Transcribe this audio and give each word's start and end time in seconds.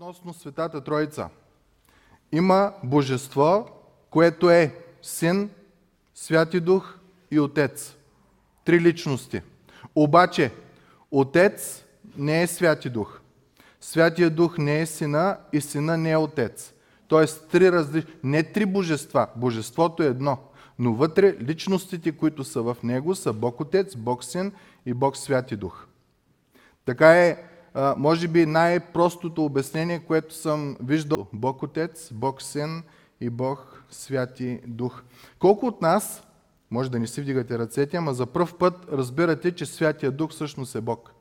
относно 0.00 0.34
Светата 0.34 0.80
Троица. 0.80 1.28
Има 2.32 2.72
божество, 2.84 3.68
което 4.10 4.50
е 4.50 4.74
Син, 5.02 5.50
Святи 6.14 6.60
Дух 6.60 6.98
и 7.30 7.40
Отец. 7.40 7.96
Три 8.64 8.80
личности. 8.80 9.42
Обаче, 9.94 10.52
Отец 11.10 11.84
не 12.16 12.42
е 12.42 12.46
Святи 12.46 12.90
Дух. 12.90 13.20
Святия 13.80 14.30
Дух 14.30 14.58
не 14.58 14.80
е 14.80 14.86
Сина 14.86 15.38
и 15.52 15.60
Сина 15.60 15.96
не 15.96 16.10
е 16.10 16.16
Отец. 16.16 16.72
Тоест, 17.08 17.48
три 17.48 17.72
различни, 17.72 18.10
не 18.22 18.42
три 18.42 18.66
божества. 18.66 19.28
Божеството 19.36 20.02
е 20.02 20.06
едно. 20.06 20.38
Но 20.78 20.94
вътре 20.94 21.36
личностите, 21.40 22.12
които 22.12 22.44
са 22.44 22.62
в 22.62 22.76
него, 22.82 23.14
са 23.14 23.32
Бог 23.32 23.60
Отец, 23.60 23.96
Бог 23.96 24.24
Син 24.24 24.52
и 24.86 24.94
Бог 24.94 25.16
Святи 25.16 25.56
Дух. 25.56 25.86
Така 26.84 27.12
е, 27.12 27.49
може 27.96 28.28
би, 28.28 28.46
най-простото 28.46 29.44
обяснение, 29.44 29.98
което 29.98 30.34
съм 30.34 30.76
виждал. 30.82 31.26
Бог 31.32 31.62
Отец, 31.62 32.12
Бог 32.12 32.42
Син 32.42 32.82
и 33.20 33.30
Бог 33.30 33.84
Святи 33.90 34.60
Дух. 34.66 35.02
Колко 35.38 35.66
от 35.66 35.82
нас, 35.82 36.22
може 36.70 36.90
да 36.90 36.98
не 36.98 37.06
си 37.06 37.20
вдигате 37.22 37.58
ръцете, 37.58 37.96
ама 37.96 38.14
за 38.14 38.26
първ 38.26 38.58
път 38.58 38.86
разбирате, 38.92 39.54
че 39.54 39.66
Святия 39.66 40.12
Дух 40.12 40.30
всъщност 40.30 40.74
е 40.74 40.80
Бог. 40.80 41.12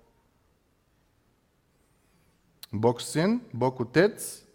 Бог 2.74 3.02
Син, 3.02 3.42
Бог 3.54 3.80
Отец. 3.80 4.46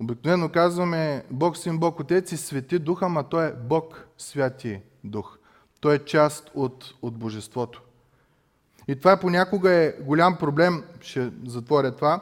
Обикновено 0.00 0.48
казваме 0.48 1.24
Бог 1.30 1.56
Син, 1.56 1.78
Бог 1.78 2.00
Отец 2.00 2.32
и 2.32 2.36
Свети 2.36 2.78
Дух, 2.78 3.02
ама 3.02 3.28
Той 3.28 3.48
е 3.48 3.52
Бог 3.52 4.06
Святи 4.18 4.80
Дух. 5.04 5.38
Той 5.80 5.94
е 5.94 6.04
част 6.04 6.50
от, 6.54 6.94
от 7.02 7.14
Божеството. 7.18 7.82
И 8.88 8.96
това 8.96 9.16
понякога 9.16 9.70
е 9.70 9.92
голям 10.00 10.36
проблем, 10.36 10.84
ще 11.00 11.30
затворя 11.46 11.96
това, 11.96 12.20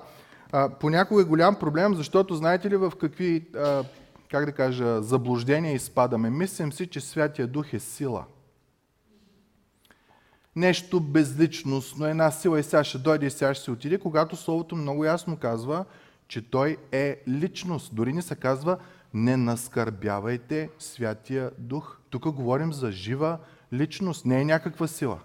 а, 0.52 0.68
понякога 0.68 1.22
е 1.22 1.24
голям 1.24 1.54
проблем, 1.54 1.94
защото 1.94 2.34
знаете 2.34 2.70
ли 2.70 2.76
в 2.76 2.92
какви, 3.00 3.46
а, 3.56 3.84
как 4.30 4.46
да 4.46 4.52
кажа, 4.52 5.02
заблуждения 5.02 5.74
изпадаме? 5.74 6.30
Мислим 6.30 6.72
си, 6.72 6.86
че 6.86 7.00
Святия 7.00 7.46
Дух 7.46 7.72
е 7.72 7.78
сила. 7.78 8.24
Нещо 10.56 11.00
безличностно, 11.00 12.06
една 12.06 12.30
сила 12.30 12.60
и 12.60 12.62
сега 12.62 12.84
ще 12.84 12.98
дойде 12.98 13.26
и 13.26 13.30
сега 13.30 13.54
ще 13.54 13.64
се 13.64 13.70
отиде, 13.70 13.98
когато 13.98 14.36
Словото 14.36 14.76
много 14.76 15.04
ясно 15.04 15.36
казва, 15.36 15.84
че 16.28 16.50
Той 16.50 16.76
е 16.92 17.22
личност. 17.28 17.94
Дори 17.94 18.12
не 18.12 18.22
се 18.22 18.36
казва, 18.36 18.78
не 19.14 19.36
наскърбявайте 19.36 20.70
Святия 20.78 21.50
Дух. 21.58 21.98
Тук 22.10 22.30
говорим 22.30 22.72
за 22.72 22.92
жива 22.92 23.38
личност, 23.72 24.26
не 24.26 24.40
е 24.40 24.44
някаква 24.44 24.86
сила. 24.86 25.18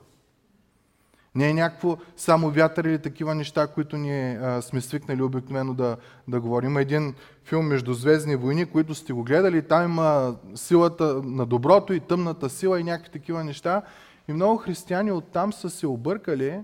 Не 1.35 1.49
е 1.49 1.53
някакво 1.53 1.97
само 2.17 2.49
вятър 2.49 2.83
или 2.85 2.99
такива 2.99 3.35
неща, 3.35 3.67
които 3.67 3.97
ние 3.97 4.39
а, 4.41 4.61
сме 4.61 4.81
свикнали 4.81 5.21
обикновено 5.21 5.73
да, 5.73 5.97
да 6.27 6.39
говорим. 6.39 6.69
Има 6.69 6.81
един 6.81 7.13
филм 7.43 7.65
Междузвездни 7.65 8.35
войни, 8.35 8.65
които 8.65 8.95
сте 8.95 9.13
го 9.13 9.23
гледали. 9.23 9.61
Там 9.61 9.83
има 9.91 10.35
силата 10.55 11.21
на 11.23 11.45
доброто 11.45 11.93
и 11.93 11.99
тъмната 11.99 12.49
сила 12.49 12.79
и 12.79 12.83
някакви 12.83 13.11
такива 13.11 13.43
неща. 13.43 13.81
И 14.27 14.33
много 14.33 14.57
християни 14.57 15.11
оттам 15.11 15.53
са 15.53 15.69
се 15.69 15.87
объркали 15.87 16.59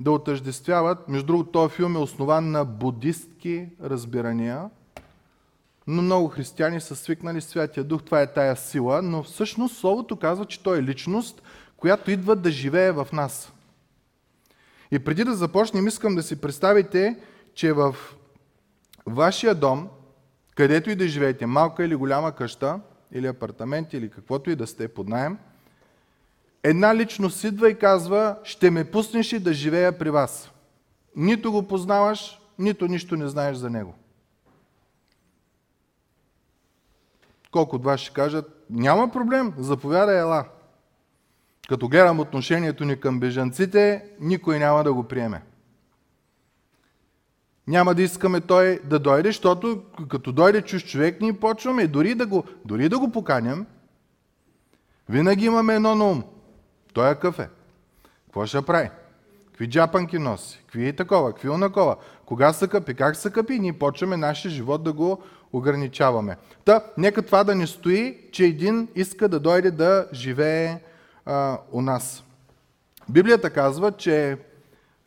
да 0.00 0.10
отъждествяват. 0.10 1.08
Между 1.08 1.26
другото, 1.26 1.50
този 1.50 1.74
филм 1.74 1.96
е 1.96 1.98
основан 1.98 2.50
на 2.50 2.64
будистки 2.64 3.68
разбирания, 3.82 4.70
но 5.86 6.02
много 6.02 6.28
християни 6.28 6.80
са 6.80 6.96
свикнали 6.96 7.40
Святия 7.40 7.84
Дух, 7.84 8.02
това 8.02 8.20
е 8.20 8.32
тая 8.32 8.56
сила, 8.56 9.02
но 9.02 9.22
всъщност 9.22 9.76
Словото 9.76 10.16
казва, 10.16 10.44
че 10.44 10.62
той 10.62 10.78
е 10.78 10.82
личност, 10.82 11.42
която 11.82 12.10
идва 12.10 12.36
да 12.36 12.50
живее 12.50 12.92
в 12.92 13.08
нас. 13.12 13.52
И 14.90 14.98
преди 14.98 15.24
да 15.24 15.34
започнем, 15.34 15.86
искам 15.86 16.14
да 16.14 16.22
си 16.22 16.40
представите, 16.40 17.16
че 17.54 17.72
в 17.72 17.96
вашия 19.06 19.54
дом, 19.54 19.88
където 20.54 20.90
и 20.90 20.94
да 20.94 21.08
живеете, 21.08 21.46
малка 21.46 21.84
или 21.84 21.94
голяма 21.94 22.32
къща, 22.32 22.80
или 23.12 23.26
апартамент, 23.26 23.92
или 23.92 24.10
каквото 24.10 24.50
и 24.50 24.56
да 24.56 24.66
сте 24.66 24.88
под 24.88 25.08
найем, 25.08 25.38
една 26.62 26.96
личност 26.96 27.44
идва 27.44 27.70
и 27.70 27.78
казва, 27.78 28.36
ще 28.44 28.70
ме 28.70 28.90
пуснеш 28.90 29.32
и 29.32 29.38
да 29.38 29.52
живея 29.52 29.98
при 29.98 30.10
вас. 30.10 30.50
Нито 31.16 31.52
го 31.52 31.68
познаваш, 31.68 32.40
нито 32.58 32.86
нищо 32.86 33.16
не 33.16 33.28
знаеш 33.28 33.56
за 33.56 33.70
него. 33.70 33.94
Колко 37.50 37.76
от 37.76 37.84
вас 37.84 38.00
ще 38.00 38.14
кажат, 38.14 38.66
няма 38.70 39.12
проблем, 39.12 39.54
заповядай 39.58 40.20
ела. 40.20 40.44
Като 41.72 41.88
гледам 41.88 42.20
отношението 42.20 42.84
ни 42.84 43.00
към 43.00 43.20
бежанците, 43.20 44.04
никой 44.20 44.58
няма 44.58 44.84
да 44.84 44.92
го 44.92 45.02
приеме. 45.04 45.42
Няма 47.66 47.94
да 47.94 48.02
искаме 48.02 48.40
той 48.40 48.80
да 48.84 48.98
дойде, 48.98 49.28
защото 49.28 49.82
като 50.08 50.32
дойде 50.32 50.62
чуж 50.62 50.84
човек, 50.84 51.20
ние 51.20 51.32
почваме 51.32 51.86
дори 51.86 52.14
да 52.14 52.26
го, 52.26 52.44
дори 52.64 52.88
да 52.88 52.98
го 52.98 53.12
поканям, 53.12 53.66
винаги 55.08 55.44
имаме 55.44 55.74
едно 55.74 55.94
на 55.94 56.04
ум. 56.04 56.24
Той 56.92 57.10
е 57.10 57.14
къв 57.14 57.38
е. 57.38 57.48
Какво 58.24 58.46
ще 58.46 58.62
прави? 58.62 58.90
Какви 59.46 59.70
джапанки 59.70 60.18
носи? 60.18 60.58
Какви 60.58 60.88
е 60.88 60.92
такова? 60.92 61.32
Какви 61.32 61.48
онакова? 61.48 61.96
Кога 62.26 62.52
са 62.52 62.68
къпи? 62.68 62.94
Как 62.94 63.16
са 63.16 63.30
къпи? 63.30 63.58
Ние 63.58 63.72
почваме 63.72 64.16
нашия 64.16 64.50
живот 64.50 64.82
да 64.82 64.92
го 64.92 65.22
ограничаваме. 65.52 66.36
Та, 66.64 66.84
нека 66.98 67.22
това 67.22 67.44
да 67.44 67.54
не 67.54 67.66
стои, 67.66 68.18
че 68.32 68.44
един 68.44 68.88
иска 68.94 69.28
да 69.28 69.40
дойде 69.40 69.70
да 69.70 70.06
живее 70.12 70.78
а, 71.24 71.60
у 71.72 71.82
нас. 71.82 72.24
Библията 73.08 73.50
казва, 73.50 73.92
че 73.92 74.38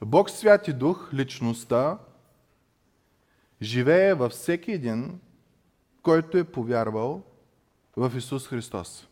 Бог 0.02 0.30
Святи 0.30 0.74
Дух, 0.74 1.10
личността, 1.14 1.98
живее 3.62 4.14
във 4.14 4.32
всеки 4.32 4.72
един, 4.72 5.20
който 6.02 6.38
е 6.38 6.44
повярвал 6.44 7.22
в 7.98 8.12
Исус 8.18 8.48
Христос. 8.48 9.08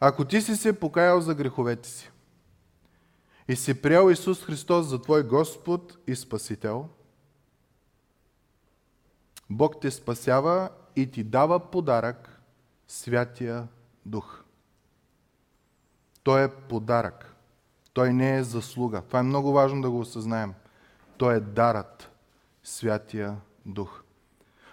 Ако 0.00 0.24
ти 0.24 0.40
си 0.40 0.56
се 0.56 0.80
покаял 0.80 1.20
за 1.20 1.34
греховете 1.34 1.88
си 1.88 2.10
и 3.48 3.56
си 3.56 3.82
приел 3.82 4.10
Исус 4.10 4.44
Христос 4.44 4.86
за 4.86 5.02
твой 5.02 5.22
Господ 5.22 5.98
и 6.06 6.16
Спасител, 6.16 6.88
Бог 9.50 9.80
те 9.80 9.90
спасява 9.90 10.70
и 10.96 11.10
ти 11.10 11.24
дава 11.24 11.70
подарък 11.70 12.40
Святия 12.88 13.68
Дух. 14.06 14.44
Той 16.22 16.44
е 16.44 16.48
подарък. 16.48 17.34
Той 17.92 18.12
не 18.12 18.36
е 18.36 18.42
заслуга. 18.42 19.00
Това 19.00 19.18
е 19.18 19.22
много 19.22 19.52
важно 19.52 19.82
да 19.82 19.90
го 19.90 20.00
осъзнаем. 20.00 20.54
Той 21.16 21.36
е 21.36 21.40
дарът, 21.40 22.10
Святия 22.64 23.36
Дух. 23.66 24.02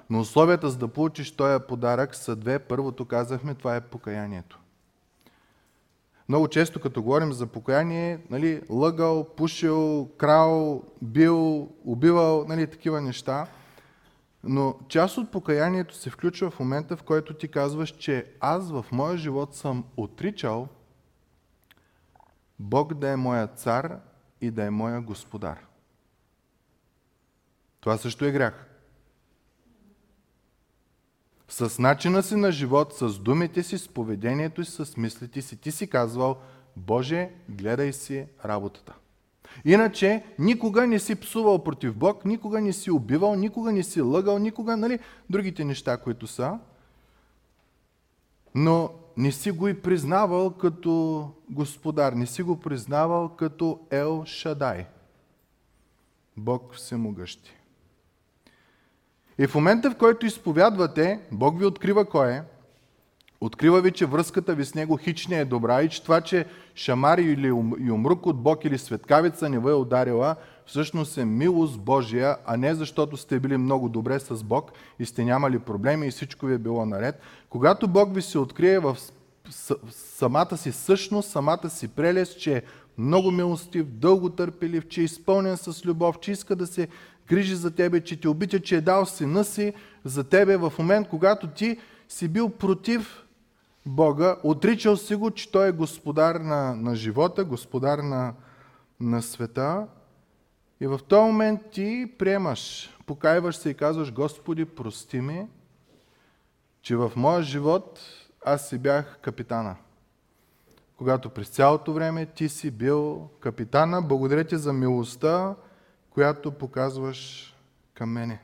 Но 0.09 0.19
условията 0.19 0.69
за 0.69 0.77
да 0.77 0.87
получиш 0.87 1.31
този 1.31 1.63
подарък 1.67 2.15
са 2.15 2.35
две. 2.35 2.59
Първото 2.59 3.05
казахме, 3.05 3.55
това 3.55 3.75
е 3.75 3.81
покаянието. 3.81 4.59
Много 6.29 6.47
често, 6.47 6.79
като 6.79 7.03
говорим 7.03 7.33
за 7.33 7.47
покаяние, 7.47 8.19
нали, 8.29 8.61
лъгал, 8.69 9.23
пушил, 9.35 10.09
крал, 10.17 10.83
бил, 11.01 11.69
убивал, 11.85 12.45
нали, 12.47 12.67
такива 12.67 13.01
неща. 13.01 13.47
Но 14.43 14.75
част 14.87 15.17
от 15.17 15.31
покаянието 15.31 15.95
се 15.95 16.09
включва 16.09 16.49
в 16.49 16.59
момента, 16.59 16.97
в 16.97 17.03
който 17.03 17.33
ти 17.33 17.47
казваш, 17.47 17.89
че 17.89 18.25
аз 18.39 18.71
в 18.71 18.85
моя 18.91 19.17
живот 19.17 19.55
съм 19.55 19.83
отричал 19.97 20.67
Бог 22.59 22.93
да 22.93 23.09
е 23.09 23.15
моя 23.15 23.47
цар 23.47 23.99
и 24.41 24.51
да 24.51 24.63
е 24.63 24.69
моя 24.69 25.01
господар. 25.01 25.65
Това 27.79 27.97
също 27.97 28.25
е 28.25 28.31
грях. 28.31 28.67
С 31.49 31.79
начина 31.79 32.23
си 32.23 32.35
на 32.35 32.51
живот, 32.51 32.93
с 32.93 33.19
думите 33.19 33.63
си, 33.63 33.77
с 33.77 33.87
поведението 33.87 34.65
си, 34.65 34.85
с 34.85 34.97
мислите 34.97 35.41
си, 35.41 35.57
ти 35.57 35.71
си 35.71 35.89
казвал, 35.89 36.37
Боже, 36.75 37.29
гледай 37.49 37.93
си 37.93 38.25
работата. 38.45 38.93
Иначе 39.65 40.25
никога 40.39 40.87
не 40.87 40.99
си 40.99 41.15
псувал 41.15 41.63
против 41.63 41.95
Бог, 41.95 42.25
никога 42.25 42.61
не 42.61 42.73
си 42.73 42.91
убивал, 42.91 43.35
никога 43.35 43.71
не 43.71 43.83
си 43.83 44.01
лъгал, 44.01 44.39
никога, 44.39 44.77
нали, 44.77 44.99
другите 45.29 45.65
неща, 45.65 45.97
които 45.97 46.27
са. 46.27 46.59
Но 48.55 48.89
не 49.17 49.31
си 49.31 49.51
го 49.51 49.67
и 49.67 49.81
признавал 49.81 50.49
като 50.51 51.25
господар, 51.49 52.13
не 52.13 52.25
си 52.25 52.43
го 52.43 52.59
признавал 52.59 53.29
като 53.29 53.79
Ел 53.91 54.23
Шадай. 54.25 54.85
Бог 56.37 56.73
всемогъщи. 56.75 57.53
И 59.39 59.47
в 59.47 59.55
момента, 59.55 59.91
в 59.91 59.97
който 59.97 60.25
изповядвате, 60.25 61.19
Бог 61.31 61.59
ви 61.59 61.65
открива 61.65 62.05
кой 62.05 62.31
е, 62.31 62.43
открива 63.41 63.81
ви, 63.81 63.91
че 63.91 64.05
връзката 64.05 64.55
ви 64.55 64.65
с 64.65 64.75
Него 64.75 64.97
хич 64.97 65.27
не 65.27 65.39
е 65.39 65.45
добра 65.45 65.81
и 65.81 65.89
че 65.89 66.03
това, 66.03 66.21
че 66.21 66.45
шамари 66.75 67.23
или 67.23 67.47
юмрук 67.79 68.25
от 68.25 68.41
Бог 68.41 68.65
или 68.65 68.77
светкавица 68.77 69.49
не 69.49 69.59
ви 69.59 69.69
е 69.69 69.73
ударила, 69.73 70.35
всъщност 70.67 71.17
е 71.17 71.25
милост 71.25 71.79
Божия, 71.79 72.37
а 72.45 72.57
не 72.57 72.75
защото 72.75 73.17
сте 73.17 73.39
били 73.39 73.57
много 73.57 73.89
добре 73.89 74.19
с 74.19 74.43
Бог 74.43 74.71
и 74.99 75.05
сте 75.05 75.23
нямали 75.23 75.59
проблеми 75.59 76.07
и 76.07 76.11
всичко 76.11 76.45
ви 76.45 76.53
е 76.53 76.57
било 76.57 76.85
наред. 76.85 77.19
Когато 77.49 77.87
Бог 77.87 78.15
ви 78.15 78.21
се 78.21 78.39
открие 78.39 78.79
в 78.79 78.97
самата 79.91 80.57
си 80.57 80.71
същност, 80.71 81.29
самата 81.29 81.69
си 81.69 81.87
прелест, 81.87 82.39
че 82.39 82.57
е 82.57 82.61
много 82.97 83.31
милостив, 83.31 83.85
дълго 83.85 84.29
търпелив, 84.29 84.87
че 84.87 85.01
е 85.01 85.03
изпълнен 85.03 85.57
с 85.57 85.85
любов, 85.85 86.19
че 86.19 86.31
иска 86.31 86.55
да 86.55 86.67
се 86.67 86.87
грижи 87.27 87.55
за 87.55 87.71
тебе, 87.71 88.03
че 88.03 88.19
те 88.19 88.29
обича, 88.29 88.59
че 88.59 88.75
е 88.75 88.81
дал 88.81 89.05
сина 89.05 89.43
си 89.43 89.73
за 90.05 90.23
тебе 90.23 90.57
в 90.57 90.73
момент, 90.79 91.07
когато 91.07 91.47
ти 91.47 91.77
си 92.09 92.27
бил 92.27 92.49
против 92.49 93.23
Бога, 93.85 94.35
отричал 94.43 94.97
си 94.97 95.15
го, 95.15 95.31
че 95.31 95.51
Той 95.51 95.67
е 95.67 95.71
господар 95.71 96.35
на, 96.35 96.75
на 96.75 96.95
живота, 96.95 97.45
господар 97.45 97.99
на, 97.99 98.33
на 98.99 99.21
света. 99.21 99.87
И 100.81 100.87
в 100.87 100.99
този 101.07 101.25
момент 101.25 101.61
ти 101.71 102.13
приемаш, 102.19 102.89
покаиваш 103.05 103.55
се 103.55 103.69
и 103.69 103.73
казваш, 103.73 104.13
Господи, 104.13 104.65
прости 104.65 105.21
ми, 105.21 105.47
че 106.81 106.95
в 106.95 107.11
моя 107.15 107.41
живот 107.43 107.99
аз 108.45 108.69
си 108.69 108.77
бях 108.77 109.19
капитана. 109.21 109.75
Когато 110.97 111.29
през 111.29 111.49
цялото 111.49 111.93
време 111.93 112.25
ти 112.25 112.49
си 112.49 112.71
бил 112.71 113.29
капитана, 113.39 114.01
благодаря 114.01 114.43
ти 114.43 114.57
за 114.57 114.73
милостта, 114.73 115.55
която 116.09 116.51
показваш 116.51 117.53
към 117.93 118.09
мене. 118.09 118.41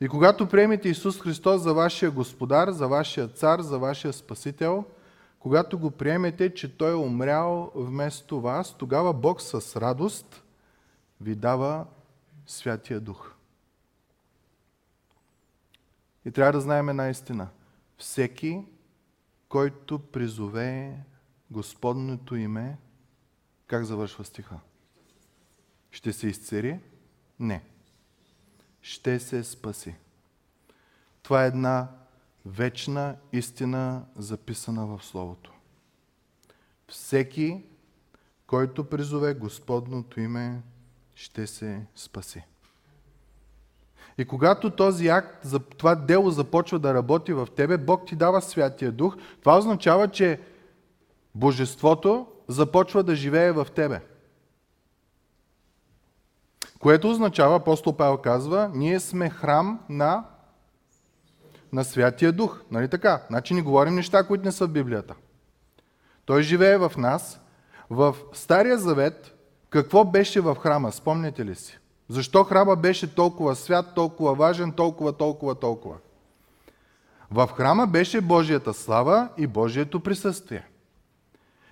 И 0.00 0.08
когато 0.08 0.48
приемете 0.48 0.88
Исус 0.88 1.20
Христос 1.20 1.62
за 1.62 1.74
вашия 1.74 2.10
Господар, 2.10 2.70
за 2.70 2.88
вашия 2.88 3.28
Цар, 3.28 3.60
за 3.60 3.78
вашия 3.78 4.12
Спасител, 4.12 4.84
когато 5.38 5.78
го 5.78 5.90
приемете, 5.90 6.54
че 6.54 6.76
Той 6.76 6.90
е 6.90 6.94
умрял 6.94 7.72
вместо 7.74 8.40
вас, 8.40 8.74
тогава 8.78 9.12
Бог 9.12 9.40
с 9.40 9.80
радост 9.80 10.42
ви 11.20 11.34
дава 11.34 11.86
Святия 12.46 13.00
Дух. 13.00 13.32
И 16.24 16.30
трябва 16.30 16.52
да 16.52 16.60
знаем 16.60 16.88
една 16.88 17.08
истина. 17.08 17.48
Всеки, 17.98 18.64
който 19.48 19.98
призове 19.98 21.00
Господното 21.50 22.36
име, 22.36 22.78
как 23.66 23.84
завършва 23.84 24.24
стиха? 24.24 24.60
Ще 25.90 26.12
се 26.12 26.28
изцери? 26.28 26.80
Не. 27.40 27.64
Ще 28.82 29.20
се 29.20 29.44
спаси. 29.44 29.94
Това 31.22 31.44
е 31.44 31.48
една 31.48 31.88
вечна 32.46 33.16
истина, 33.32 34.06
записана 34.16 34.86
в 34.86 35.04
Словото. 35.04 35.52
Всеки, 36.88 37.64
който 38.46 38.88
призове 38.88 39.34
Господното 39.34 40.20
име, 40.20 40.62
ще 41.16 41.46
се 41.46 41.86
спаси. 41.94 42.44
И 44.18 44.24
когато 44.24 44.70
този 44.70 45.08
акт, 45.08 45.46
това 45.78 45.94
дело 45.94 46.30
започва 46.30 46.78
да 46.78 46.94
работи 46.94 47.32
в 47.32 47.48
тебе, 47.56 47.76
Бог 47.76 48.06
ти 48.06 48.16
дава 48.16 48.42
Святия 48.42 48.92
Дух. 48.92 49.16
Това 49.40 49.58
означава, 49.58 50.08
че 50.08 50.40
Божеството 51.34 52.26
започва 52.48 53.02
да 53.02 53.16
живее 53.16 53.52
в 53.52 53.66
тебе. 53.74 54.00
Което 56.78 57.10
означава, 57.10 57.56
апостол 57.56 57.96
Павел 57.96 58.18
казва, 58.18 58.70
ние 58.74 59.00
сме 59.00 59.30
храм 59.30 59.80
на, 59.88 60.24
на 61.72 61.84
Святия 61.84 62.32
Дух. 62.32 62.62
Нали 62.70 62.88
така? 62.88 63.22
Значи 63.28 63.54
ни 63.54 63.62
говорим 63.62 63.94
неща, 63.94 64.26
които 64.26 64.44
не 64.44 64.52
са 64.52 64.66
в 64.66 64.70
Библията. 64.70 65.14
Той 66.24 66.42
живее 66.42 66.78
в 66.78 66.92
нас. 66.96 67.40
В 67.90 68.16
Стария 68.32 68.78
Завет 68.78 69.35
какво 69.76 70.04
беше 70.04 70.40
в 70.40 70.54
храма? 70.54 70.92
Спомняте 70.92 71.44
ли 71.44 71.54
си? 71.54 71.78
Защо 72.08 72.44
храма 72.44 72.76
беше 72.76 73.14
толкова 73.14 73.56
свят, 73.56 73.94
толкова 73.94 74.34
важен, 74.34 74.72
толкова, 74.72 75.12
толкова, 75.12 75.54
толкова? 75.54 75.96
В 77.30 77.46
храма 77.56 77.86
беше 77.86 78.20
Божията 78.20 78.74
слава 78.74 79.28
и 79.38 79.46
Божието 79.46 80.00
присъствие. 80.00 80.66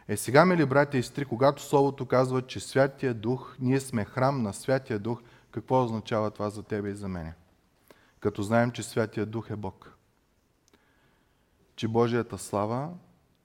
Е 0.08 0.16
сега, 0.16 0.44
мили 0.44 0.66
братя 0.66 0.98
и 0.98 1.02
сестри, 1.02 1.24
когато 1.24 1.62
Словото 1.62 2.06
казва, 2.06 2.42
че 2.42 2.60
Святия 2.60 3.14
Дух, 3.14 3.56
ние 3.60 3.80
сме 3.80 4.04
храм 4.04 4.42
на 4.42 4.52
Святия 4.52 4.98
Дух, 4.98 5.22
какво 5.50 5.84
означава 5.84 6.30
това 6.30 6.50
за 6.50 6.62
тебе 6.62 6.90
и 6.90 6.94
за 6.94 7.08
мене? 7.08 7.34
Като 8.20 8.42
знаем, 8.42 8.70
че 8.70 8.82
Святия 8.82 9.26
Дух 9.26 9.50
е 9.50 9.56
Бог. 9.56 9.96
Че 11.76 11.88
Божията 11.88 12.38
слава 12.38 12.88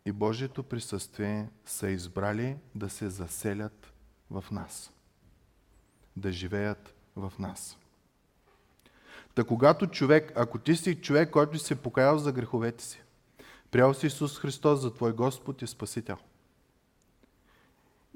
и 0.05 0.11
Божието 0.11 0.63
присъствие 0.63 1.49
са 1.65 1.89
избрали 1.89 2.57
да 2.75 2.89
се 2.89 3.09
заселят 3.09 3.88
в 4.31 4.45
нас. 4.51 4.91
Да 6.15 6.31
живеят 6.31 6.95
в 7.15 7.33
нас. 7.39 7.77
Та 9.35 9.43
когато 9.43 9.87
човек, 9.87 10.33
ако 10.35 10.59
ти 10.59 10.75
си 10.75 10.95
човек, 10.95 11.31
който 11.31 11.59
се 11.59 11.75
покаял 11.75 12.17
за 12.17 12.31
греховете 12.31 12.83
си, 12.83 13.01
приял 13.71 13.93
си 13.93 14.07
Исус 14.07 14.39
Христос 14.39 14.79
за 14.79 14.93
твой 14.93 15.13
Господ 15.13 15.61
и 15.61 15.67
Спасител, 15.67 16.17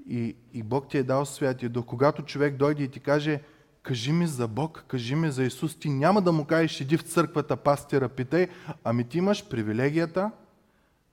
и, 0.10 0.36
и 0.54 0.64
Бог 0.64 0.90
ти 0.90 0.98
е 0.98 1.04
дал 1.04 1.26
Святия 1.26 1.70
Дух. 1.70 1.86
Когато 1.86 2.26
човек 2.26 2.56
дойде 2.56 2.84
и 2.84 2.92
ти 2.92 3.00
каже, 3.00 3.42
кажи 3.84 4.12
ми 4.12 4.28
за 4.28 4.48
Бог, 4.48 4.86
кажи 4.88 5.16
ми 5.16 5.32
за 5.32 5.44
Исус, 5.44 5.80
ти 5.80 5.90
няма 5.90 6.22
да 6.22 6.32
му 6.32 6.46
кажеш, 6.46 6.82
иди 6.82 6.98
в 6.98 7.02
църквата, 7.02 7.58
пастира, 7.58 8.10
питай, 8.10 8.48
ами 8.84 9.10
ти 9.10 9.18
имаш 9.18 9.50
привилегията 9.50 10.32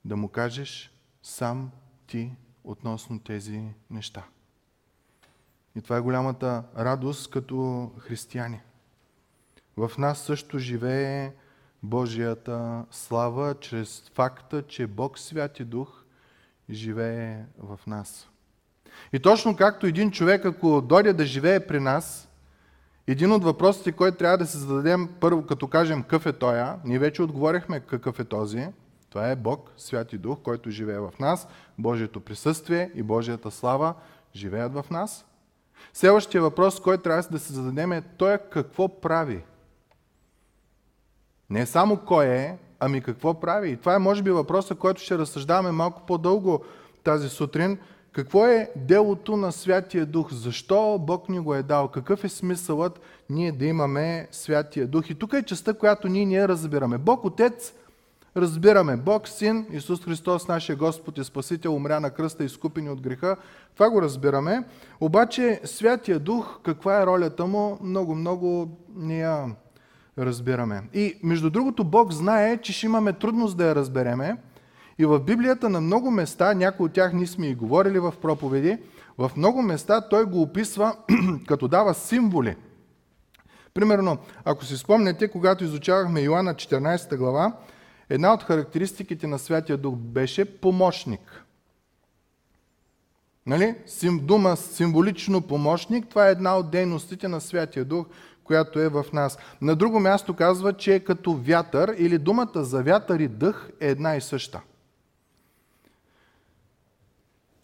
да 0.05 0.15
му 0.15 0.27
кажеш 0.27 0.91
сам 1.23 1.71
ти 2.07 2.31
относно 2.63 3.19
тези 3.19 3.63
неща. 3.89 4.23
И 5.75 5.81
това 5.81 5.97
е 5.97 6.01
голямата 6.01 6.63
радост 6.77 7.31
като 7.31 7.91
християни. 7.99 8.59
В 9.77 9.91
нас 9.97 10.19
също 10.19 10.59
живее 10.59 11.31
Божията 11.83 12.85
слава 12.91 13.55
чрез 13.59 14.11
факта, 14.13 14.63
че 14.67 14.87
Бог 14.87 15.19
Святи 15.19 15.63
Дух 15.63 16.03
живее 16.69 17.45
в 17.59 17.79
нас. 17.87 18.29
И 19.13 19.19
точно 19.19 19.55
както 19.55 19.87
един 19.87 20.11
човек, 20.11 20.45
ако 20.45 20.81
дойде 20.81 21.13
да 21.13 21.25
живее 21.25 21.67
при 21.67 21.79
нас, 21.79 22.29
един 23.07 23.31
от 23.31 23.43
въпросите, 23.43 23.91
който 23.91 24.17
трябва 24.17 24.37
да 24.37 24.45
се 24.45 24.57
зададем 24.57 25.09
първо, 25.19 25.45
като 25.45 25.67
кажем 25.67 26.01
какъв 26.01 26.25
е 26.25 26.33
тоя, 26.33 26.79
ние 26.85 26.99
вече 26.99 27.23
отговорихме 27.23 27.79
какъв 27.79 28.19
е 28.19 28.23
този. 28.25 28.67
Това 29.09 29.29
е 29.29 29.35
Бог, 29.35 29.71
Святи 29.77 30.17
Дух, 30.17 30.39
който 30.43 30.71
живее 30.71 30.99
в 30.99 31.13
нас, 31.19 31.47
Божието 31.77 32.19
присъствие 32.19 32.91
и 32.95 33.03
Божията 33.03 33.51
слава 33.51 33.93
живеят 34.35 34.73
в 34.73 34.85
нас. 34.91 35.25
Следващия 35.93 36.41
въпрос, 36.41 36.79
който 36.79 37.03
трябва 37.03 37.23
да 37.31 37.39
се 37.39 37.53
зададем 37.53 37.91
е 37.91 38.01
той 38.17 38.37
какво 38.37 39.01
прави. 39.01 39.43
Не 41.49 41.65
само 41.65 41.97
кой 41.97 42.25
е, 42.25 42.57
ами 42.79 43.01
какво 43.01 43.33
прави. 43.33 43.69
И 43.69 43.77
това 43.77 43.95
е 43.95 43.99
може 43.99 44.23
би 44.23 44.31
въпроса, 44.31 44.75
който 44.75 45.01
ще 45.01 45.17
разсъждаваме 45.17 45.71
малко 45.71 46.01
по-дълго 46.07 46.63
тази 47.03 47.29
сутрин, 47.29 47.77
какво 48.11 48.45
е 48.45 48.71
делото 48.75 49.37
на 49.37 49.51
Святия 49.51 50.05
Дух? 50.05 50.33
Защо 50.33 50.99
Бог 51.01 51.29
ни 51.29 51.39
го 51.39 51.55
е 51.55 51.63
дал? 51.63 51.87
Какъв 51.87 52.23
е 52.23 52.29
смисълът 52.29 52.99
ние 53.29 53.51
да 53.51 53.65
имаме 53.65 54.27
Святия 54.31 54.87
Дух? 54.87 55.09
И 55.09 55.15
тук 55.15 55.33
е 55.33 55.43
частта, 55.43 55.73
която 55.73 56.07
ние 56.07 56.25
не 56.25 56.47
разбираме. 56.47 56.97
Бог 56.97 57.25
Отец 57.25 57.73
разбираме. 58.37 58.97
Бог 58.97 59.27
Син, 59.27 59.65
Исус 59.71 60.03
Христос, 60.03 60.47
нашия 60.47 60.75
Господ 60.75 61.17
и 61.17 61.23
Спасител, 61.23 61.75
умря 61.75 61.99
на 61.99 62.09
кръста, 62.09 62.43
изкупени 62.43 62.89
от 62.89 63.01
греха. 63.01 63.35
Това 63.73 63.89
го 63.89 64.01
разбираме. 64.01 64.63
Обаче 65.01 65.61
Святия 65.63 66.19
Дух, 66.19 66.59
каква 66.63 67.01
е 67.01 67.05
ролята 67.05 67.45
му, 67.45 67.77
много-много 67.81 68.77
не 68.95 69.19
я 69.19 69.45
разбираме. 70.17 70.83
И 70.93 71.19
между 71.23 71.49
другото, 71.49 71.83
Бог 71.83 72.11
знае, 72.11 72.57
че 72.57 72.73
ще 72.73 72.85
имаме 72.85 73.13
трудност 73.13 73.57
да 73.57 73.67
я 73.67 73.75
разбереме, 73.75 74.37
и 74.97 75.05
в 75.05 75.19
Библията 75.19 75.69
на 75.69 75.81
много 75.81 76.11
места, 76.11 76.53
някои 76.53 76.85
от 76.85 76.93
тях 76.93 77.13
ние 77.13 77.27
сме 77.27 77.47
и 77.47 77.55
говорили 77.55 77.99
в 77.99 78.13
проповеди, 78.21 78.77
в 79.17 79.31
много 79.37 79.61
места 79.61 80.01
той 80.09 80.25
го 80.25 80.41
описва 80.41 80.95
като 81.47 81.67
дава 81.67 81.93
символи. 81.93 82.55
Примерно, 83.73 84.17
ако 84.45 84.65
си 84.65 84.77
спомнете, 84.77 85.27
когато 85.27 85.63
изучавахме 85.63 86.21
Йоанна 86.21 86.53
14 86.53 87.17
глава, 87.17 87.53
една 88.11 88.33
от 88.33 88.43
характеристиките 88.43 89.27
на 89.27 89.39
Святия 89.39 89.77
Дух 89.77 89.95
беше 89.95 90.57
помощник. 90.57 91.45
Нали? 93.45 93.75
Дума 94.21 94.57
символично 94.57 95.41
помощник, 95.41 96.07
това 96.07 96.27
е 96.27 96.31
една 96.31 96.57
от 96.57 96.71
дейностите 96.71 97.27
на 97.27 97.41
Святия 97.41 97.85
Дух, 97.85 98.05
която 98.43 98.79
е 98.79 98.89
в 98.89 99.05
нас. 99.13 99.37
На 99.61 99.75
друго 99.75 99.99
място 99.99 100.33
казва, 100.33 100.73
че 100.73 100.95
е 100.95 100.99
като 100.99 101.33
вятър 101.33 101.95
или 101.97 102.17
думата 102.17 102.63
за 102.63 102.83
вятър 102.83 103.19
и 103.19 103.27
дъх 103.27 103.69
е 103.79 103.87
една 103.87 104.15
и 104.15 104.21
съща. 104.21 104.61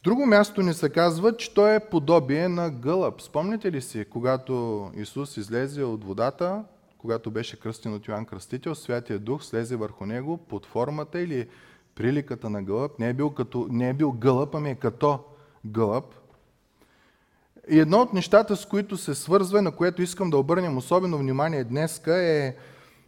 Друго 0.04 0.25
място 0.25 0.62
ни 0.62 0.74
се 0.74 0.89
казва, 0.89 1.38
че 1.38 1.54
той 1.54 1.75
е 1.75 1.89
подобие 1.89 2.48
на 2.48 2.70
гълъб. 2.70 3.22
Спомните 3.22 3.72
ли 3.72 3.82
си, 3.82 4.06
когато 4.06 4.92
Исус 4.96 5.38
излезе 5.38 5.84
от 5.84 6.04
водата, 6.04 6.63
когато 6.98 7.32
беше 7.32 7.60
кръстен 7.60 7.94
от 7.94 8.08
Йоанн 8.08 8.25
Кръстител, 8.25 8.75
Святия 8.75 9.20
Дух 9.20 9.44
слезе 9.44 9.75
върху 9.75 10.06
него 10.06 10.38
под 10.38 10.66
формата 10.66 11.22
или 11.22 11.48
приликата 11.96 12.50
на 12.50 12.63
гълъб. 12.63 13.00
Не 13.00 13.10
е 13.10 13.13
бил, 13.13 13.30
като, 13.30 13.68
не 13.70 13.89
е 13.89 13.94
бил 13.94 14.12
гълъб, 14.12 14.56
ами 14.56 14.70
е 14.70 14.75
като 14.75 15.20
гълъб. 15.66 16.06
И 17.70 17.80
едно 17.80 17.98
от 17.98 18.13
нещата, 18.13 18.56
с 18.56 18.66
които 18.66 18.98
се 18.98 19.16
свързва, 19.16 19.62
на 19.62 19.72
което 19.72 20.01
искам 20.01 20.30
да 20.30 20.38
обърнем 20.38 20.77
особено 20.77 21.18
внимание 21.18 21.63
днеска, 21.63 22.24
е 22.24 22.56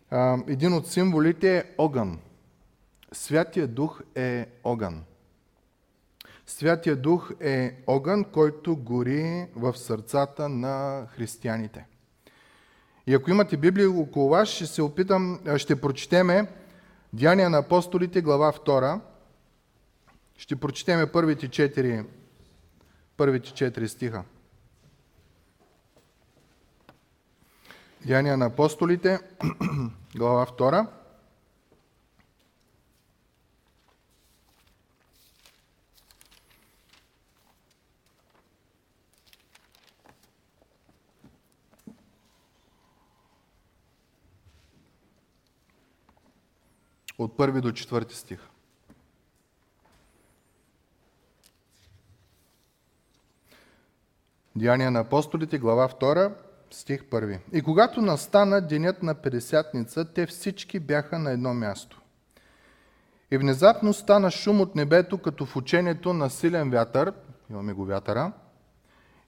а, 0.10 0.38
един 0.48 0.74
от 0.74 0.88
символите 0.88 1.58
е 1.58 1.63
огън. 1.77 2.19
Святия 3.12 3.67
Дух 3.67 4.01
е 4.15 4.46
огън. 4.63 5.03
Святия 6.46 6.96
Дух 6.96 7.31
е 7.39 7.75
огън, 7.88 8.24
който 8.24 8.75
гори 8.75 9.48
в 9.55 9.77
сърцата 9.77 10.50
на 10.50 11.08
християните. 11.10 11.86
И 13.09 13.13
ако 13.13 13.29
имате 13.29 13.57
Библия 13.57 13.91
около 13.91 14.29
вас, 14.29 14.49
ще 14.49 14.65
се 14.65 14.81
опитам, 14.81 15.39
ще 15.57 15.81
прочетеме 15.81 16.47
Деяния 17.13 17.49
на 17.49 17.57
апостолите, 17.57 18.21
глава 18.21 18.51
2. 18.51 18.99
Ще 20.37 20.55
прочетеме 20.55 21.11
първите 21.11 21.47
четири, 21.47 22.03
първите 23.17 23.53
четири 23.53 23.87
стиха. 23.87 24.23
Деяния 28.05 28.37
на 28.37 28.45
апостолите, 28.45 29.19
глава 30.15 30.45
2. 30.45 30.87
От 47.19 47.38
първи 47.38 47.61
до 47.61 47.71
четвърти 47.71 48.15
стих. 48.15 48.39
Деяния 54.55 54.91
на 54.91 54.99
апостолите, 54.99 55.57
глава 55.57 55.89
2, 55.89 56.33
стих 56.71 57.03
1. 57.03 57.39
И 57.53 57.61
когато 57.61 58.01
настана 58.01 58.61
денят 58.61 59.03
на 59.03 59.15
Педесятница, 59.15 60.13
те 60.13 60.25
всички 60.25 60.79
бяха 60.79 61.19
на 61.19 61.31
едно 61.31 61.53
място. 61.53 62.01
И 63.31 63.38
внезапно 63.38 63.93
стана 63.93 64.31
шум 64.31 64.61
от 64.61 64.75
небето, 64.75 65.17
като 65.17 65.45
в 65.45 65.55
учението 65.55 66.13
на 66.13 66.29
силен 66.29 66.69
вятър, 66.69 67.13
имаме 67.49 67.73
го 67.73 67.85
вятъра, 67.85 68.31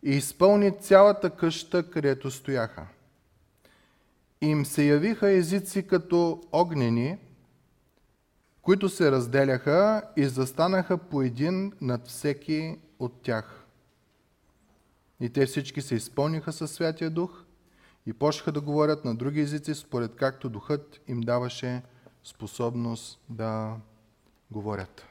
и 0.03 0.09
изпълни 0.11 0.79
цялата 0.79 1.29
къща, 1.29 1.89
където 1.89 2.31
стояха. 2.31 2.87
И 4.41 4.47
им 4.47 4.65
се 4.65 4.83
явиха 4.83 5.31
езици 5.31 5.87
като 5.87 6.43
огнени, 6.51 7.17
които 8.61 8.89
се 8.89 9.11
разделяха 9.11 10.01
и 10.15 10.25
застанаха 10.25 10.97
по 10.97 11.21
един 11.21 11.73
над 11.81 12.07
всеки 12.07 12.79
от 12.99 13.21
тях. 13.21 13.65
И 15.19 15.29
те 15.29 15.45
всички 15.45 15.81
се 15.81 15.95
изпълниха 15.95 16.53
със 16.53 16.71
Святия 16.71 17.09
Дух 17.09 17.43
и 18.05 18.13
почнаха 18.13 18.51
да 18.51 18.61
говорят 18.61 19.05
на 19.05 19.15
други 19.15 19.41
езици, 19.41 19.75
според 19.75 20.15
както 20.15 20.49
Духът 20.49 21.01
им 21.07 21.21
даваше 21.21 21.81
способност 22.23 23.19
да 23.29 23.75
говорят. 24.51 25.05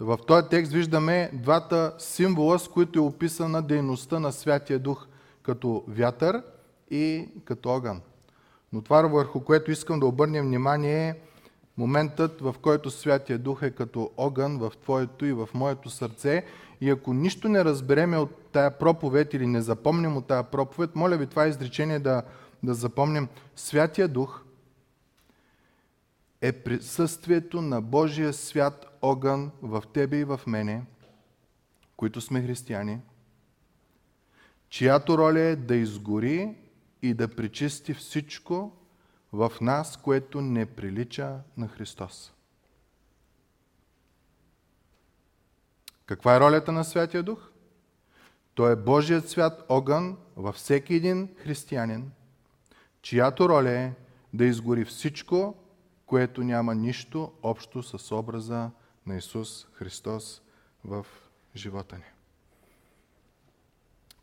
В 0.00 0.18
този 0.26 0.48
текст 0.48 0.72
виждаме 0.72 1.30
двата 1.32 1.94
символа, 1.98 2.58
с 2.58 2.68
които 2.68 2.98
е 2.98 3.02
описана 3.02 3.62
дейността 3.62 4.18
на 4.20 4.32
Святия 4.32 4.78
Дух, 4.78 5.06
като 5.42 5.84
вятър 5.88 6.42
и 6.90 7.28
като 7.44 7.68
огън. 7.68 8.00
Но 8.72 8.82
това, 8.82 9.02
върху 9.02 9.40
което 9.40 9.70
искам 9.70 10.00
да 10.00 10.06
обърнем 10.06 10.46
внимание 10.46 11.08
е 11.08 11.14
моментът, 11.80 12.40
в 12.40 12.54
който 12.62 12.90
Святия 12.90 13.38
Дух 13.38 13.62
е 13.62 13.70
като 13.70 14.10
огън 14.16 14.58
в 14.58 14.72
Твоето 14.82 15.26
и 15.26 15.32
в 15.32 15.48
моето 15.54 15.90
сърце. 15.90 16.44
И 16.80 16.90
ако 16.90 17.14
нищо 17.14 17.48
не 17.48 17.64
разбереме 17.64 18.18
от 18.18 18.30
тая 18.52 18.78
проповед 18.78 19.34
или 19.34 19.46
не 19.46 19.60
запомним 19.60 20.16
от 20.16 20.26
тая 20.26 20.42
проповед, 20.42 20.96
моля 20.96 21.16
ви 21.16 21.26
това 21.26 21.46
изречение 21.46 21.98
да, 21.98 22.22
да 22.62 22.74
запомним. 22.74 23.28
Святия 23.56 24.08
Дух 24.08 24.42
е 26.40 26.52
присъствието 26.52 27.62
на 27.62 27.80
Божия 27.80 28.32
свят 28.32 28.98
огън 29.02 29.50
в 29.62 29.82
тебе 29.92 30.16
и 30.16 30.24
в 30.24 30.40
мене, 30.46 30.82
които 31.96 32.20
сме 32.20 32.42
християни, 32.42 32.98
чиято 34.68 35.18
роля 35.18 35.40
е 35.40 35.56
да 35.56 35.76
изгори 35.76 36.54
и 37.02 37.14
да 37.14 37.28
причисти 37.28 37.94
всичко, 37.94 38.72
в 39.32 39.52
нас, 39.60 39.96
което 39.96 40.40
не 40.40 40.66
прилича 40.66 41.38
на 41.56 41.68
Христос. 41.68 42.32
Каква 46.06 46.36
е 46.36 46.40
ролята 46.40 46.72
на 46.72 46.84
Святия 46.84 47.22
Дух? 47.22 47.50
Той 48.54 48.72
е 48.72 48.76
Божият 48.76 49.28
свят 49.28 49.64
огън 49.68 50.16
във 50.36 50.54
всеки 50.54 50.94
един 50.94 51.28
християнин, 51.36 52.10
чиято 53.02 53.48
роля 53.48 53.70
е 53.70 53.92
да 54.32 54.44
изгори 54.44 54.84
всичко, 54.84 55.54
което 56.06 56.44
няма 56.44 56.74
нищо 56.74 57.32
общо 57.42 57.82
с 57.82 58.12
образа 58.12 58.70
на 59.06 59.16
Исус 59.16 59.66
Христос 59.72 60.42
в 60.84 61.06
живота 61.56 61.96
ни. 61.96 62.04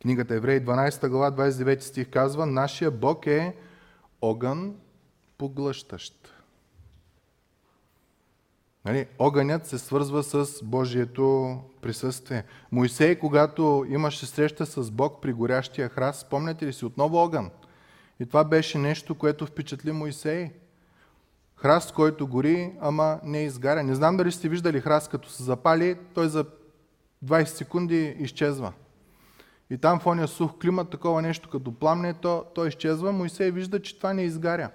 Книгата 0.01 0.35
Евреи 0.35 0.65
12 0.65 1.09
глава 1.09 1.31
29 1.31 1.79
стих 1.79 2.09
казва 2.09 2.45
Нашия 2.45 2.91
Бог 2.91 3.27
е 3.27 3.55
огън 4.21 4.75
поглъщащ. 5.37 6.33
Нали? 8.85 9.07
Огънят 9.19 9.65
се 9.65 9.77
свързва 9.77 10.23
с 10.23 10.63
Божието 10.63 11.57
присъствие. 11.81 12.43
Моисей, 12.71 13.19
когато 13.19 13.85
имаше 13.89 14.25
среща 14.25 14.65
с 14.65 14.91
Бог 14.91 15.21
при 15.21 15.33
горящия 15.33 15.89
храст, 15.89 16.21
спомняте 16.21 16.65
ли 16.65 16.73
си, 16.73 16.85
отново 16.85 17.17
огън. 17.17 17.49
И 18.19 18.25
това 18.25 18.43
беше 18.43 18.77
нещо, 18.77 19.15
което 19.15 19.45
впечатли 19.45 19.91
Моисей. 19.91 20.51
Храст, 21.55 21.93
който 21.93 22.27
гори, 22.27 22.73
ама 22.81 23.19
не 23.23 23.43
изгаря. 23.43 23.83
Не 23.83 23.95
знам 23.95 24.17
дали 24.17 24.31
сте 24.31 24.49
виждали 24.49 24.81
храст, 24.81 25.09
като 25.09 25.29
се 25.29 25.43
запали, 25.43 25.97
той 26.13 26.29
за 26.29 26.45
20 27.25 27.45
секунди 27.45 28.15
изчезва. 28.19 28.73
И 29.69 29.77
там 29.77 29.99
в 29.99 30.05
ония 30.05 30.27
сух 30.27 30.51
климат, 30.61 30.89
такова 30.89 31.21
нещо 31.21 31.49
като 31.49 31.71
пламне, 31.71 32.13
то, 32.13 32.45
то 32.55 32.65
изчезва. 32.65 33.11
Моисей 33.11 33.51
вижда, 33.51 33.81
че 33.81 33.97
това 33.97 34.13
не 34.13 34.23
изгаря. 34.23 34.69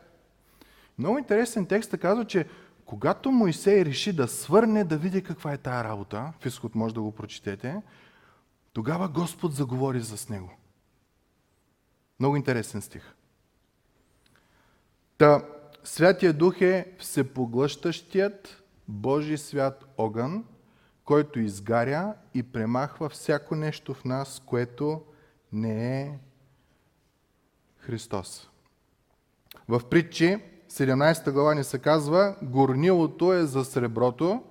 Много 0.98 1.18
интересен 1.18 1.66
текст 1.66 1.98
казва, 1.98 2.24
че 2.24 2.46
когато 2.84 3.32
Моисей 3.32 3.84
реши 3.84 4.12
да 4.12 4.28
свърне 4.28 4.84
да 4.84 4.96
види 4.98 5.22
каква 5.22 5.52
е 5.52 5.58
тая 5.58 5.84
работа, 5.84 6.32
в 6.40 6.46
изход 6.46 6.74
може 6.74 6.94
да 6.94 7.02
го 7.02 7.12
прочетете, 7.12 7.82
тогава 8.72 9.08
Господ 9.08 9.54
заговори 9.54 10.02
с 10.02 10.28
него. 10.28 10.50
Много 12.20 12.36
интересен 12.36 12.82
стих. 12.82 13.14
Та, 15.18 15.44
Святия 15.84 16.32
Дух 16.32 16.60
е 16.60 16.92
всепоглъщащият 16.98 18.62
Божий 18.88 19.38
свят 19.38 19.84
огън, 19.98 20.44
който 21.04 21.40
изгаря 21.40 22.14
и 22.34 22.42
премахва 22.42 23.08
всяко 23.08 23.54
нещо 23.54 23.94
в 23.94 24.04
нас, 24.04 24.42
което 24.46 25.02
не 25.52 26.00
е 26.02 26.18
Христос. 27.78 28.50
В 29.68 29.88
притчи 29.88 30.38
17 30.72 31.30
глава 31.30 31.54
ни 31.54 31.64
се 31.64 31.78
казва, 31.78 32.34
горнилото 32.42 33.32
е 33.32 33.46
за 33.46 33.64
среброто 33.64 34.42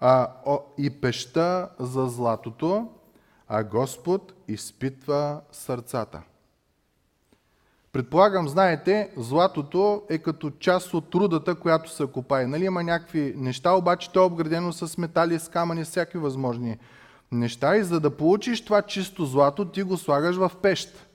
а, 0.00 0.28
и 0.78 0.90
пеща 0.90 1.68
за 1.78 2.06
златото, 2.06 2.88
а 3.48 3.64
Господ 3.64 4.32
изпитва 4.48 5.40
сърцата. 5.52 6.22
Предполагам, 7.92 8.48
знаете, 8.48 9.10
златото 9.16 10.02
е 10.10 10.18
като 10.18 10.50
част 10.50 10.94
от 10.94 11.10
трудата, 11.10 11.54
която 11.54 11.90
се 11.90 12.06
копае. 12.06 12.46
Нали 12.46 12.64
има 12.64 12.82
някакви 12.82 13.34
неща, 13.36 13.72
обаче 13.72 14.12
то 14.12 14.20
е 14.20 14.26
обградено 14.26 14.72
с 14.72 14.98
метали, 14.98 15.38
с 15.38 15.48
камъни, 15.48 15.84
всякакви 15.84 16.18
възможни 16.18 16.78
неща. 17.32 17.76
И 17.76 17.82
за 17.82 18.00
да 18.00 18.16
получиш 18.16 18.64
това 18.64 18.82
чисто 18.82 19.24
злато, 19.24 19.64
ти 19.64 19.82
го 19.82 19.96
слагаш 19.96 20.36
в 20.36 20.52
пещ 20.62 21.06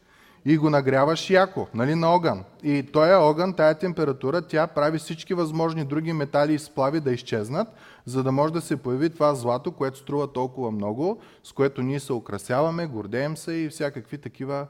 и 0.50 0.58
го 0.58 0.70
нагряваш 0.70 1.30
яко, 1.30 1.68
нали, 1.74 1.96
на 1.96 2.08
огън. 2.08 2.44
И 2.64 2.84
този 2.84 3.12
огън, 3.12 3.54
тая 3.54 3.76
температура, 3.76 4.42
тя 4.42 4.68
прави 4.68 4.98
всички 4.98 5.34
възможни 5.34 5.86
други 5.86 6.14
метали 6.14 6.54
и 6.54 6.60
сплави 6.60 7.00
да 7.00 7.12
изчезнат, 7.12 7.68
за 8.06 8.24
да 8.24 8.32
може 8.32 8.54
да 8.54 8.62
се 8.62 8.78
появи 8.78 9.10
това 9.10 9.36
злато, 9.36 9.72
което 9.72 9.98
струва 9.98 10.34
толкова 10.34 10.72
много, 10.72 11.22
с 11.44 11.52
което 11.52 11.82
ние 11.82 12.00
се 12.00 12.14
украсяваме, 12.14 12.88
гордеем 12.88 13.38
се 13.38 13.54
и 13.54 13.70
всякакви 13.70 14.18
такива 14.18 14.68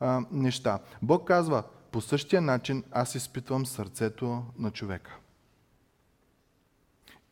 а, 0.00 0.20
неща. 0.32 0.78
Бог 1.02 1.26
казва, 1.26 1.62
по 1.92 2.00
същия 2.00 2.42
начин 2.42 2.84
аз 2.92 3.14
изпитвам 3.14 3.66
сърцето 3.66 4.42
на 4.58 4.70
човека. 4.70 5.16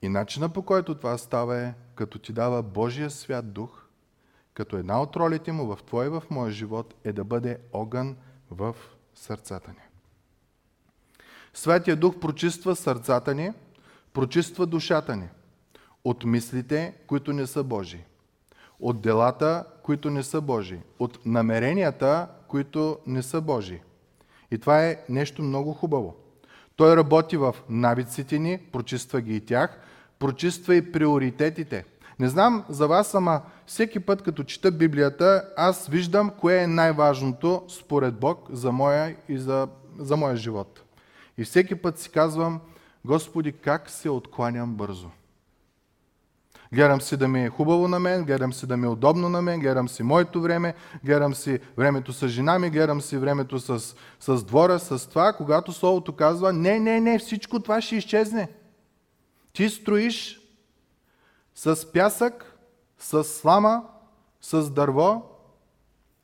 И 0.03 0.09
начина 0.09 0.49
по 0.49 0.63
който 0.63 0.95
това 0.95 1.19
става 1.19 1.61
е, 1.61 1.75
като 1.95 2.19
ти 2.19 2.33
дава 2.33 2.63
Божия 2.63 3.11
свят 3.11 3.53
дух, 3.53 3.82
като 4.55 4.77
една 4.77 5.03
от 5.03 5.17
ролите 5.17 5.53
му 5.53 5.77
в 5.77 5.83
твоя 5.83 6.07
и 6.07 6.11
в 6.11 6.23
моя 6.31 6.51
живот 6.51 6.95
е 7.05 7.13
да 7.13 7.25
бъде 7.25 7.59
огън 7.73 8.17
в 8.51 8.77
сърцата 9.15 9.71
ни. 9.71 9.83
Святия 11.55 11.97
Дух 11.97 12.19
прочиства 12.21 12.77
сърцата 12.77 13.35
ни, 13.35 13.53
прочиства 14.13 14.67
душата 14.67 15.17
ни 15.17 15.29
от 16.05 16.25
мислите, 16.25 16.95
които 17.07 17.33
не 17.33 17.47
са 17.47 17.65
Божии, 17.65 18.05
от 18.81 19.01
делата, 19.01 19.65
които 19.83 20.11
не 20.11 20.23
са 20.23 20.41
Божии, 20.41 20.81
от 20.99 21.27
намеренията, 21.27 22.29
които 22.49 22.99
не 23.07 23.23
са 23.23 23.41
Божии. 23.41 23.81
И 24.51 24.59
това 24.59 24.87
е 24.87 25.05
нещо 25.09 25.43
много 25.43 25.73
хубаво. 25.73 26.17
Той 26.77 26.97
работи 26.97 27.37
в 27.37 27.55
навиците 27.69 28.39
ни, 28.39 28.59
прочиства 28.73 29.21
ги 29.21 29.37
и 29.37 29.41
тях, 29.41 29.81
прочиства 30.19 30.75
и 30.77 30.93
приоритетите– 30.93 31.85
Не 32.23 32.29
знам 32.29 32.65
за 32.69 32.87
вас, 32.87 33.15
ама 33.15 33.41
всеки 33.67 34.01
път 34.01 34.23
като 34.23 34.45
чета 34.45 34.71
Библията, 34.73 35.45
аз 35.57 35.87
виждам 35.87 36.31
кое 36.31 36.57
е 36.57 36.67
най-важното 36.67 37.63
според 37.69 38.15
Бог 38.15 38.49
за 38.53 38.73
моя 38.73 39.17
и 39.29 39.39
за, 39.39 39.69
за 39.99 40.17
моя 40.17 40.37
живот. 40.37 40.83
И 41.39 41.45
всеки 41.45 41.75
път 41.75 41.99
си 41.99 42.11
казвам, 42.11 42.61
Господи, 43.05 43.53
как 43.53 43.91
се 43.91 44.11
откланям 44.11 44.75
бързо. 44.75 45.11
Гледам 46.73 47.01
си 47.01 47.17
да 47.17 47.29
ми 47.29 47.45
е 47.45 47.49
хубаво 47.49 47.89
на 47.89 47.99
мен, 47.99 48.25
гледам 48.25 48.53
си 48.53 48.67
да 48.67 48.77
ми 48.77 48.87
е 48.87 48.89
удобно 48.89 49.29
на 49.29 49.43
мен, 49.43 49.61
гледам 49.61 49.89
си 49.89 50.03
моето 50.03 50.41
време, 50.41 50.75
гледам 51.05 51.35
си 51.35 51.59
времето 51.77 52.13
с 52.13 52.29
жена 52.29 52.59
ми, 52.59 52.71
гледам 52.71 53.01
си 53.01 53.17
времето 53.17 53.59
с, 53.59 53.95
с 54.21 54.45
двора, 54.45 54.79
с 54.79 55.09
това, 55.09 55.33
когато 55.33 55.73
Словото 55.73 56.13
казва, 56.13 56.53
не, 56.53 56.81
не, 56.81 57.01
не, 57.01 57.19
всичко 57.19 57.61
това 57.61 57.81
ще 57.81 57.97
изчезне. 57.97 58.49
Ти 59.53 59.69
строиш 59.69 60.42
с 61.55 61.93
пясък, 61.93 62.59
с 62.99 63.25
слама, 63.25 63.85
с 64.41 64.71
дърво 64.71 65.23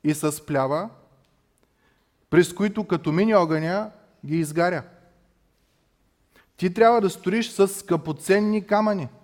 и 0.03 0.13
с 0.13 0.45
плява, 0.45 0.89
през 2.29 2.53
които 2.53 2.87
като 2.87 3.11
мини 3.11 3.35
огъня 3.35 3.91
ги 4.25 4.37
изгаря. 4.37 4.83
Ти 6.57 6.73
трябва 6.73 7.01
да 7.01 7.09
строиш 7.09 7.49
с 7.49 7.67
скъпоценни 7.67 8.67
камъни– 8.67 9.07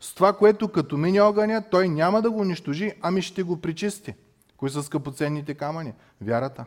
с 0.00 0.14
това, 0.14 0.32
което 0.32 0.68
като 0.68 0.96
мине 0.96 1.20
огъня, 1.20 1.64
той 1.70 1.88
няма 1.88 2.22
да 2.22 2.30
го 2.30 2.40
унищожи, 2.40 2.92
ами 3.02 3.22
ще 3.22 3.42
го 3.42 3.60
причисти. 3.60 4.14
Кои 4.56 4.70
са 4.70 4.82
скъпоценните 4.82 5.54
камъни? 5.54 5.92
Вярата. 6.20 6.64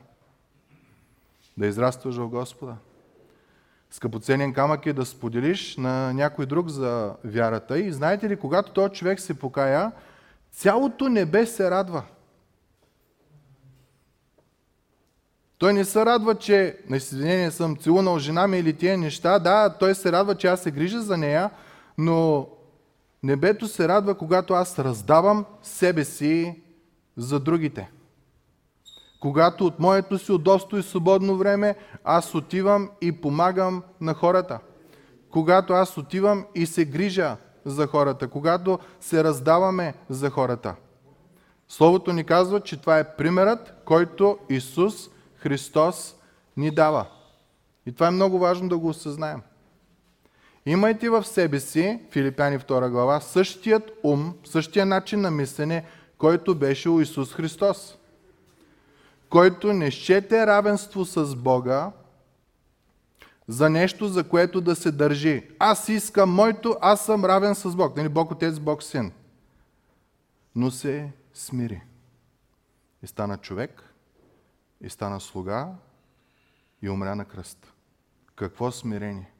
Да 1.57 1.67
израстваш 1.67 2.15
в 2.15 2.27
Господа. 2.27 2.75
Скъпоценен 3.91 4.53
камък 4.53 4.85
е 4.85 4.93
да 4.93 5.05
споделиш 5.05 5.77
на 5.77 6.13
някой 6.13 6.45
друг 6.45 6.69
за 6.69 7.13
вярата. 7.23 7.79
И 7.79 7.91
знаете 7.91 8.29
ли, 8.29 8.37
когато 8.37 8.71
този 8.71 8.93
човек 8.93 9.19
се 9.19 9.39
покая, 9.39 9.91
цялото 10.51 11.09
небе 11.09 11.45
се 11.45 11.71
радва. 11.71 12.03
Той 15.57 15.73
не 15.73 15.85
се 15.85 16.05
радва, 16.05 16.35
че 16.35 16.77
на 16.89 16.97
извинение 16.97 17.51
съм 17.51 17.77
целунал 17.77 18.19
жена 18.19 18.47
ми 18.47 18.59
или 18.59 18.73
тия 18.73 18.97
неща. 18.97 19.39
Да, 19.39 19.69
той 19.79 19.95
се 19.95 20.11
радва, 20.11 20.35
че 20.35 20.47
аз 20.47 20.61
се 20.61 20.71
грижа 20.71 21.01
за 21.01 21.17
нея, 21.17 21.49
но 21.97 22.47
Небето 23.23 23.67
се 23.67 23.87
радва, 23.87 24.15
когато 24.15 24.53
аз 24.53 24.79
раздавам 24.79 25.45
себе 25.61 26.05
си 26.05 26.61
за 27.17 27.39
другите. 27.39 27.91
Когато 29.21 29.65
от 29.65 29.79
моето 29.79 30.17
си 30.17 30.31
удобство 30.31 30.77
и 30.77 30.83
свободно 30.83 31.37
време 31.37 31.75
аз 32.03 32.35
отивам 32.35 32.89
и 33.01 33.11
помагам 33.11 33.83
на 34.01 34.13
хората. 34.13 34.59
Когато 35.29 35.73
аз 35.73 35.97
отивам 35.97 36.45
и 36.55 36.65
се 36.65 36.85
грижа 36.85 37.37
за 37.65 37.87
хората. 37.87 38.27
Когато 38.27 38.79
се 38.99 39.23
раздаваме 39.23 39.93
за 40.09 40.29
хората. 40.29 40.75
Словото 41.67 42.13
ни 42.13 42.23
казва, 42.23 42.61
че 42.61 42.81
това 42.81 42.99
е 42.99 43.15
примерът, 43.15 43.73
който 43.85 44.37
Исус 44.49 45.09
Христос 45.35 46.15
ни 46.57 46.71
дава. 46.71 47.05
И 47.85 47.91
това 47.91 48.07
е 48.07 48.11
много 48.11 48.39
важно 48.39 48.69
да 48.69 48.77
го 48.77 48.87
осъзнаем. 48.87 49.41
Имайте 50.65 51.09
в 51.09 51.23
себе 51.23 51.59
си, 51.59 51.99
Филипяни 52.11 52.59
2 52.59 52.89
глава, 52.89 53.19
същият 53.19 53.91
ум, 54.03 54.33
същия 54.43 54.85
начин 54.85 55.21
на 55.21 55.31
мислене, 55.31 55.85
който 56.17 56.55
беше 56.55 56.89
у 56.89 57.01
Исус 57.01 57.33
Христос. 57.33 57.97
Който 59.31 59.73
не 59.73 59.91
щете 59.91 60.47
равенство 60.47 61.05
с 61.05 61.35
Бога 61.35 61.91
за 63.47 63.69
нещо, 63.69 64.07
за 64.07 64.29
което 64.29 64.61
да 64.61 64.75
се 64.75 64.91
държи. 64.91 65.49
Аз 65.59 65.89
искам 65.89 66.29
моето, 66.29 66.77
аз 66.81 67.05
съм 67.05 67.25
равен 67.25 67.55
с 67.55 67.75
Бог. 67.75 67.97
Нали, 67.97 68.09
Бог 68.09 68.31
Отец, 68.31 68.59
Бог 68.59 68.83
Син. 68.83 69.11
Но 70.55 70.71
се 70.71 71.11
смири. 71.33 71.81
И 73.03 73.07
стана 73.07 73.37
човек, 73.37 73.83
и 74.81 74.89
стана 74.89 75.19
слуга, 75.19 75.69
и 76.81 76.89
умря 76.89 77.15
на 77.15 77.25
кръст. 77.25 77.73
Какво 78.35 78.71
смирение? 78.71 79.31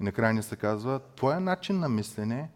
И 0.00 0.04
накрая 0.04 0.34
ни 0.34 0.42
се 0.42 0.56
казва, 0.56 1.00
твоя 1.16 1.40
начин 1.40 1.78
на 1.78 1.88
мислене 1.88 2.50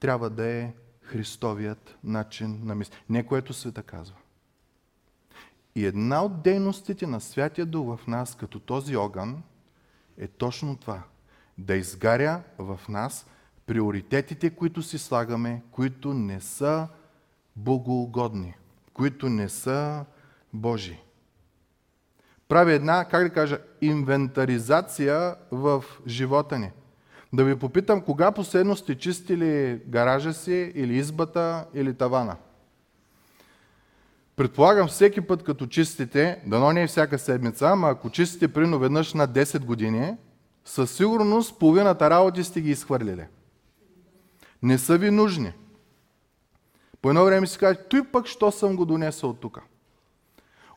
трябва 0.00 0.30
да 0.30 0.46
е 0.46 0.72
Христовият 1.00 1.98
начин 2.04 2.60
на 2.64 2.74
мислене. 2.74 3.02
Не 3.08 3.26
което 3.26 3.52
света 3.52 3.82
казва. 3.82 4.16
И 5.74 5.86
една 5.86 6.24
от 6.24 6.42
дейностите 6.42 7.06
на 7.06 7.20
Святия 7.20 7.66
Дух 7.66 7.96
в 7.96 8.06
нас, 8.06 8.34
като 8.34 8.60
този 8.60 8.96
огън, 8.96 9.42
е 10.18 10.28
точно 10.28 10.76
това. 10.76 11.02
Да 11.58 11.74
изгаря 11.74 12.42
в 12.58 12.80
нас 12.88 13.26
приоритетите, 13.66 14.50
които 14.50 14.82
си 14.82 14.98
слагаме, 14.98 15.62
които 15.70 16.14
не 16.14 16.40
са 16.40 16.88
богоугодни, 17.56 18.54
които 18.92 19.28
не 19.28 19.48
са 19.48 20.04
Божии 20.52 21.04
прави 22.54 22.72
една, 22.72 23.04
как 23.04 23.22
да 23.22 23.30
кажа, 23.30 23.58
инвентаризация 23.80 25.34
в 25.50 25.84
живота 26.06 26.58
ни. 26.58 26.70
Да 27.32 27.44
ви 27.44 27.56
попитам, 27.56 28.00
кога 28.00 28.32
последно 28.32 28.76
сте 28.76 28.94
чистили 28.94 29.82
гаража 29.86 30.32
си, 30.32 30.72
или 30.74 30.96
избата, 30.96 31.66
или 31.74 31.94
тавана? 31.94 32.36
Предполагам 34.36 34.88
всеки 34.88 35.20
път, 35.20 35.42
като 35.42 35.66
чистите, 35.66 36.42
дано 36.46 36.72
не 36.72 36.82
е 36.82 36.86
всяка 36.86 37.18
седмица, 37.18 37.66
ама 37.68 37.88
ако 37.90 38.10
чистите 38.10 38.48
прино 38.48 38.78
веднъж 38.78 39.14
на 39.14 39.28
10 39.28 39.64
години, 39.64 40.16
със 40.64 40.90
сигурност 40.90 41.58
половината 41.58 42.10
работи 42.10 42.44
сте 42.44 42.60
ги 42.60 42.70
изхвърлили. 42.70 43.26
Не 44.62 44.78
са 44.78 44.98
ви 44.98 45.10
нужни. 45.10 45.52
По 47.02 47.08
едно 47.08 47.24
време 47.24 47.46
си 47.46 47.58
казвате, 47.58 47.88
той 47.88 48.04
пък, 48.04 48.26
що 48.26 48.50
съм 48.50 48.76
го 48.76 48.84
донесъл 48.84 49.32
тук? 49.32 49.60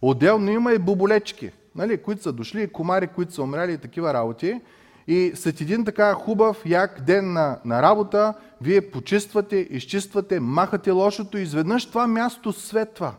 Отделно 0.01 0.51
има 0.51 0.73
и 0.73 0.79
боболечки, 0.79 1.51
нали, 1.75 1.97
които 1.97 2.23
са 2.23 2.33
дошли, 2.33 2.63
и 2.63 2.67
комари, 2.67 3.07
които 3.07 3.33
са 3.33 3.43
умряли 3.43 3.73
и 3.73 3.77
такива 3.77 4.13
работи. 4.13 4.61
И 5.07 5.31
след 5.35 5.61
един 5.61 5.85
така 5.85 6.13
хубав, 6.13 6.61
як 6.65 7.01
ден 7.01 7.33
на, 7.33 7.59
на 7.65 7.81
работа, 7.81 8.33
вие 8.61 8.91
почиствате, 8.91 9.55
изчиствате, 9.55 10.39
махате 10.39 10.91
лошото 10.91 11.37
и 11.37 11.41
изведнъж 11.41 11.85
това 11.85 12.07
място 12.07 12.53
светва. 12.53 13.13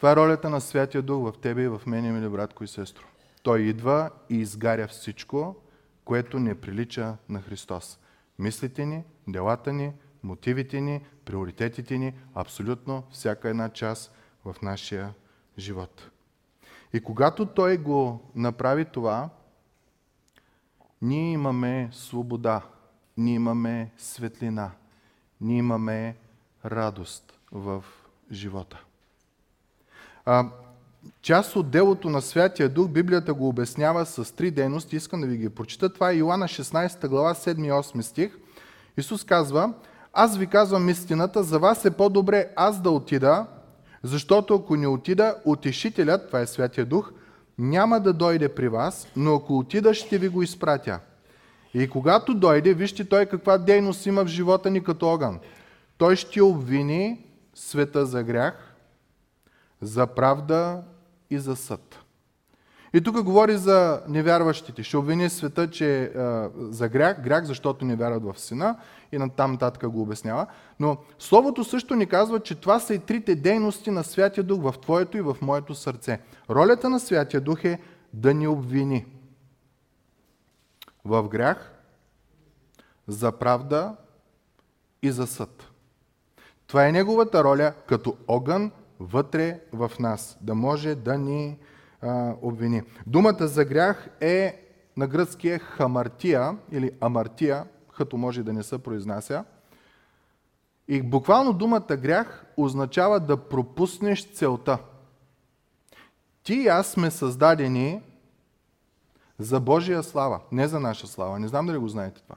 Това 0.00 0.12
е 0.12 0.16
ролята 0.16 0.50
на 0.50 0.60
Святия 0.60 1.02
Дух 1.02 1.30
в 1.30 1.38
тебе 1.38 1.62
и 1.62 1.68
в 1.68 1.82
мене, 1.86 2.12
мили 2.12 2.28
братко 2.28 2.64
и 2.64 2.68
сестро. 2.68 3.04
Той 3.42 3.60
идва 3.60 4.10
и 4.30 4.36
изгаря 4.36 4.88
всичко, 4.88 5.56
което 6.04 6.38
не 6.38 6.60
прилича 6.60 7.16
на 7.28 7.40
Христос. 7.40 7.98
Мислите 8.38 8.86
ни, 8.86 9.04
делата 9.28 9.72
ни, 9.72 9.92
мотивите 10.22 10.80
ни, 10.80 11.04
приоритетите 11.24 11.98
ни, 11.98 12.14
абсолютно 12.34 13.04
всяка 13.10 13.48
една 13.48 13.68
част 13.68 14.12
в 14.44 14.56
нашия 14.62 15.14
живот. 15.58 16.10
И 16.92 17.00
когато 17.00 17.46
Той 17.46 17.78
го 17.78 18.30
направи 18.34 18.84
това, 18.84 19.28
ние 21.02 21.32
имаме 21.32 21.88
свобода, 21.92 22.62
ние 23.16 23.34
имаме 23.34 23.90
светлина, 23.96 24.70
ние 25.40 25.58
имаме 25.58 26.16
радост 26.64 27.38
в 27.52 27.84
живота. 28.32 28.84
Част 31.22 31.56
от 31.56 31.70
делото 31.70 32.10
на 32.10 32.22
Святия 32.22 32.68
Дух, 32.68 32.88
Библията 32.88 33.34
го 33.34 33.48
обяснява 33.48 34.06
с 34.06 34.36
три 34.36 34.50
дейности. 34.50 34.96
Искам 34.96 35.20
да 35.20 35.26
ви 35.26 35.36
ги 35.36 35.48
прочита. 35.48 35.92
Това 35.92 36.10
е 36.10 36.14
Йоанна 36.14 36.48
16 36.48 37.08
глава, 37.08 37.34
7 37.34 37.66
и 37.66 37.70
8 37.70 38.00
стих. 38.00 38.36
Исус 38.96 39.24
казва, 39.24 39.72
аз 40.12 40.36
ви 40.36 40.46
казвам 40.46 40.88
истината, 40.88 41.42
за 41.42 41.58
вас 41.58 41.84
е 41.84 41.90
по-добре 41.90 42.48
аз 42.56 42.80
да 42.80 42.90
отида, 42.90 43.46
защото 44.02 44.54
ако 44.54 44.76
не 44.76 44.86
отида, 44.86 45.36
утешителят, 45.44 46.26
това 46.26 46.40
е 46.40 46.46
Святия 46.46 46.86
Дух, 46.86 47.12
няма 47.58 48.00
да 48.00 48.12
дойде 48.12 48.48
при 48.48 48.68
вас, 48.68 49.08
но 49.16 49.34
ако 49.34 49.58
отида, 49.58 49.94
ще 49.94 50.18
ви 50.18 50.28
го 50.28 50.42
изпратя. 50.42 51.00
И 51.74 51.88
когато 51.88 52.34
дойде, 52.34 52.74
вижте 52.74 53.08
той 53.08 53.26
каква 53.26 53.58
дейност 53.58 54.06
има 54.06 54.24
в 54.24 54.28
живота 54.28 54.70
ни 54.70 54.84
като 54.84 55.08
огън. 55.08 55.38
Той 55.98 56.16
ще 56.16 56.42
обвини 56.42 57.26
света 57.54 58.06
за 58.06 58.22
грях, 58.22 58.69
за 59.80 60.06
правда 60.06 60.82
и 61.30 61.38
за 61.38 61.56
съд. 61.56 61.98
И 62.92 63.00
тук 63.00 63.22
говори 63.22 63.56
за 63.56 64.02
невярващите. 64.08 64.82
Ще 64.82 64.96
обвини 64.96 65.30
света, 65.30 65.70
че 65.70 66.02
е, 66.02 66.08
за 66.56 66.88
грях, 66.88 67.22
грях, 67.22 67.44
защото 67.44 67.84
не 67.84 67.96
вярват 67.96 68.24
в 68.24 68.40
сина 68.40 68.76
и 69.12 69.18
на 69.18 69.30
там 69.30 69.56
татка 69.56 69.88
го 69.88 70.02
обяснява. 70.02 70.46
Но 70.80 70.96
Словото 71.18 71.64
също 71.64 71.94
ни 71.94 72.06
казва, 72.06 72.40
че 72.40 72.54
това 72.54 72.80
са 72.80 72.94
и 72.94 72.98
трите 72.98 73.34
дейности 73.34 73.90
на 73.90 74.04
Святия 74.04 74.44
Дух 74.44 74.62
в 74.62 74.78
твоето 74.78 75.16
и 75.16 75.20
в 75.20 75.36
моето 75.42 75.74
сърце. 75.74 76.20
Ролята 76.50 76.90
на 76.90 77.00
Святия 77.00 77.40
Дух 77.40 77.64
е 77.64 77.80
да 78.12 78.34
ни 78.34 78.48
обвини 78.48 79.06
в 81.04 81.28
грях, 81.28 81.72
за 83.08 83.32
правда 83.32 83.96
и 85.02 85.10
за 85.10 85.26
съд. 85.26 85.70
Това 86.66 86.86
е 86.86 86.92
неговата 86.92 87.44
роля 87.44 87.72
като 87.86 88.16
огън 88.28 88.70
вътре 89.00 89.60
в 89.72 89.92
нас, 89.98 90.38
да 90.40 90.54
може 90.54 90.94
да 90.94 91.18
ни 91.18 91.58
а, 92.02 92.34
обвини. 92.42 92.82
Думата 93.06 93.46
за 93.46 93.64
грях 93.64 94.08
е 94.20 94.66
на 94.96 95.06
гръцкия 95.06 95.58
хамартия 95.58 96.58
или 96.72 96.90
амартия, 97.00 97.64
като 97.96 98.16
може 98.16 98.42
да 98.42 98.52
не 98.52 98.62
се 98.62 98.78
произнася. 98.78 99.44
И 100.88 101.02
буквално 101.02 101.52
думата 101.52 101.96
грях 101.96 102.46
означава 102.56 103.20
да 103.20 103.36
пропуснеш 103.36 104.32
целта. 104.32 104.78
Ти 106.42 106.54
и 106.54 106.68
аз 106.68 106.86
сме 106.86 107.10
създадени 107.10 108.02
за 109.38 109.60
Божия 109.60 110.02
слава, 110.02 110.40
не 110.52 110.68
за 110.68 110.80
наша 110.80 111.06
слава. 111.06 111.38
Не 111.38 111.48
знам 111.48 111.66
дали 111.66 111.78
го 111.78 111.88
знаете 111.88 112.22
това. 112.22 112.36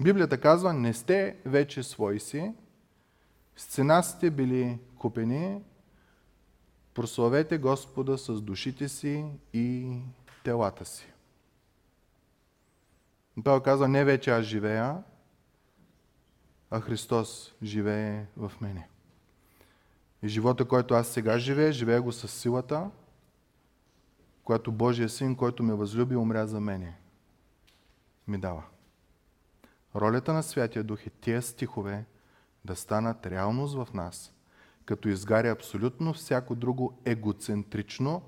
Библията 0.00 0.40
казва, 0.40 0.72
не 0.72 0.92
сте 0.92 1.36
вече 1.44 1.82
свои 1.82 2.20
си, 2.20 2.52
с 3.58 3.64
цена 3.66 4.02
сте 4.02 4.30
били 4.30 4.78
купени, 4.98 5.62
прославете 6.94 7.58
Господа 7.58 8.18
с 8.18 8.40
душите 8.40 8.88
си 8.88 9.26
и 9.52 9.98
телата 10.44 10.84
си. 10.84 11.12
Той 13.44 13.62
казва, 13.62 13.88
не 13.88 14.04
вече 14.04 14.30
аз 14.30 14.44
живея, 14.44 15.02
а 16.70 16.80
Христос 16.80 17.54
живее 17.62 18.26
в 18.36 18.52
мене. 18.60 18.88
И 20.22 20.28
живота, 20.28 20.64
който 20.64 20.94
аз 20.94 21.08
сега 21.08 21.38
живея, 21.38 21.72
живея 21.72 22.02
го 22.02 22.12
с 22.12 22.28
силата, 22.28 22.90
която 24.44 24.72
Божия 24.72 25.08
син, 25.08 25.36
който 25.36 25.62
ме 25.62 25.74
възлюби, 25.74 26.16
умря 26.16 26.46
за 26.46 26.60
мене, 26.60 26.96
ми 28.28 28.38
дава. 28.38 28.62
Ролята 29.96 30.32
на 30.32 30.42
Святия 30.42 30.84
Дух 30.84 31.06
е 31.06 31.10
тия 31.10 31.42
стихове 31.42 32.04
да 32.64 32.76
станат 32.76 33.26
реалност 33.26 33.74
в 33.74 33.88
нас, 33.94 34.34
като 34.84 35.08
изгаря 35.08 35.50
абсолютно 35.50 36.14
всяко 36.14 36.54
друго 36.54 36.98
егоцентрично, 37.04 38.22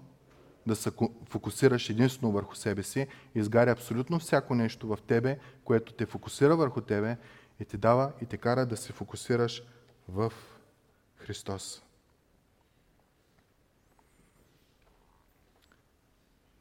да 0.66 0.76
се 0.76 0.90
фокусираш 1.28 1.90
единствено 1.90 2.32
върху 2.32 2.54
себе 2.54 2.82
си, 2.82 3.06
изгаря 3.34 3.70
абсолютно 3.70 4.18
всяко 4.18 4.54
нещо 4.54 4.88
в 4.88 4.98
тебе, 5.06 5.38
което 5.64 5.92
те 5.92 6.06
фокусира 6.06 6.56
върху 6.56 6.80
тебе 6.80 7.16
и 7.60 7.64
те 7.64 7.76
дава 7.76 8.12
и 8.22 8.26
те 8.26 8.36
кара 8.36 8.66
да 8.66 8.76
се 8.76 8.92
фокусираш 8.92 9.62
в 10.08 10.32
Христос. 11.16 11.82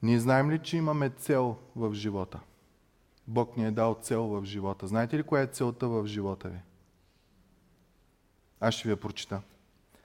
Ние 0.01 0.19
знаем 0.19 0.51
ли, 0.51 0.59
че 0.59 0.77
имаме 0.77 1.09
цел 1.09 1.57
в 1.75 1.93
живота? 1.93 2.39
Бог 3.27 3.57
ни 3.57 3.65
е 3.65 3.71
дал 3.71 3.97
цел 4.01 4.23
в 4.23 4.45
живота. 4.45 4.87
Знаете 4.87 5.17
ли 5.17 5.23
коя 5.23 5.41
е 5.41 5.47
целта 5.47 5.87
в 5.87 6.07
живота 6.07 6.49
ви? 6.49 6.59
Аз 8.59 8.73
ще 8.73 8.87
ви 8.87 8.91
я 8.91 8.99
прочита. 8.99 9.41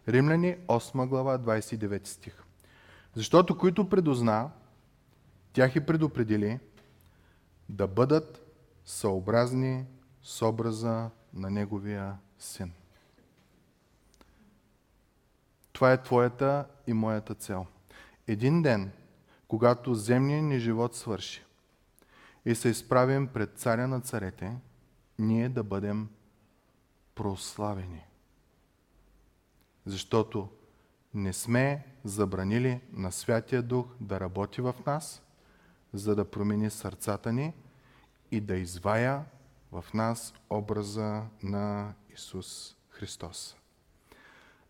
Римляни 0.09 0.57
8 0.57 1.07
глава 1.07 1.39
29 1.39 2.07
стих. 2.07 2.43
Защото 3.15 3.59
които 3.59 3.89
предозна, 3.89 4.51
тях 5.53 5.77
и 5.77 5.87
предопредели 5.87 6.61
да 7.69 7.87
бъдат 7.87 8.41
съобразни 8.85 9.85
с 10.23 10.47
образа 10.47 11.11
на 11.35 11.51
Неговия 11.51 12.19
Син. 12.39 12.73
Това 15.73 15.93
е 15.93 16.03
твоята 16.03 16.67
и 16.87 16.93
моята 16.93 17.35
цел. 17.35 17.67
Един 18.27 18.63
ден, 18.63 18.93
когато 19.49 19.95
земният 19.95 20.45
ни 20.45 20.59
живот 20.59 20.95
свърши 20.95 21.45
и 22.45 22.55
се 22.55 22.69
изправим 22.69 23.29
пред 23.29 23.59
царя 23.59 23.89
на 23.89 24.01
царете, 24.01 24.57
ние 25.19 25.49
да 25.49 25.63
бъдем 25.63 26.09
прославени. 27.15 28.05
Защото 29.87 30.49
не 31.15 31.33
сме 31.33 31.85
забранили 32.05 32.81
на 32.93 33.13
Святия 33.13 33.63
Дух 33.63 33.87
да 34.01 34.21
работи 34.21 34.61
в 34.61 34.75
нас, 34.87 35.23
за 35.93 36.15
да 36.15 36.25
промени 36.25 36.71
сърцата 36.71 37.33
ни 37.33 37.53
и 38.31 38.41
да 38.41 38.57
извая 38.57 39.25
в 39.73 39.85
нас 39.95 40.35
образа 40.51 41.23
на 41.43 41.93
Исус 42.15 42.77
Христос. 42.91 43.57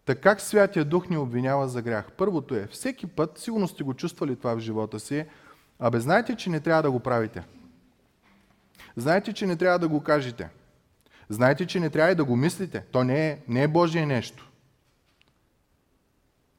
Така 0.05 0.21
как 0.21 0.41
Святия 0.41 0.85
Дух 0.85 1.09
ни 1.09 1.17
обвинява 1.17 1.69
за 1.69 1.83
грях? 1.83 2.13
Първото 2.13 2.55
е, 2.55 2.67
всеки 2.67 3.07
път, 3.07 3.39
сигурно 3.39 3.69
сте 3.69 3.83
го 3.83 3.95
чувствали 3.95 4.37
това 4.37 4.55
в 4.55 4.59
живота 4.59 5.01
си, 5.01 5.27
абе 5.79 6.01
знаете, 6.01 6.37
че 6.37 6.51
не 6.51 6.61
трябва 6.61 6.83
да 6.83 6.91
го 6.91 7.01
правите. 7.01 7.45
Знаете, 8.97 9.33
че 9.33 9.47
не 9.47 9.57
трябва 9.57 9.79
да 9.79 9.89
го 9.89 10.03
кажете. 10.03 10.49
Знаете, 11.29 11.67
че 11.67 11.81
не 11.81 11.91
трябва 11.91 12.13
и 12.13 12.15
да 12.15 12.25
го 12.25 12.37
мислите. 12.37 12.81
То 12.81 13.05
не 13.05 13.29
е, 13.29 13.39
не 13.49 13.63
е 13.63 13.69
Божие 13.69 14.07
нещо. 14.07 14.51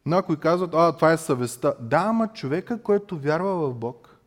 Някои 0.06 0.38
казват, 0.38 0.74
а, 0.74 0.92
това 0.92 1.12
е 1.12 1.18
съвестта. 1.18 1.74
Да, 1.80 1.98
ама 1.98 2.28
човека, 2.28 2.82
който 2.82 3.18
вярва 3.18 3.56
в 3.56 3.74
Бог, 3.74 4.20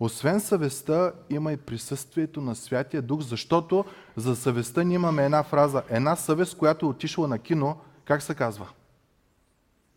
освен 0.00 0.40
съвестта, 0.40 1.12
има 1.30 1.52
и 1.52 1.56
присъствието 1.56 2.40
на 2.40 2.54
Святия 2.54 3.02
Дух, 3.02 3.20
защото 3.20 3.84
за 4.16 4.36
съвестта 4.36 4.82
ние 4.82 4.94
имаме 4.94 5.24
една 5.24 5.42
фраза. 5.42 5.82
Една 5.88 6.16
съвест, 6.16 6.58
която 6.58 6.86
е 6.86 6.88
отишла 6.88 7.28
на 7.28 7.38
кино, 7.38 7.76
как 8.04 8.22
се 8.22 8.34
казва? 8.34 8.68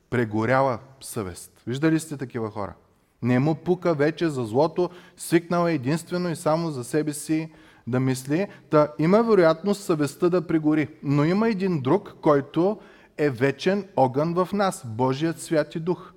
Прегоряла 0.10 0.80
съвест. 1.02 1.52
Виждали 1.68 2.00
сте 2.00 2.18
такива 2.18 2.52
хора? 2.52 2.74
Не 3.22 3.39
му 3.39 3.56
пука 3.56 3.94
вече 3.94 4.30
за 4.30 4.46
злото, 4.46 4.89
свикнал 5.18 5.68
е 5.68 5.74
единствено 5.74 6.30
и 6.30 6.36
само 6.36 6.72
за 6.72 6.84
себе 6.84 7.13
си 7.13 7.52
да 7.88 8.00
мисли. 8.00 8.48
Та 8.70 8.88
има 9.00 9.24
вероятност 9.24 9.84
съвестта 9.84 10.30
да 10.30 10.48
пригори. 10.48 10.88
Но 11.04 11.24
има 11.24 11.50
един 11.50 11.82
друг, 11.82 12.16
който 12.22 12.80
е 13.17 13.30
вечен 13.30 13.88
огън 13.95 14.34
в 14.34 14.49
нас, 14.54 14.84
Божият 14.86 15.41
свят 15.41 15.76
и 15.76 15.80
дух. 15.80 16.13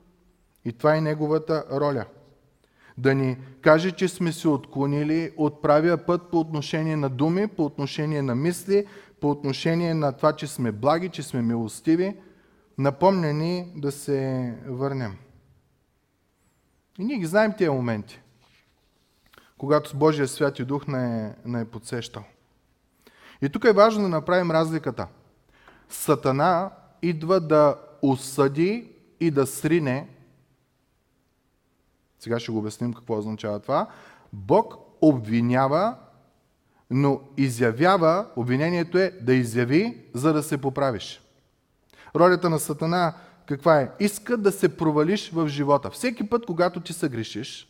И 0.65 0.73
това 0.73 0.97
е 0.97 1.01
неговата 1.01 1.65
роля. 1.73 2.05
Да 2.99 3.15
ни 3.15 3.37
каже, 3.61 3.91
че 3.93 4.09
сме 4.09 4.33
се 4.33 4.49
отклонили 4.49 5.33
от 5.37 5.63
правия 5.63 6.07
път 6.07 6.31
по 6.31 6.41
отношение 6.41 6.97
на 6.97 7.09
думи, 7.09 7.49
по 7.49 7.65
отношение 7.65 8.23
на 8.23 8.35
мисли, 8.35 8.87
по 9.21 9.31
отношение 9.31 9.95
на 9.95 10.13
това, 10.13 10.33
че 10.33 10.47
сме 10.47 10.73
благи, 10.73 11.09
че 11.09 11.23
сме 11.23 11.43
милостиви. 11.43 12.17
Напомня 12.79 13.33
ни 13.33 13.73
да 13.77 13.93
се 13.93 14.55
върнем. 14.67 15.17
И 16.99 17.05
ние 17.05 17.19
ги 17.19 17.27
знаем 17.27 17.53
тези 17.59 17.71
моменти, 17.71 18.21
когато 19.59 19.91
с 19.91 19.95
Божия 19.95 20.29
свят 20.29 20.59
и 20.59 20.65
дух 20.65 20.87
не 20.87 21.27
е, 21.27 21.35
не 21.45 21.61
е 21.61 21.65
подсещал. 21.65 22.25
И 23.43 23.49
тук 23.49 23.65
е 23.65 23.73
важно 23.73 24.03
да 24.03 24.09
направим 24.09 24.51
разликата. 24.51 25.07
Сатана 25.89 26.71
идва 27.09 27.41
да 27.41 27.77
осъди 28.03 28.93
и 29.21 29.31
да 29.31 29.47
срине. 29.47 30.09
Сега 32.19 32.41
ще 32.41 32.53
го 32.53 32.59
обясним 32.59 32.95
какво 32.95 33.19
означава 33.19 33.61
това. 33.61 33.89
Бог 34.33 34.75
обвинява, 35.01 35.97
но 36.91 37.21
изявява, 37.37 38.27
обвинението 38.37 38.99
е 38.99 39.11
да 39.21 39.35
изяви, 39.35 40.05
за 40.15 40.33
да 40.33 40.43
се 40.43 40.59
поправиш. 40.59 41.21
Ролята 42.17 42.51
на 42.51 42.59
Сатана 42.59 43.15
каква 43.47 43.81
е? 43.81 43.91
Иска 44.01 44.37
да 44.37 44.53
се 44.53 44.77
провалиш 44.77 45.31
в 45.31 45.49
живота. 45.49 45.91
Всеки 45.91 46.29
път, 46.29 46.47
когато 46.47 46.81
ти 46.81 46.93
се 46.93 47.09
грешиш, 47.09 47.69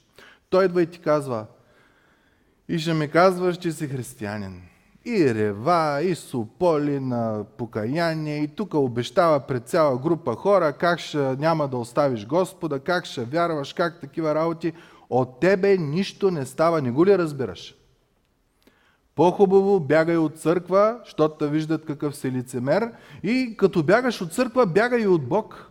той 0.51 0.65
идва 0.65 0.83
и 0.83 0.87
ти 0.87 0.99
казва, 0.99 1.47
и 2.69 2.79
ще 2.79 2.95
ми 2.95 3.11
казваш, 3.11 3.57
че 3.57 3.73
си 3.73 3.89
християнин 3.89 4.63
и 5.07 5.35
рева, 5.35 6.03
и 6.03 6.15
сополи 6.15 7.01
на 7.01 7.45
покаяние, 7.57 8.39
и 8.39 8.49
тук 8.49 8.75
обещава 8.75 9.41
пред 9.41 9.69
цяла 9.69 9.99
група 9.99 10.35
хора 10.35 10.73
как 10.73 10.99
ще 10.99 11.19
няма 11.19 11.69
да 11.69 11.77
оставиш 11.77 12.27
Господа, 12.27 12.81
как 12.81 13.05
ще 13.05 13.25
вярваш, 13.25 13.73
как 13.73 14.01
такива 14.01 14.35
работи. 14.35 14.73
От 15.11 15.41
тебе 15.41 15.77
нищо 15.77 16.31
не 16.31 16.47
става, 16.47 16.83
не 16.83 16.91
го 16.91 17.07
ли 17.07 17.19
разбираш? 17.19 17.75
По-хубаво 19.15 19.81
бягай 19.81 20.17
от 20.17 20.39
църква, 20.39 21.01
защото 21.05 21.37
те 21.39 21.49
виждат 21.49 21.85
какъв 21.85 22.17
си 22.17 22.33
лицемер 22.33 22.93
и 23.23 23.55
като 23.57 23.83
бягаш 23.83 24.21
от 24.21 24.33
църква, 24.33 24.67
бягай 24.67 25.01
и 25.01 25.07
от 25.07 25.29
Бог. 25.29 25.71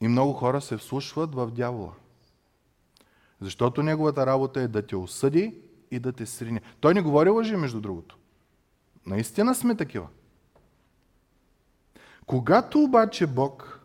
И 0.00 0.08
много 0.08 0.32
хора 0.32 0.60
се 0.60 0.76
вслушват 0.76 1.34
в 1.34 1.50
дявола. 1.50 1.92
Защото 3.40 3.82
неговата 3.82 4.26
работа 4.26 4.60
е 4.60 4.68
да 4.68 4.86
те 4.86 4.96
осъди 4.96 5.54
и 5.90 5.98
да 5.98 6.12
те 6.12 6.26
срине. 6.26 6.60
Той 6.80 6.94
не 6.94 7.02
говори 7.02 7.28
лъжи, 7.28 7.56
между 7.56 7.80
другото. 7.80 8.18
Наистина 9.06 9.54
сме 9.54 9.76
такива. 9.76 10.06
Когато 12.26 12.82
обаче 12.82 13.26
Бог 13.26 13.80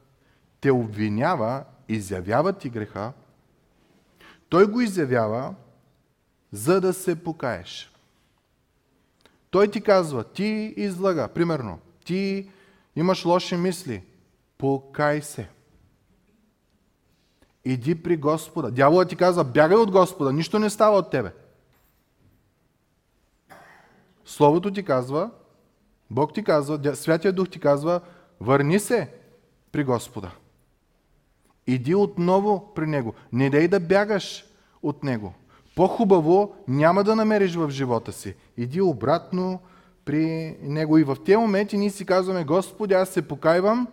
те 0.62 0.72
обвинява, 0.72 1.64
изявява 1.90 2.54
ти 2.54 2.70
греха, 2.70 3.14
той 4.50 4.68
го 4.68 4.82
изявява, 4.82 5.56
за 6.52 6.82
да 6.82 6.94
се 6.94 7.24
покаеш. 7.24 7.92
Той 9.50 9.72
ти 9.72 9.82
казва, 9.82 10.24
ти 10.24 10.74
излага, 10.78 11.28
примерно, 11.28 11.80
ти 12.06 12.52
имаш 12.96 13.26
лоши 13.26 13.56
мисли, 13.56 14.04
покай 14.58 15.22
се. 15.22 15.50
Иди 17.66 18.04
при 18.04 18.18
Господа. 18.18 18.72
Дяволът 18.72 19.10
ти 19.10 19.16
казва, 19.16 19.44
бягай 19.44 19.78
от 19.78 19.92
Господа, 19.92 20.34
нищо 20.34 20.60
не 20.60 20.70
става 20.70 20.98
от 20.98 21.12
тебе. 21.12 21.34
Словото 24.26 24.72
ти 24.72 24.84
казва, 24.84 25.30
Бог 26.12 26.34
ти 26.34 26.44
казва, 26.44 26.96
Святия 26.96 27.34
Дух 27.34 27.50
ти 27.50 27.60
казва, 27.60 28.02
върни 28.42 28.80
се 28.80 29.10
при 29.72 29.84
Господа. 29.84 30.32
Иди 31.68 31.96
отново 31.96 32.72
при 32.76 32.88
Него. 32.88 33.14
Не 33.34 33.50
дай 33.50 33.68
да 33.68 33.80
бягаш 33.80 34.46
от 34.84 35.04
Него. 35.04 35.34
По-хубаво 35.76 36.56
няма 36.68 37.04
да 37.04 37.16
намериш 37.16 37.56
в 37.56 37.70
живота 37.70 38.12
си. 38.12 38.36
Иди 38.58 38.82
обратно 38.82 39.60
при 40.06 40.58
Него. 40.62 40.98
И 40.98 41.04
в 41.04 41.18
тези 41.26 41.38
моменти 41.38 41.78
ние 41.78 41.90
си 41.90 42.06
казваме, 42.06 42.44
Господи, 42.44 42.94
аз 42.94 43.10
се 43.10 43.28
покайвам, 43.28 43.88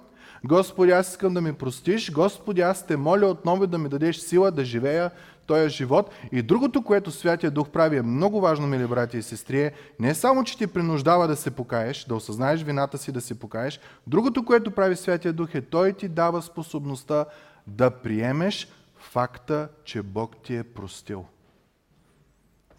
Господи, 0.44 0.92
аз 0.92 1.10
искам 1.10 1.34
да 1.34 1.40
ми 1.40 1.52
простиш, 1.52 2.12
Господи, 2.12 2.60
аз 2.60 2.86
те 2.86 2.96
моля 2.96 3.26
отново 3.26 3.66
да 3.66 3.78
ми 3.78 3.88
дадеш 3.88 4.16
сила 4.16 4.50
да 4.50 4.64
живея 4.64 5.10
този 5.50 5.68
живот. 5.68 6.10
И 6.32 6.42
другото, 6.42 6.82
което 6.82 7.10
Святия 7.10 7.50
Дух 7.50 7.68
прави 7.68 7.96
е 7.96 8.02
много 8.02 8.40
важно, 8.40 8.66
мили 8.66 8.86
брати 8.86 9.18
и 9.18 9.22
сестри, 9.22 9.60
е 9.62 9.72
не 10.00 10.14
само, 10.14 10.44
че 10.44 10.58
ти 10.58 10.66
принуждава 10.66 11.28
да 11.28 11.36
се 11.36 11.50
покаеш, 11.50 12.04
да 12.04 12.14
осъзнаеш 12.14 12.62
вината 12.62 12.98
си 12.98 13.12
да 13.12 13.20
се 13.20 13.38
покаеш, 13.38 13.80
другото, 14.06 14.44
което 14.44 14.70
прави 14.70 14.96
Святия 14.96 15.32
Дух 15.32 15.54
е 15.54 15.60
Той 15.60 15.92
ти 15.92 16.08
дава 16.08 16.42
способността 16.42 17.24
да 17.66 17.90
приемеш 17.90 18.68
факта, 18.96 19.68
че 19.84 20.02
Бог 20.02 20.36
ти 20.42 20.56
е 20.56 20.64
простил. 20.64 21.24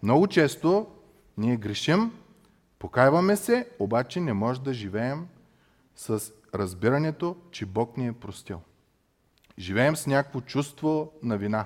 Много 0.02 0.26
често 0.26 0.86
ние 1.38 1.56
грешим, 1.56 2.12
покайваме 2.78 3.36
се, 3.36 3.68
обаче 3.78 4.20
не 4.20 4.32
може 4.32 4.60
да 4.60 4.74
живеем 4.74 5.26
с 5.96 6.32
разбирането, 6.54 7.36
че 7.50 7.66
Бог 7.66 7.96
ни 7.96 8.06
е 8.06 8.12
простил. 8.12 8.60
Живеем 9.58 9.96
с 9.96 10.06
някакво 10.06 10.40
чувство 10.40 11.12
на 11.22 11.36
вина. 11.36 11.64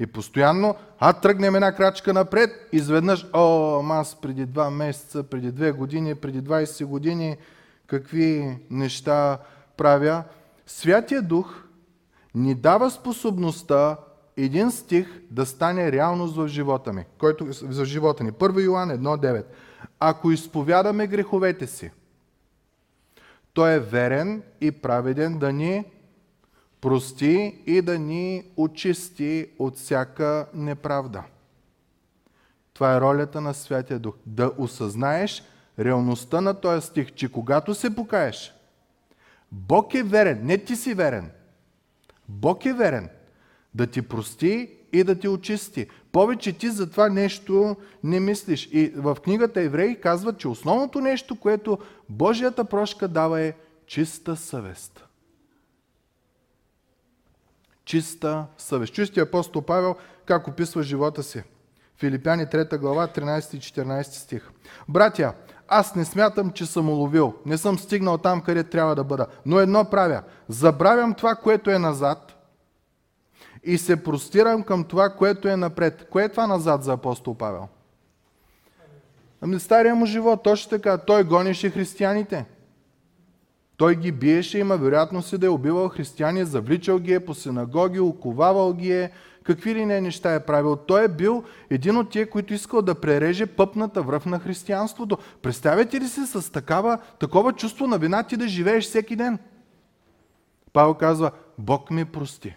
И 0.00 0.06
постоянно, 0.06 0.74
а 0.98 1.12
тръгнем 1.12 1.54
една 1.54 1.72
крачка 1.72 2.12
напред, 2.12 2.50
изведнъж, 2.72 3.26
о, 3.32 3.82
аз 3.90 4.20
преди 4.20 4.46
два 4.46 4.70
месеца, 4.70 5.22
преди 5.22 5.52
две 5.52 5.72
години, 5.72 6.14
преди 6.14 6.42
20 6.42 6.84
години, 6.84 7.36
какви 7.86 8.58
неща 8.70 9.38
правя. 9.76 10.24
Святия 10.66 11.22
Дух 11.22 11.64
ни 12.34 12.54
дава 12.54 12.90
способността 12.90 13.96
един 14.36 14.70
стих 14.70 15.22
да 15.30 15.46
стане 15.46 15.92
реалност 15.92 16.36
в 16.36 16.48
живота 16.48 16.92
ми, 16.92 17.04
който, 17.18 17.46
в 17.62 17.84
живота 17.84 18.24
ни. 18.24 18.32
1 18.32 18.64
Йоан 18.64 18.88
1.9. 18.88 19.44
Ако 20.00 20.32
изповядаме 20.32 21.06
греховете 21.06 21.66
си, 21.66 21.90
той 23.52 23.74
е 23.74 23.80
верен 23.80 24.42
и 24.60 24.72
праведен 24.72 25.38
да 25.38 25.52
ни 25.52 25.84
прости 26.80 27.62
и 27.66 27.82
да 27.82 27.98
ни 27.98 28.44
очисти 28.56 29.46
от 29.58 29.76
всяка 29.76 30.46
неправда. 30.54 31.24
Това 32.74 32.96
е 32.96 33.00
ролята 33.00 33.40
на 33.40 33.54
Святия 33.54 33.98
Дух. 33.98 34.14
Да 34.26 34.52
осъзнаеш 34.58 35.42
реалността 35.78 36.40
на 36.40 36.54
този 36.54 36.86
стих, 36.86 37.12
че 37.12 37.32
когато 37.32 37.74
се 37.74 37.94
покаеш, 37.94 38.54
Бог 39.52 39.94
е 39.94 40.02
верен, 40.02 40.40
не 40.42 40.58
ти 40.58 40.76
си 40.76 40.94
верен. 40.94 41.30
Бог 42.28 42.66
е 42.66 42.72
верен 42.72 43.08
да 43.74 43.86
ти 43.86 44.02
прости 44.02 44.70
и 44.92 45.04
да 45.04 45.18
ти 45.18 45.28
очисти. 45.28 45.86
Повече 46.12 46.52
ти 46.52 46.70
за 46.70 46.90
това 46.90 47.08
нещо 47.08 47.76
не 48.04 48.20
мислиш. 48.20 48.68
И 48.72 48.92
в 48.96 49.16
книгата 49.24 49.60
Евреи 49.60 50.00
казват, 50.00 50.38
че 50.38 50.48
основното 50.48 51.00
нещо, 51.00 51.36
което 51.36 51.78
Божията 52.08 52.64
прошка 52.64 53.08
дава 53.08 53.40
е 53.40 53.54
чиста 53.86 54.36
съвест. 54.36 55.07
Чиста 57.88 58.44
съвест. 58.58 58.94
Чистия 58.94 59.22
апостол 59.22 59.62
Павел 59.62 59.96
как 60.24 60.48
описва 60.48 60.82
живота 60.82 61.22
си. 61.22 61.42
Филипяни 61.96 62.46
3 62.46 62.78
глава, 62.78 63.08
13 63.08 63.54
и 63.54 63.60
14 63.60 64.02
стих. 64.02 64.50
Братя, 64.88 65.32
аз 65.68 65.94
не 65.94 66.04
смятам, 66.04 66.50
че 66.50 66.66
съм 66.66 66.88
уловил. 66.88 67.34
Не 67.46 67.58
съм 67.58 67.78
стигнал 67.78 68.18
там, 68.18 68.40
къде 68.40 68.64
трябва 68.64 68.94
да 68.94 69.04
бъда. 69.04 69.26
Но 69.46 69.60
едно 69.60 69.84
правя. 69.84 70.22
Забравям 70.48 71.14
това, 71.14 71.34
което 71.34 71.70
е 71.70 71.78
назад 71.78 72.36
и 73.64 73.78
се 73.78 74.02
простирам 74.04 74.62
към 74.62 74.84
това, 74.84 75.10
което 75.10 75.48
е 75.48 75.56
напред. 75.56 76.06
Кое 76.10 76.24
е 76.24 76.28
това 76.28 76.46
назад 76.46 76.82
за 76.82 76.92
апостол 76.92 77.34
Павел? 77.34 77.68
Ами 79.40 79.60
стария 79.60 79.94
му 79.94 80.06
живот, 80.06 80.42
точно 80.42 80.70
така. 80.70 80.98
Той 80.98 81.24
гонеше 81.24 81.70
християните. 81.70 82.44
Той 83.78 83.96
ги 83.96 84.12
биеше, 84.12 84.58
има 84.58 84.76
вероятност 84.76 85.32
и 85.32 85.38
да 85.38 85.46
е 85.46 85.48
убивал 85.48 85.88
християни, 85.88 86.44
завличал 86.44 86.98
ги 86.98 87.12
е 87.12 87.24
по 87.24 87.34
синагоги, 87.34 88.00
оковавал 88.00 88.72
ги 88.74 88.92
е, 88.92 89.10
какви 89.44 89.74
ли 89.74 89.86
не 89.86 90.00
неща 90.00 90.34
е 90.34 90.46
правил. 90.46 90.76
Той 90.76 91.04
е 91.04 91.08
бил 91.08 91.44
един 91.70 91.96
от 91.96 92.10
тия, 92.10 92.30
които 92.30 92.54
искал 92.54 92.82
да 92.82 92.94
пререже 92.94 93.46
пъпната 93.46 94.02
връв 94.02 94.26
на 94.26 94.38
християнството. 94.38 95.18
Представете 95.42 96.00
ли 96.00 96.08
се 96.08 96.26
с 96.26 96.52
такава, 96.52 96.98
такова 97.18 97.52
чувство 97.52 97.86
на 97.86 97.98
вина 97.98 98.22
ти 98.22 98.36
да 98.36 98.48
живееш 98.48 98.84
всеки 98.84 99.16
ден? 99.16 99.38
Павел 100.72 100.94
казва, 100.94 101.30
Бог 101.58 101.90
ми 101.90 102.04
прости. 102.04 102.56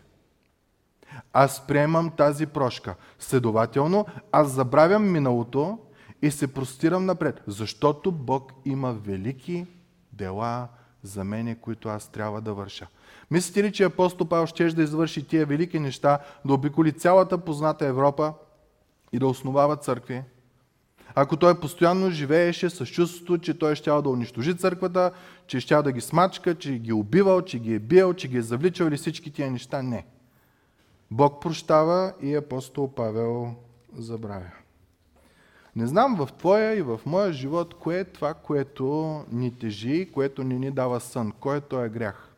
Аз 1.33 1.67
приемам 1.67 2.11
тази 2.17 2.45
прошка. 2.45 2.95
Следователно, 3.19 4.05
аз 4.31 4.51
забравям 4.51 5.11
миналото 5.11 5.79
и 6.21 6.31
се 6.31 6.53
простирам 6.53 7.05
напред, 7.05 7.41
защото 7.47 8.11
Бог 8.11 8.51
има 8.65 8.93
велики 8.93 9.65
дела 10.13 10.67
за 11.03 11.23
мене, 11.23 11.55
които 11.55 11.89
аз 11.89 12.07
трябва 12.07 12.41
да 12.41 12.53
върша. 12.53 12.87
Мислите 13.31 13.63
ли, 13.63 13.71
че 13.71 13.83
апостол 13.83 14.27
Павел 14.27 14.45
ще 14.45 14.67
да 14.67 14.83
извърши 14.83 15.27
тия 15.27 15.45
велики 15.45 15.79
неща, 15.79 16.19
да 16.45 16.53
обиколи 16.53 16.91
цялата 16.91 17.37
позната 17.37 17.85
Европа 17.85 18.33
и 19.11 19.19
да 19.19 19.27
основава 19.27 19.75
църкви? 19.75 20.23
Ако 21.15 21.37
той 21.37 21.59
постоянно 21.59 22.09
живееше 22.09 22.69
с 22.69 22.85
чувството, 22.85 23.37
че 23.37 23.59
той 23.59 23.75
ще 23.75 23.89
да 23.89 24.09
унищожи 24.09 24.57
църквата, 24.57 25.11
че 25.47 25.59
ще 25.59 25.75
да 25.75 25.91
ги 25.91 26.01
смачка, 26.01 26.55
че 26.55 26.79
ги 26.79 26.89
е 26.89 26.93
убивал, 26.93 27.41
че 27.41 27.59
ги 27.59 27.73
е 27.73 27.79
бил, 27.79 28.13
че 28.13 28.27
ги 28.27 28.37
е 28.37 28.41
завличал 28.41 28.85
или 28.85 28.97
всички 28.97 29.31
тия 29.31 29.51
неща, 29.51 29.81
не. 29.81 30.05
Бог 31.11 31.41
прощава 31.41 32.13
и 32.21 32.35
апостол 32.35 32.93
Павел 32.93 33.55
забравя. 33.97 34.60
Не 35.75 35.87
знам 35.87 36.15
в 36.15 36.29
твоя 36.37 36.75
и 36.75 36.81
в 36.81 37.01
моя 37.05 37.33
живот, 37.33 37.73
кое 37.73 37.99
е 37.99 38.05
това, 38.05 38.33
което 38.33 39.25
ни 39.31 39.57
тежи, 39.57 40.11
което 40.13 40.43
ни 40.43 40.59
ни 40.59 40.71
дава 40.71 40.99
сън. 40.99 41.31
Кой 41.39 41.57
е 41.57 41.61
този 41.61 41.89
грях? 41.89 42.35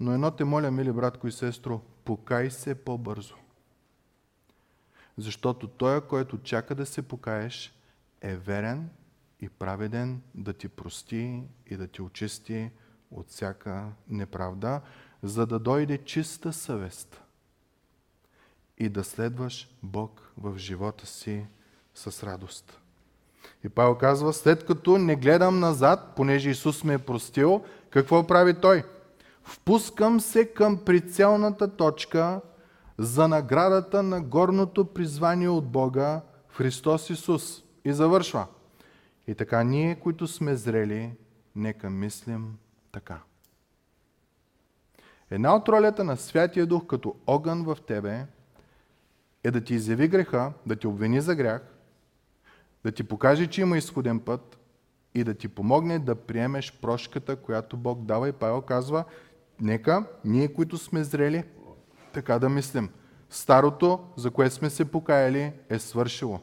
Но 0.00 0.12
едно 0.12 0.30
те 0.30 0.44
моля, 0.44 0.70
мили 0.70 0.92
братко 0.92 1.26
и 1.26 1.32
сестро, 1.32 1.80
покай 2.04 2.50
се 2.50 2.74
по-бързо. 2.74 3.34
Защото 5.16 5.68
той, 5.68 6.00
който 6.00 6.38
чака 6.38 6.74
да 6.74 6.86
се 6.86 7.02
покаеш, 7.02 7.74
е 8.20 8.36
верен 8.36 8.90
и 9.40 9.48
праведен 9.48 10.22
да 10.34 10.52
ти 10.52 10.68
прости 10.68 11.42
и 11.66 11.76
да 11.76 11.86
ти 11.86 12.02
очисти 12.02 12.70
от 13.10 13.28
всяка 13.28 13.92
неправда, 14.08 14.80
за 15.22 15.46
да 15.46 15.58
дойде 15.58 16.04
чиста 16.04 16.52
съвест 16.52 17.22
и 18.78 18.88
да 18.88 19.04
следваш 19.04 19.68
Бог 19.82 20.32
в 20.38 20.58
живота 20.58 21.06
си 21.06 21.46
с 21.94 22.22
радост. 22.26 22.80
И 23.64 23.68
Павел 23.68 23.94
казва, 23.94 24.32
след 24.32 24.66
като 24.66 24.98
не 24.98 25.16
гледам 25.16 25.60
назад, 25.60 26.12
понеже 26.16 26.50
Исус 26.50 26.84
ме 26.84 26.94
е 26.94 26.98
простил, 26.98 27.64
какво 27.90 28.26
прави 28.26 28.54
Той? 28.60 28.84
Впускам 29.42 30.20
се 30.20 30.52
към 30.52 30.78
прицелната 30.84 31.76
точка 31.76 32.40
за 32.98 33.28
наградата 33.28 34.02
на 34.02 34.22
горното 34.22 34.84
призвание 34.84 35.48
от 35.48 35.66
Бога 35.66 36.20
в 36.48 36.56
Христос 36.56 37.10
Исус. 37.10 37.62
И 37.84 37.92
завършва. 37.92 38.46
И 39.26 39.34
така 39.34 39.64
ние, 39.64 39.94
които 39.94 40.26
сме 40.26 40.56
зрели, 40.56 41.12
нека 41.56 41.90
мислим 41.90 42.58
така. 42.92 43.20
Една 45.30 45.56
от 45.56 45.68
ролята 45.68 46.04
на 46.04 46.16
Святия 46.16 46.66
Дух 46.66 46.86
като 46.86 47.14
огън 47.26 47.62
в 47.64 47.78
тебе 47.86 48.26
е 49.46 49.50
да 49.50 49.60
ти 49.60 49.74
изяви 49.74 50.08
греха, 50.08 50.52
да 50.66 50.76
ти 50.76 50.86
обвини 50.86 51.20
за 51.20 51.34
грях, 51.34 51.62
да 52.84 52.92
ти 52.92 53.04
покаже, 53.04 53.46
че 53.46 53.60
има 53.60 53.78
изходен 53.78 54.20
път 54.20 54.58
и 55.14 55.24
да 55.24 55.34
ти 55.34 55.48
помогне 55.48 55.98
да 55.98 56.14
приемеш 56.14 56.78
прошката, 56.82 57.36
която 57.36 57.76
Бог 57.76 58.04
дава. 58.04 58.28
И 58.28 58.32
Павел 58.32 58.60
казва, 58.60 59.04
нека 59.60 60.04
ние, 60.24 60.54
които 60.54 60.78
сме 60.78 61.04
зрели, 61.04 61.44
така 62.12 62.38
да 62.38 62.48
мислим. 62.48 62.90
Старото, 63.30 64.04
за 64.16 64.30
което 64.30 64.54
сме 64.54 64.70
се 64.70 64.84
покаяли, 64.84 65.52
е 65.68 65.78
свършило. 65.78 66.40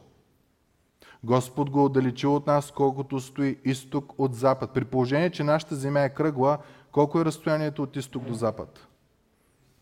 Господ 1.24 1.70
го 1.70 1.84
отдалечил 1.84 2.36
от 2.36 2.46
нас, 2.46 2.70
колкото 2.70 3.20
стои 3.20 3.58
изток 3.64 4.14
от 4.18 4.34
запад. 4.34 4.70
При 4.74 4.84
положение, 4.84 5.30
че 5.30 5.44
нашата 5.44 5.74
земя 5.74 6.00
е 6.00 6.14
кръгла, 6.14 6.58
колко 6.92 7.20
е 7.20 7.24
разстоянието 7.24 7.82
от 7.82 7.96
изток 7.96 8.24
до 8.24 8.34
запад? 8.34 8.86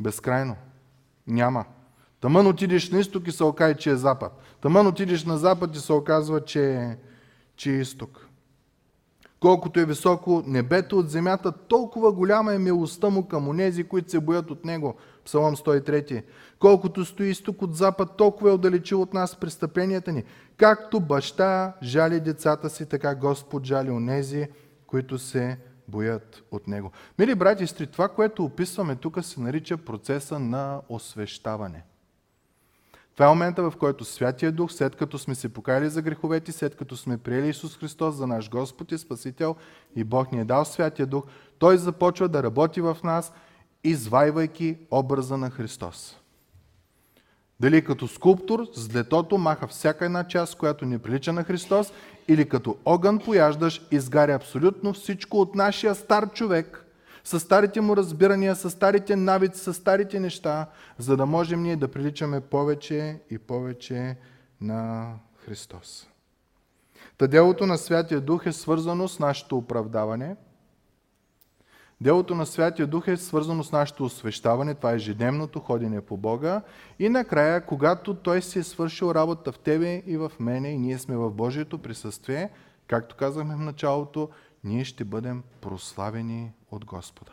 Безкрайно. 0.00 0.56
Няма. 1.26 1.64
Тъмън 2.22 2.46
отидеш 2.46 2.90
на 2.90 2.98
изток 2.98 3.28
и 3.28 3.32
се 3.32 3.44
окаже, 3.44 3.74
че 3.74 3.90
е 3.90 3.96
запад. 3.96 4.32
Тъмън 4.61 4.87
отидеш 4.87 5.24
на 5.24 5.38
запад 5.38 5.76
и 5.76 5.78
се 5.78 5.92
оказва, 5.92 6.44
че 6.44 6.74
е, 6.74 6.96
че 7.56 7.70
е 7.70 7.80
изток. 7.80 8.28
Колкото 9.40 9.80
е 9.80 9.85
високо 9.85 10.42
небето 10.46 10.98
от 10.98 11.11
земята, 11.11 11.52
толкова 11.52 12.12
голяма 12.12 12.54
е 12.54 12.58
милостта 12.58 13.08
му 13.11 13.28
към 13.28 13.48
онези, 13.48 13.85
които 13.85 14.11
се 14.11 14.20
боят 14.20 14.50
от 14.50 14.64
него. 14.64 14.94
Псалом 15.24 15.56
103. 15.56 16.22
Колкото 16.58 17.04
стои 17.04 17.28
изток 17.28 17.62
от 17.62 17.76
запад, 17.76 18.16
толкова 18.16 18.50
е 18.50 18.52
отдалечил 18.52 19.02
от 19.02 19.14
нас 19.14 19.37
престъпленията 19.37 20.12
ни. 20.12 20.24
Както 20.56 21.00
баща 21.00 21.72
жали 21.82 22.20
децата 22.20 22.70
си, 22.70 22.87
така 22.87 23.14
Господ 23.14 23.64
жали 23.66 23.90
онези, 23.90 24.48
които 24.87 25.18
се 25.18 25.58
боят 25.88 26.42
от 26.50 26.68
него. 26.68 26.90
Мили 27.18 27.35
брати 27.35 27.64
и 27.64 27.66
сестри, 27.66 27.87
това, 27.87 28.08
което 28.08 28.44
описваме 28.44 28.96
тук, 28.96 29.24
се 29.24 29.40
нарича 29.40 29.76
процеса 29.76 30.38
на 30.38 30.80
освещаване. 30.88 31.85
Това 33.22 33.30
е 33.30 33.35
момента, 33.35 33.70
в 33.70 33.76
който 33.78 34.04
Святия 34.04 34.52
Дух, 34.52 34.72
след 34.72 34.96
като 34.96 35.18
сме 35.18 35.35
се 35.35 35.48
покаяли 35.48 35.88
за 35.88 36.02
греховете, 36.02 36.52
след 36.52 36.76
като 36.76 36.96
сме 36.96 37.18
приели 37.18 37.48
Исус 37.48 37.78
Христос 37.78 38.14
за 38.14 38.26
наш 38.26 38.50
Господ 38.50 38.92
и 38.92 38.98
Спасител 38.98 39.56
и 39.96 40.04
Бог 40.04 40.32
ни 40.32 40.40
е 40.40 40.44
дал 40.44 40.64
Святия 40.64 41.06
Дух, 41.06 41.24
Той 41.58 41.76
започва 41.78 42.28
да 42.28 42.42
работи 42.42 42.80
в 42.80 42.96
нас, 43.04 43.32
извайвайки 43.85 44.76
образа 44.90 45.37
на 45.37 45.50
Христос. 45.50 46.16
Дали 47.61 47.85
като 47.85 48.08
скулптор 48.08 48.66
с 48.74 48.88
длетото 48.88 49.38
маха 49.38 49.66
всяка 49.66 50.04
една 50.04 50.24
част, 50.24 50.58
която 50.58 50.87
не 50.87 50.98
прилича 50.98 51.32
на 51.32 51.44
Христос, 51.44 51.92
или 52.28 52.48
като 52.48 52.76
огън 52.85 53.18
пояждаш, 53.18 53.82
изгаря 53.90 54.35
абсолютно 54.35 54.92
всичко 54.92 55.40
от 55.40 55.54
нашия 55.54 55.94
стар 55.94 56.32
човек, 56.32 56.82
с 57.24 57.40
старите 57.40 57.80
му 57.80 57.96
разбирания, 57.96 58.56
с 58.56 58.70
старите 58.70 59.16
навици, 59.16 59.61
с 59.61 59.74
старите 59.74 60.20
неща, 60.20 60.66
за 60.98 61.16
да 61.16 61.26
можем 61.26 61.62
ние 61.62 61.76
да 61.76 61.88
приличаме 61.88 62.40
повече 62.40 63.20
и 63.30 63.38
повече 63.38 64.16
на 64.61 65.12
Христос. 65.37 66.08
Та 67.18 67.26
делото 67.26 67.66
на 67.66 67.78
Святия 67.78 68.20
Дух 68.20 68.46
е 68.46 68.52
свързано 68.52 69.08
с 69.08 69.18
нашето 69.18 69.56
оправдаване– 69.56 70.37
Делото 72.02 72.35
на 72.35 72.46
Святия 72.46 72.87
Дух 72.87 73.08
е 73.08 73.16
свързано 73.16 73.64
с 73.64 73.72
нашето 73.72 74.04
освещаване, 74.04 74.74
това 74.74 74.92
е 74.92 74.94
ежедневното 74.94 75.61
ходене 75.61 76.00
по 76.00 76.16
Бога. 76.16 76.62
И 76.98 77.08
накрая, 77.08 77.66
когато 77.66 78.14
Той 78.14 78.42
си 78.42 78.58
е 78.58 78.62
свършил 78.62 79.11
работа 79.14 79.52
в 79.52 79.58
тебе 79.58 80.02
и 80.06 80.16
в 80.16 80.32
мене 80.40 80.68
и 80.70 80.78
ние 80.78 80.98
сме 80.98 81.16
в 81.16 81.30
Божието 81.30 81.78
присъствие, 81.78 82.50
както 82.87 83.16
казахме 83.16 83.56
в 83.56 83.58
началото, 83.58 84.28
ние 84.64 84.85
ще 84.85 85.04
бъдем 85.04 85.42
прославени 85.61 86.52
от 86.72 86.85
Господа. 86.85 87.32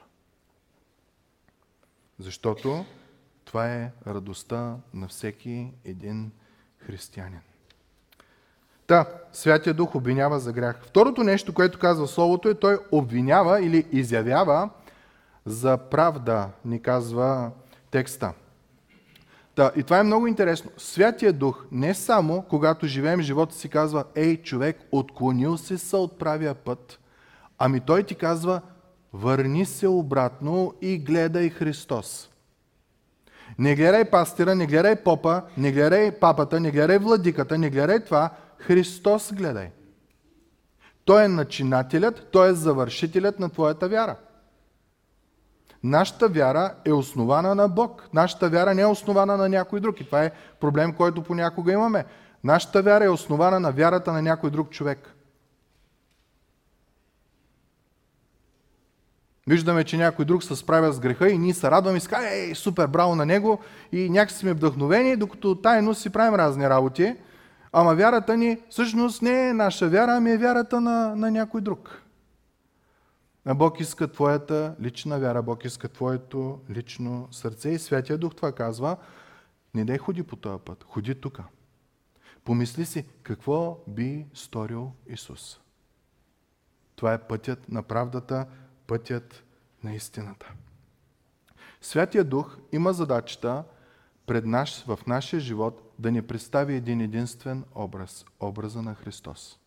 Защото 2.19 2.85
това 3.45 3.73
е 3.73 3.91
радостта 4.07 4.75
на 4.93 5.07
всеки 5.07 5.71
един 5.85 6.31
християнин. 6.77 7.39
Та, 8.87 9.05
Святия 9.33 9.73
Дух 9.73 9.95
обвинява 9.95 10.39
за 10.39 10.53
грях. 10.53 10.79
Второто 10.83 11.23
нещо, 11.23 11.53
което 11.53 11.79
казва 11.79 12.07
Словото 12.07 12.49
е, 12.49 12.53
той 12.53 12.79
обвинява 12.91 13.61
или 13.61 13.87
изявява 13.91 14.69
за 15.45 15.77
правда, 15.77 16.49
ни 16.65 16.81
казва 16.81 17.51
текста. 17.91 18.33
Та, 19.55 19.71
и 19.75 19.83
това 19.83 19.99
е 19.99 20.03
много 20.03 20.27
интересно. 20.27 20.71
Святия 20.77 21.33
Дух 21.33 21.65
не 21.71 21.93
само, 21.93 22.41
когато 22.41 22.87
живеем 22.87 23.21
живота 23.21 23.55
си, 23.55 23.69
казва, 23.69 24.03
ей, 24.15 24.37
човек, 24.37 24.77
отклонил 24.91 25.57
се 25.57 25.77
са 25.77 25.97
от 25.97 26.19
правия 26.19 26.55
път, 26.55 26.99
ами 27.57 27.79
той 27.79 28.03
ти 28.03 28.15
казва, 28.15 28.61
върни 29.13 29.65
се 29.65 29.87
обратно 29.87 30.73
и 30.81 30.97
гледай 30.97 31.49
Христос. 31.49 32.29
Не 33.59 33.75
гледай 33.75 34.09
пастира, 34.09 34.55
не 34.55 34.67
гледай 34.67 34.95
попа, 34.95 35.41
не 35.57 35.71
гледай 35.71 36.11
папата, 36.11 36.59
не 36.59 36.71
гледай 36.71 36.97
владиката, 36.97 37.57
не 37.57 37.69
гледай 37.69 38.05
това, 38.05 38.29
Христос 38.57 39.33
гледай. 39.33 39.71
Той 41.05 41.23
е 41.23 41.27
начинателят, 41.27 42.27
Той 42.31 42.49
е 42.49 42.53
завършителят 42.53 43.39
на 43.39 43.49
твоята 43.49 43.89
вяра. 43.89 44.15
Нашата 45.83 46.27
вяра 46.27 46.73
е 46.85 46.93
основана 46.93 47.55
на 47.55 47.67
Бог. 47.67 48.09
Нашата 48.13 48.49
вяра 48.49 48.73
не 48.73 48.81
е 48.81 48.85
основана 48.85 49.37
на 49.37 49.49
някой 49.49 49.79
друг. 49.79 50.01
И 50.01 50.05
това 50.05 50.23
е 50.23 50.31
проблем, 50.59 50.93
който 50.93 51.23
понякога 51.23 51.71
имаме. 51.71 52.05
Нашата 52.43 52.81
вяра 52.81 53.05
е 53.05 53.09
основана 53.09 53.59
на 53.59 53.71
вярата 53.71 54.11
на 54.11 54.21
някой 54.21 54.49
друг 54.49 54.69
човек. 54.69 55.15
Виждаме, 59.49 59.83
че 59.83 59.97
някой 59.97 60.25
друг 60.25 60.43
се 60.43 60.55
справя 60.55 60.93
с 60.93 60.99
греха 60.99 61.29
и 61.29 61.37
ние 61.37 61.53
се 61.53 61.71
радваме 61.71 61.97
и 61.97 62.01
ска, 62.01 62.33
ей, 62.33 62.55
супер, 62.55 62.87
браво 62.87 63.15
на 63.15 63.25
него 63.25 63.59
и 63.91 64.09
някакси 64.09 64.37
сме 64.37 64.53
вдъхновени, 64.53 65.15
докато 65.15 65.55
тайно 65.55 65.95
си 65.95 66.09
правим 66.09 66.35
разни 66.35 66.69
работи. 66.69 67.15
Ама 67.71 67.95
вярата 67.95 68.37
ни 68.37 68.57
всъщност 68.69 69.21
не 69.21 69.49
е 69.49 69.53
наша 69.53 69.89
вяра, 69.89 70.11
ами 70.17 70.31
е 70.31 70.37
вярата 70.37 70.81
на, 70.81 71.15
на 71.15 71.31
някой 71.31 71.61
друг. 71.61 72.01
А 73.45 73.53
Бог 73.53 73.79
иска 73.79 74.07
твоята 74.07 74.75
лична 74.81 75.19
вяра, 75.19 75.41
Бог 75.41 75.65
иска 75.65 75.89
твоето 75.89 76.59
лично 76.69 77.27
сърце 77.31 77.69
и 77.69 77.79
Святия 77.79 78.17
Дух 78.17 78.35
това 78.35 78.51
казва, 78.51 78.97
не 79.73 79.85
дай 79.85 79.97
ходи 79.97 80.23
по 80.23 80.35
този 80.35 80.59
път, 80.65 80.85
ходи 80.89 81.15
тук. 81.15 81.39
Помисли 82.43 82.85
си, 82.85 83.05
какво 83.23 83.77
би 83.87 84.25
сторил 84.33 84.91
Исус. 85.07 85.59
Това 86.95 87.13
е 87.13 87.17
пътят 87.17 87.71
на 87.71 87.83
правдата, 87.83 88.45
пътят 88.89 89.43
на 89.83 89.93
истината. 89.93 90.51
Святия 91.81 92.23
Дух 92.23 92.57
има 92.71 92.93
задачата 92.93 93.63
пред 94.25 94.45
наш, 94.45 94.85
в 94.85 94.99
нашия 95.07 95.39
живот 95.39 95.93
да 95.99 96.11
ни 96.11 96.21
представи 96.21 96.75
един 96.75 97.01
единствен 97.01 97.63
образ, 97.75 98.25
образа 98.39 98.81
на 98.81 98.95
Христос. 98.95 99.59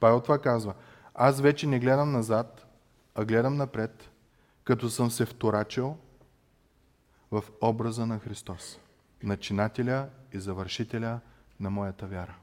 Павел 0.00 0.20
това 0.20 0.38
казва. 0.38 0.74
Аз 1.14 1.40
вече 1.40 1.66
не 1.66 1.78
гледам 1.78 2.12
назад, 2.12 2.66
а 3.14 3.24
гледам 3.24 3.56
напред, 3.56 4.10
като 4.64 4.90
съм 4.90 5.10
се 5.10 5.26
вторачил 5.26 5.96
в 7.30 7.44
образа 7.60 8.06
на 8.06 8.18
Христос, 8.18 8.78
начинателя 9.22 10.08
и 10.32 10.38
завършителя 10.38 11.20
на 11.60 11.70
моята 11.70 12.06
вяра. 12.06 12.34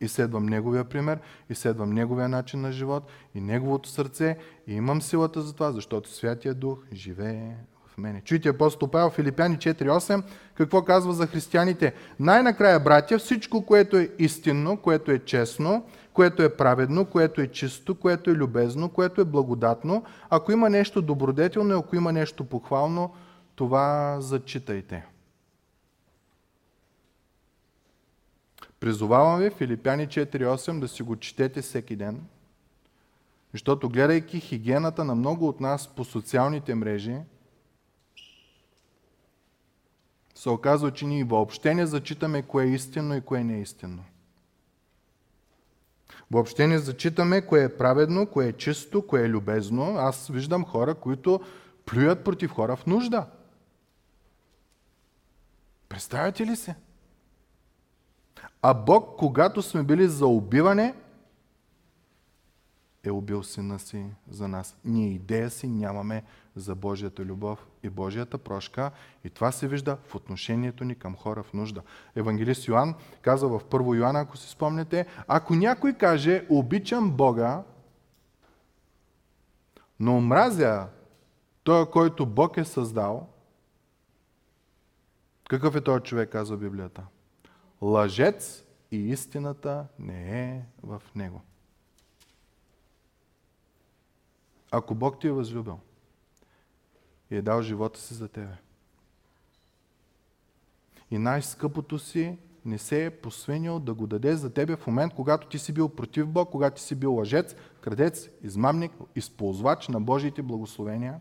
И 0.00 0.08
следвам 0.08 0.46
Неговия 0.46 0.84
пример, 0.84 1.18
и 1.50 1.54
следвам 1.54 1.90
Неговия 1.90 2.28
начин 2.28 2.60
на 2.60 2.72
живот, 2.72 3.10
и 3.34 3.40
Неговото 3.40 3.88
сърце, 3.88 4.36
и 4.66 4.74
имам 4.74 5.02
силата 5.02 5.42
за 5.42 5.52
това, 5.52 5.72
защото 5.72 6.08
Святия 6.08 6.54
Дух 6.54 6.78
живее 6.92 7.56
мене. 8.00 8.20
Чуйте 8.24 8.48
апостол 8.48 8.88
Павел, 8.88 9.10
Филипяни 9.10 9.56
4.8, 9.56 10.22
какво 10.54 10.82
казва 10.82 11.12
за 11.12 11.26
християните? 11.26 11.94
Най-накрая, 12.20 12.80
братя, 12.80 13.18
всичко, 13.18 13.66
което 13.66 13.96
е 13.96 14.10
истинно, 14.18 14.76
което 14.76 15.10
е 15.10 15.18
честно, 15.18 15.84
което 16.12 16.42
е 16.42 16.56
праведно, 16.56 17.04
което 17.04 17.40
е 17.40 17.46
чисто, 17.46 17.94
което 17.94 18.30
е 18.30 18.34
любезно, 18.34 18.88
което 18.88 19.20
е 19.20 19.24
благодатно, 19.24 20.04
ако 20.30 20.52
има 20.52 20.70
нещо 20.70 21.02
добродетелно, 21.02 21.78
ако 21.78 21.96
има 21.96 22.12
нещо 22.12 22.44
похвално, 22.44 23.10
това 23.54 24.16
зачитайте. 24.20 25.06
Призовавам 28.80 29.40
ви 29.40 29.50
Филипяни 29.50 30.08
4.8 30.08 30.78
да 30.78 30.88
си 30.88 31.02
го 31.02 31.16
четете 31.16 31.62
всеки 31.62 31.96
ден, 31.96 32.26
защото 33.52 33.88
гледайки 33.88 34.40
хигиената 34.40 35.04
на 35.04 35.14
много 35.14 35.48
от 35.48 35.60
нас 35.60 35.88
по 35.88 36.04
социалните 36.04 36.74
мрежи, 36.74 37.16
се 40.34 40.48
оказва, 40.48 40.92
че 40.92 41.06
ние 41.06 41.24
въобще 41.24 41.74
не 41.74 41.86
зачитаме 41.86 42.42
кое 42.42 42.64
е 42.64 42.68
истинно 42.68 43.16
и 43.16 43.20
кое 43.20 43.44
не 43.44 43.56
е 43.56 43.60
истинно. 43.60 44.04
Въобще 46.30 46.66
не 46.66 46.78
зачитаме 46.78 47.46
кое 47.46 47.64
е 47.64 47.76
праведно, 47.76 48.26
кое 48.26 48.46
е 48.46 48.52
чисто, 48.52 49.06
кое 49.06 49.22
е 49.22 49.28
любезно. 49.28 49.96
Аз 49.96 50.28
виждам 50.28 50.64
хора, 50.64 50.94
които 50.94 51.40
плюят 51.86 52.24
против 52.24 52.50
хора 52.50 52.76
в 52.76 52.86
нужда. 52.86 53.26
Представяте 55.88 56.46
ли 56.46 56.56
се? 56.56 56.74
А 58.62 58.74
Бог, 58.74 59.18
когато 59.18 59.62
сме 59.62 59.82
били 59.82 60.08
за 60.08 60.26
убиване, 60.26 60.94
е 63.04 63.10
убил 63.10 63.42
сина 63.42 63.78
си 63.78 64.06
за 64.30 64.48
нас. 64.48 64.76
Ние 64.84 65.08
идея 65.08 65.50
си 65.50 65.68
нямаме 65.68 66.24
за 66.56 66.74
Божията 66.74 67.24
любов 67.24 67.66
и 67.82 67.90
Божията 67.90 68.38
прошка 68.38 68.90
и 69.24 69.30
това 69.30 69.52
се 69.52 69.68
вижда 69.68 69.98
в 70.06 70.14
отношението 70.14 70.84
ни 70.84 70.94
към 70.94 71.16
хора 71.16 71.42
в 71.42 71.52
нужда. 71.54 71.82
Евангелист 72.16 72.68
Йоанн 72.68 72.94
казва 73.22 73.58
в 73.58 73.64
1 73.64 73.96
Йоанна, 73.96 74.20
ако 74.20 74.36
си 74.36 74.50
спомняте, 74.50 75.06
ако 75.28 75.54
някой 75.54 75.92
каже, 75.92 76.46
обичам 76.48 77.10
Бога, 77.10 77.62
но 80.00 80.16
омразя 80.16 80.86
той, 81.62 81.90
който 81.90 82.26
Бог 82.26 82.56
е 82.56 82.64
създал, 82.64 83.28
какъв 85.48 85.76
е 85.76 85.80
този 85.80 86.02
човек, 86.02 86.30
казва 86.30 86.56
Библията? 86.56 87.02
Лъжец 87.82 88.64
и 88.90 88.96
истината 88.96 89.86
не 89.98 90.50
е 90.50 90.62
в 90.82 91.02
него. 91.14 91.40
Ако 94.70 94.94
Бог 94.94 95.20
ти 95.20 95.26
е 95.26 95.32
възлюбил 95.32 95.78
и 97.30 97.36
е 97.36 97.42
дал 97.42 97.62
живота 97.62 98.00
си 98.00 98.14
за 98.14 98.28
тебе. 98.28 98.56
И 101.10 101.18
най-скъпото 101.18 101.98
си 101.98 102.38
не 102.64 102.78
се 102.78 103.04
е 103.04 103.10
посвенил 103.10 103.78
да 103.78 103.94
го 103.94 104.06
даде 104.06 104.36
за 104.36 104.52
тебе 104.54 104.76
в 104.76 104.86
момент, 104.86 105.14
когато 105.14 105.48
ти 105.48 105.58
си 105.58 105.72
бил 105.72 105.88
против 105.88 106.28
Бог, 106.28 106.50
когато 106.50 106.76
ти 106.76 106.82
си 106.82 106.94
бил 106.94 107.14
лъжец, 107.14 107.54
крадец, 107.80 108.28
измамник, 108.42 108.92
използвач 109.14 109.88
на 109.88 110.00
Божиите 110.00 110.42
благословения, 110.42 111.20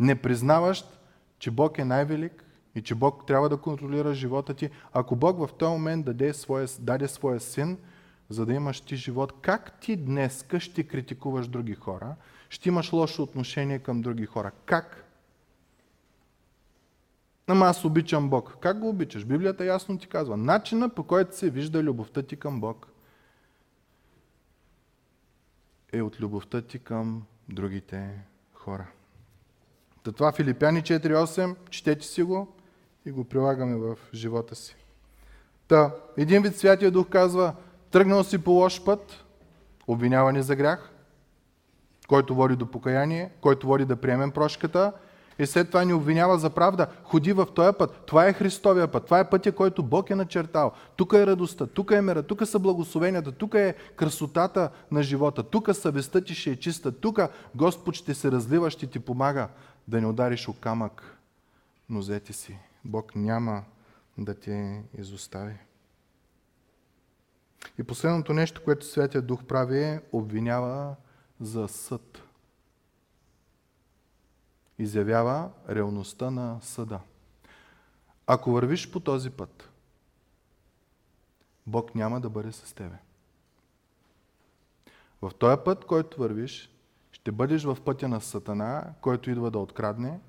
не 0.00 0.22
признаващ, 0.22 1.00
че 1.38 1.50
Бог 1.50 1.78
е 1.78 1.84
най-велик 1.84 2.44
и 2.74 2.82
че 2.82 2.94
Бог 2.94 3.26
трябва 3.26 3.48
да 3.48 3.56
контролира 3.56 4.14
живота 4.14 4.54
ти. 4.54 4.70
Ако 4.92 5.16
Бог 5.16 5.38
в 5.38 5.54
този 5.58 5.72
момент 5.72 6.04
даде 6.04 6.34
своя, 6.34 6.66
даде 6.80 7.08
своя 7.08 7.40
син, 7.40 7.78
за 8.28 8.46
да 8.46 8.52
имаш 8.52 8.80
ти 8.80 8.96
живот, 8.96 9.32
как 9.42 9.80
ти 9.80 9.96
днес 9.96 10.46
ще 10.58 10.82
критикуваш 10.82 11.48
други 11.48 11.74
хора, 11.74 12.16
ще 12.50 12.68
имаш 12.68 12.92
лошо 12.92 13.22
отношение 13.22 13.78
към 13.78 14.02
други 14.02 14.26
хора? 14.26 14.50
Как? 14.66 15.04
Ама 17.46 17.66
аз 17.66 17.84
обичам 17.84 18.30
Бог. 18.30 18.56
Как 18.60 18.78
го 18.78 18.88
обичаш? 18.88 19.24
Библията 19.24 19.64
ясно 19.64 19.98
ти 19.98 20.06
казва. 20.06 20.36
Начина 20.36 20.88
по 20.88 21.04
който 21.04 21.36
се 21.36 21.50
вижда 21.50 21.82
любовта 21.82 22.22
ти 22.22 22.36
към 22.36 22.60
Бог 22.60 22.86
е 25.92 26.02
от 26.02 26.20
любовта 26.20 26.62
ти 26.62 26.78
към 26.78 27.22
другите 27.48 28.10
хора. 28.54 28.86
Та 30.02 30.12
това 30.12 30.32
Филипяни 30.32 30.82
4.8, 30.82 31.56
четете 31.70 32.06
си 32.06 32.22
го 32.22 32.59
и 33.06 33.10
го 33.10 33.24
прилагаме 33.24 33.76
в 33.76 33.96
живота 34.14 34.54
си. 34.54 34.76
Та, 35.68 35.94
един 36.16 36.42
вид 36.42 36.56
Святия 36.56 36.90
Дух 36.90 37.08
казва, 37.08 37.54
тръгнал 37.90 38.24
си 38.24 38.38
по 38.38 38.50
лош 38.50 38.84
път, 38.84 39.24
обвиняване 39.86 40.42
за 40.42 40.56
грях, 40.56 40.90
който 42.08 42.34
води 42.34 42.56
до 42.56 42.66
покаяние, 42.66 43.30
който 43.40 43.66
води 43.66 43.84
да 43.84 43.96
приемем 43.96 44.30
прошката 44.30 44.92
и 45.38 45.46
след 45.46 45.68
това 45.68 45.84
ни 45.84 45.92
обвинява 45.92 46.38
за 46.38 46.50
правда. 46.50 46.86
Ходи 47.04 47.32
в 47.32 47.48
този 47.54 47.76
път. 47.78 48.04
Това 48.06 48.26
е 48.26 48.32
Христовия 48.32 48.88
път. 48.88 49.04
Това 49.04 49.18
е 49.18 49.30
пътя, 49.30 49.52
който 49.52 49.82
Бог 49.82 50.10
е 50.10 50.14
начертал. 50.14 50.72
Тук 50.96 51.12
е 51.12 51.26
радостта, 51.26 51.66
тук 51.66 51.90
е 51.90 52.00
мира, 52.00 52.22
тук 52.22 52.46
са 52.46 52.58
благословенията, 52.58 53.32
тук 53.32 53.54
е 53.54 53.74
красотата 53.96 54.70
на 54.90 55.02
живота, 55.02 55.42
тук 55.42 55.74
съвестта 55.74 56.20
ти 56.20 56.34
ще 56.34 56.50
е 56.50 56.56
чиста, 56.56 56.92
тук 56.92 57.20
Господ 57.54 57.94
ще 57.94 58.14
се 58.14 58.32
разлива, 58.32 58.70
ще 58.70 58.86
ти 58.86 58.98
помага 58.98 59.48
да 59.88 60.00
не 60.00 60.06
удариш 60.06 60.48
о 60.48 60.52
камък 60.52 61.18
нозете 61.88 62.32
си. 62.32 62.58
Бог 62.84 63.16
няма 63.16 63.64
да 64.18 64.34
те 64.34 64.84
изостави. 64.98 65.58
И 67.78 67.82
последното 67.82 68.32
нещо, 68.32 68.64
което 68.64 68.86
Святия 68.86 69.22
Дух 69.22 69.44
прави 69.44 69.82
е 69.82 70.02
обвинява 70.12 70.96
за 71.40 71.68
съд. 71.68 72.22
Изявява 74.78 75.50
реалността 75.68 76.30
на 76.30 76.58
съда. 76.62 77.00
Ако 78.26 78.52
вървиш 78.52 78.90
по 78.90 79.00
този 79.00 79.30
път, 79.30 79.70
Бог 81.66 81.94
няма 81.94 82.20
да 82.20 82.30
бъде 82.30 82.52
с 82.52 82.74
тебе. 82.74 82.96
В 85.22 85.32
този 85.38 85.56
път, 85.64 85.84
който 85.84 86.20
вървиш, 86.20 86.70
ще 87.12 87.32
бъдеш 87.32 87.64
в 87.64 87.78
пътя 87.84 88.08
на 88.08 88.20
Сатана, 88.20 88.94
който 89.00 89.30
идва 89.30 89.50
да 89.50 89.58
открадне, 89.58 90.20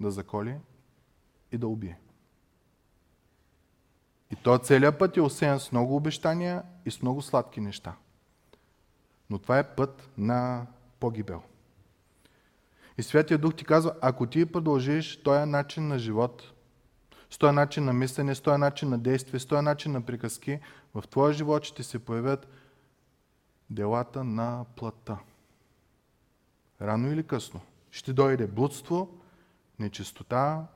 да 0.00 0.10
заколи 0.10 0.56
и 1.52 1.58
да 1.58 1.68
убие. 1.68 1.98
И 4.30 4.36
този 4.36 4.62
целият 4.62 4.98
път 4.98 5.16
е 5.16 5.20
осеян 5.20 5.60
с 5.60 5.72
много 5.72 5.96
обещания 5.96 6.62
и 6.84 6.90
с 6.90 7.02
много 7.02 7.22
сладки 7.22 7.60
неща. 7.60 7.94
Но 9.30 9.38
това 9.38 9.58
е 9.58 9.74
път 9.74 10.08
на 10.18 10.66
погибел. 11.00 11.42
И 12.98 13.02
Святия 13.02 13.38
Дух 13.38 13.54
ти 13.54 13.64
казва, 13.64 13.94
ако 14.00 14.26
ти 14.26 14.46
продължиш 14.46 15.22
този 15.22 15.50
начин 15.50 15.88
на 15.88 15.98
живот, 15.98 16.52
с 17.30 17.38
този 17.38 17.54
начин 17.54 17.84
на 17.84 17.92
мислене, 17.92 18.34
с 18.34 18.40
този 18.40 18.58
начин 18.58 18.88
на 18.88 18.98
действие, 18.98 19.40
с 19.40 19.46
този 19.46 19.62
начин 19.62 19.92
на 19.92 20.00
приказки, 20.00 20.60
в 20.94 21.08
твоя 21.10 21.32
живот 21.32 21.64
ще 21.64 21.82
се 21.82 21.98
появят 21.98 22.48
делата 23.70 24.24
на 24.24 24.64
плътта. 24.76 25.18
Рано 26.82 27.12
или 27.12 27.22
късно 27.22 27.60
ще 27.90 28.12
дойде 28.12 28.46
блудство, 28.46 29.18
нечистота, 29.78 30.66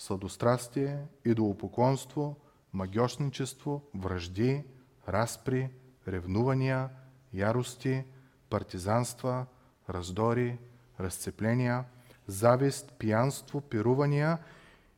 сладострастие, 0.00 1.06
идолопоклонство, 1.24 2.36
магиосничество, 2.72 3.82
връжди, 3.94 4.64
разпри, 5.08 5.70
ревнувания, 6.08 6.88
ярости, 7.32 8.04
партизанства, 8.50 9.46
раздори, 9.90 10.58
разцепления, 11.00 11.84
завист, 12.26 12.92
пиянство, 12.98 13.60
пирувания 13.60 14.38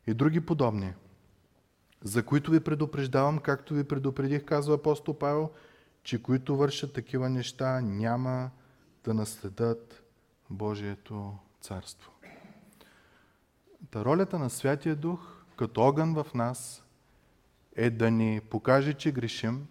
и 0.06 0.14
други 0.14 0.40
подобни, 0.40 0.94
за 2.02 2.24
които 2.24 2.50
ви 2.50 2.60
предупреждавам, 2.60 3.38
както 3.38 3.74
ви 3.74 3.84
предупредих, 3.84 4.44
казва 4.44 4.74
апостол 4.74 5.18
Павел, 5.18 5.50
че 6.02 6.22
които 6.22 6.56
вършат 6.56 6.92
такива 6.92 7.28
неща 7.28 7.80
няма 7.80 8.50
да 9.04 9.14
наследат 9.14 10.02
Божието 10.50 11.38
царство. 11.60 12.12
Та 13.90 14.04
ролята 14.04 14.38
на 14.38 14.50
Святия 14.50 14.96
Дух 14.96 15.44
като 15.56 15.80
огън 15.80 16.14
в 16.14 16.26
нас 16.34 16.84
е 17.76 17.90
да 17.90 18.10
ни 18.10 18.40
покаже, 18.50 18.94
че 18.94 19.12
грешим, 19.12 19.66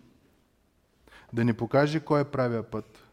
да 1.34 1.43
ни 1.43 1.53
покаже 1.53 1.99
кой 1.99 2.22
е 2.22 2.24
правия 2.24 2.64
път 2.64 3.07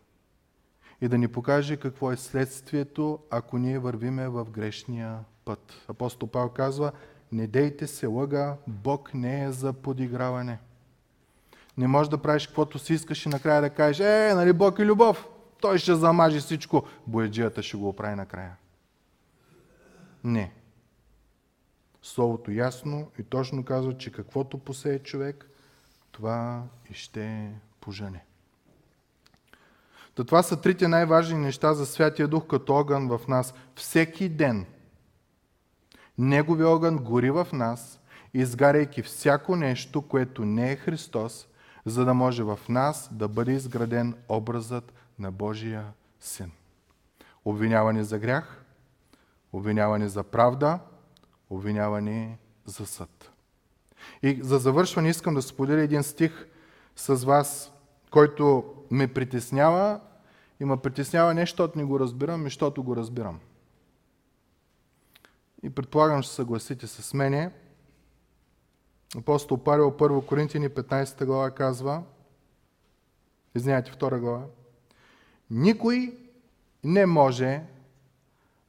и 1.01 1.09
да 1.09 1.18
ни 1.18 1.28
покаже 1.28 1.76
какво 1.76 2.12
е 2.12 2.16
следствието, 2.16 3.18
ако 3.30 3.59
ние 3.59 3.78
вървиме 3.78 4.28
в 4.28 4.44
грешния 4.44 5.18
път. 5.44 5.84
Апостол 5.88 6.28
Павел 6.28 6.49
казва, 6.49 6.92
не 7.32 7.46
дейте 7.46 7.86
се 7.86 8.07
лъга, 8.07 8.57
Бог 8.66 9.14
не 9.14 9.44
е 9.44 9.53
за 9.53 9.72
подиграване. 9.72 10.59
Не 11.76 11.86
можеш 11.86 12.11
да 12.11 12.18
правиш 12.18 12.46
каквото 12.46 12.78
си 12.78 12.94
искаш 12.94 13.26
и 13.26 13.28
накрая 13.28 13.61
да 13.61 13.70
кажеш, 13.70 14.07
е, 14.07 14.34
нали 14.34 14.53
Бог 14.53 14.78
е 14.78 14.84
любов, 14.84 15.28
той 15.61 15.78
ще 15.78 15.94
замажи 15.94 16.40
всичко, 16.40 16.84
бояджията 17.07 17.62
ще 17.62 17.76
го 17.76 17.88
оправи 17.88 18.14
накрая. 18.14 18.57
Не. 20.24 20.53
Словото 22.09 22.51
ясно 22.51 23.11
и 23.19 23.23
точно 23.23 23.65
казва, 23.65 23.99
че 23.99 24.13
каквото 24.13 24.59
посее 24.59 24.99
човек, 24.99 25.51
това 26.13 26.63
и 26.91 26.95
ще 26.95 27.51
пожене. 27.81 28.25
Та 30.15 30.25
това 30.25 30.43
са 30.43 30.61
трите 30.61 30.89
най-важни 30.89 31.39
неща 31.39 31.75
за 31.75 31.87
Святия 31.87 32.29
Дух 32.29 32.47
като 32.47 32.75
огън 32.75 33.09
в 33.09 33.21
нас. 33.29 33.55
Всеки 33.75 34.29
ден 34.29 34.67
Неговия 36.19 36.69
огън 36.69 36.99
гори 36.99 37.31
в 37.31 37.49
нас, 37.53 38.01
изгаряйки 38.35 39.03
всяко 39.03 39.57
нещо, 39.57 40.03
което 40.03 40.45
не 40.45 40.73
е 40.73 40.77
Христос, 40.77 41.49
за 41.87 42.05
да 42.05 42.15
може 42.15 42.43
в 42.43 42.59
нас 42.69 43.09
да 43.13 43.29
бъде 43.29 43.53
изграден 43.53 44.15
образът 44.29 44.93
на 45.19 45.33
Божия 45.33 45.85
Син. 46.21 46.51
Обвиняване 47.45 48.05
за 48.05 48.19
грях, 48.19 48.65
обвиняване 49.53 50.09
за 50.09 50.23
правда, 50.23 50.81
обвиняване 51.51 52.38
за 52.64 52.86
съд. 52.86 53.32
И 54.22 54.38
за 54.42 54.59
завършване 54.59 55.09
искам 55.09 55.34
да 55.34 55.42
споделя 55.42 55.80
един 55.80 56.03
стих 56.03 56.46
с 56.96 57.14
вас, 57.24 57.72
който 58.11 58.74
ме 58.90 59.14
притеснява 59.14 60.01
и 60.61 60.64
ме 60.64 60.76
притеснява 60.76 61.34
не, 61.34 61.40
защото 61.40 61.78
не 61.78 61.84
го 61.84 62.01
разбирам, 62.01 62.40
и 62.40 62.44
защото 62.44 62.82
го 62.82 62.96
разбирам. 62.96 63.40
И 65.62 65.70
предполагам, 65.70 66.22
ще 66.22 66.34
съгласите 66.34 66.86
с 66.86 67.14
мене. 67.14 67.51
Апостол 69.16 69.59
Павел 69.59 69.90
1 69.90 70.26
Коринтини 70.26 70.68
15 70.68 71.24
глава 71.24 71.51
казва, 71.51 72.03
извиняйте, 73.55 73.92
2 73.92 74.18
глава, 74.18 74.44
никой 75.51 76.18
не 76.84 77.07
може 77.07 77.62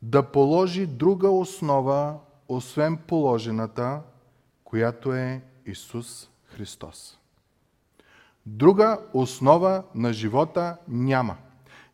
да 0.01 0.32
положи 0.32 0.86
друга 0.86 1.30
основа 1.30 2.19
освен 2.50 2.97
положената, 2.97 4.02
която 4.64 5.14
е 5.14 5.41
Исус 5.66 6.30
Христос. 6.45 7.20
Друга 8.45 9.00
основа 9.14 9.84
на 9.95 10.14
живота 10.14 10.78
няма. 10.88 11.36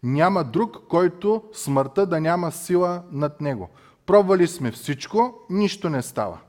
Няма 0.03 0.43
друг, 0.43 0.77
който 0.89 1.43
смъртта 1.53 2.05
да 2.05 2.21
няма 2.21 2.51
сила 2.51 3.03
над 3.11 3.41
него. 3.41 3.69
Пробвали 4.05 4.47
сме 4.47 4.71
всичко, 4.71 5.33
нищо 5.49 5.89
не 5.89 6.01
става. 6.01 6.39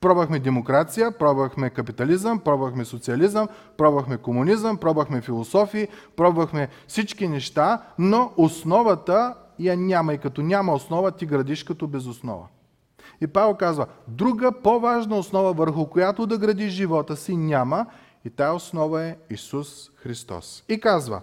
Пробвахме 0.00 0.38
демокрация, 0.38 1.18
пробвахме 1.18 1.70
капитализъм, 1.70 2.38
пробвахме 2.38 2.84
социализъм, 2.84 3.48
пробвахме 3.76 4.16
комунизъм, 4.16 4.76
пробвахме 4.76 5.20
философии, 5.20 5.88
пробвахме 6.16 6.68
всички 6.88 7.28
неща, 7.28 7.82
но 7.98 8.32
основата 8.36 9.34
я 9.58 9.76
няма 9.76 10.14
и 10.14 10.18
като 10.18 10.42
няма 10.42 10.74
основа 10.74 11.10
ти 11.10 11.26
градиш 11.26 11.64
като 11.64 11.86
без 11.86 12.06
основа. 12.06 12.46
И 13.24 13.26
Павел 13.26 13.54
казва, 13.54 13.86
друга 14.08 14.52
по-важна 14.52 15.16
основа, 15.16 15.52
върху 15.52 15.86
която 15.86 16.26
да 16.26 16.38
градиш 16.38 16.72
живота 16.72 17.16
си, 17.16 17.36
няма. 17.36 17.86
И 18.24 18.30
тая 18.30 18.54
основа 18.54 19.02
е 19.02 19.16
Исус 19.30 19.90
Христос. 19.96 20.64
И 20.68 20.80
казва, 20.80 21.20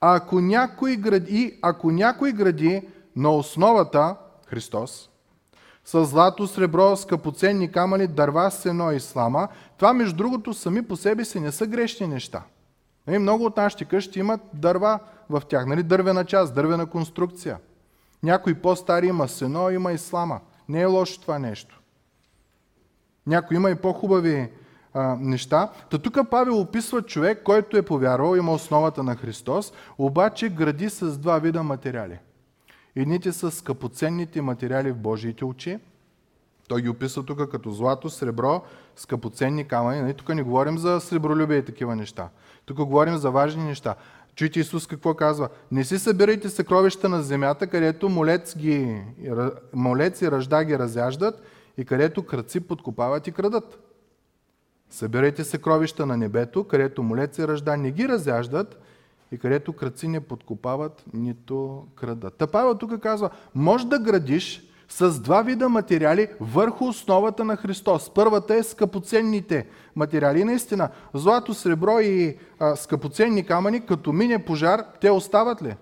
ако 0.00 0.40
някой 0.40 0.96
гради, 0.96 1.58
ако 1.62 1.90
някой 1.90 2.32
гради 2.32 2.88
на 3.16 3.30
основата 3.30 4.16
Христос, 4.46 5.10
с 5.84 6.04
злато, 6.04 6.46
сребро, 6.46 6.96
скъпоценни 6.96 7.72
камъни, 7.72 8.06
дърва, 8.06 8.50
сено 8.50 8.92
и 8.92 9.00
слама, 9.00 9.48
това 9.76 9.92
между 9.92 10.16
другото 10.16 10.54
сами 10.54 10.82
по 10.82 10.96
себе 10.96 11.24
си 11.24 11.40
не 11.40 11.52
са 11.52 11.66
грешни 11.66 12.06
неща. 12.06 12.42
Нали, 13.06 13.18
много 13.18 13.44
от 13.44 13.56
нашите 13.56 13.84
къщи 13.84 14.18
имат 14.18 14.40
дърва 14.54 14.98
в 15.30 15.42
тях, 15.48 15.66
нали? 15.66 15.82
дървена 15.82 16.24
част, 16.24 16.54
дървена 16.54 16.86
конструкция. 16.86 17.58
Някой 18.22 18.54
по-стари 18.54 19.06
има 19.06 19.28
сено, 19.28 19.70
има 19.70 19.92
и 19.92 19.98
слама. 19.98 20.40
Не 20.68 20.80
е 20.80 20.86
лошо 20.86 21.20
това 21.20 21.38
нещо. 21.38 21.80
Някой 23.26 23.56
има 23.56 23.70
и 23.70 23.74
по-хубави 23.74 24.50
а, 24.94 25.16
неща. 25.20 25.72
Та 25.90 25.98
тук 25.98 26.18
Павел 26.30 26.60
описва 26.60 27.02
човек, 27.02 27.42
който 27.44 27.76
е 27.76 27.82
повярвал, 27.82 28.36
има 28.36 28.52
основата 28.52 29.02
на 29.02 29.16
Христос, 29.16 29.72
обаче 29.98 30.48
гради 30.48 30.90
с 30.90 31.18
два 31.18 31.38
вида 31.38 31.62
материали. 31.62 32.18
Едните 32.96 33.32
са 33.32 33.50
скъпоценните 33.50 34.42
материали 34.42 34.92
в 34.92 34.96
Божиите 34.96 35.44
очи, 35.44 35.78
Той 36.68 36.82
ги 36.82 36.88
описва 36.88 37.22
тук 37.22 37.50
като 37.50 37.70
злато, 37.70 38.10
сребро, 38.10 38.62
скъпоценни 38.96 39.68
камъни. 39.68 40.00
Нали? 40.00 40.14
Тук 40.14 40.28
не 40.28 40.42
говорим 40.42 40.78
за 40.78 41.00
сребролюбие 41.00 41.58
и 41.58 41.64
такива 41.64 41.96
неща. 41.96 42.28
Тук 42.66 42.76
говорим 42.76 43.16
за 43.16 43.30
важни 43.30 43.64
неща. 43.64 43.94
Чуйте 44.34 44.60
Исус 44.60 44.86
какво 44.86 45.14
казва. 45.14 45.48
Не 45.72 45.84
си 45.84 45.98
събирайте 45.98 46.48
съкровища 46.48 47.08
на 47.08 47.22
земята, 47.22 47.66
където 47.66 48.08
молец, 48.08 48.56
ги, 48.56 49.02
молец 49.72 50.22
и 50.22 50.30
ръжда 50.30 50.64
ги 50.64 50.78
разяждат 50.78 51.42
и 51.78 51.84
където 51.84 52.26
кръци 52.26 52.60
подкопават 52.60 53.26
и 53.26 53.32
крадат. 53.32 53.78
Събирайте 54.90 55.44
съкровища 55.44 56.06
на 56.06 56.16
небето, 56.16 56.64
където 56.64 57.02
молец 57.02 57.38
и 57.38 57.48
ръжда 57.48 57.76
не 57.76 57.90
ги 57.90 58.08
разяждат 58.08 58.80
и 59.32 59.38
където 59.38 59.72
кръци 59.72 60.08
не 60.08 60.20
подкопават, 60.20 61.04
нито 61.14 61.86
крадат. 61.94 62.34
Та 62.34 62.46
Павел 62.46 62.74
тук 62.74 63.00
казва, 63.00 63.30
може 63.54 63.86
да 63.86 63.98
градиш 63.98 64.71
с 64.92 65.20
два 65.20 65.42
вида 65.42 65.68
материали 65.68 66.28
върху 66.40 66.88
основата 66.88 67.44
на 67.44 67.56
Христос. 67.56 68.10
Първата 68.14 68.54
е 68.54 68.62
скъпоценните 68.62 69.66
материали. 69.96 70.44
наистина, 70.44 70.88
злато, 71.14 71.54
сребро 71.54 72.00
и 72.00 72.38
а, 72.58 72.76
скъпоценни 72.76 73.46
камъни, 73.46 73.86
като 73.86 74.12
мине 74.12 74.44
пожар, 74.44 74.84
те 75.00 75.10
остават 75.10 75.62
ли? 75.62 75.76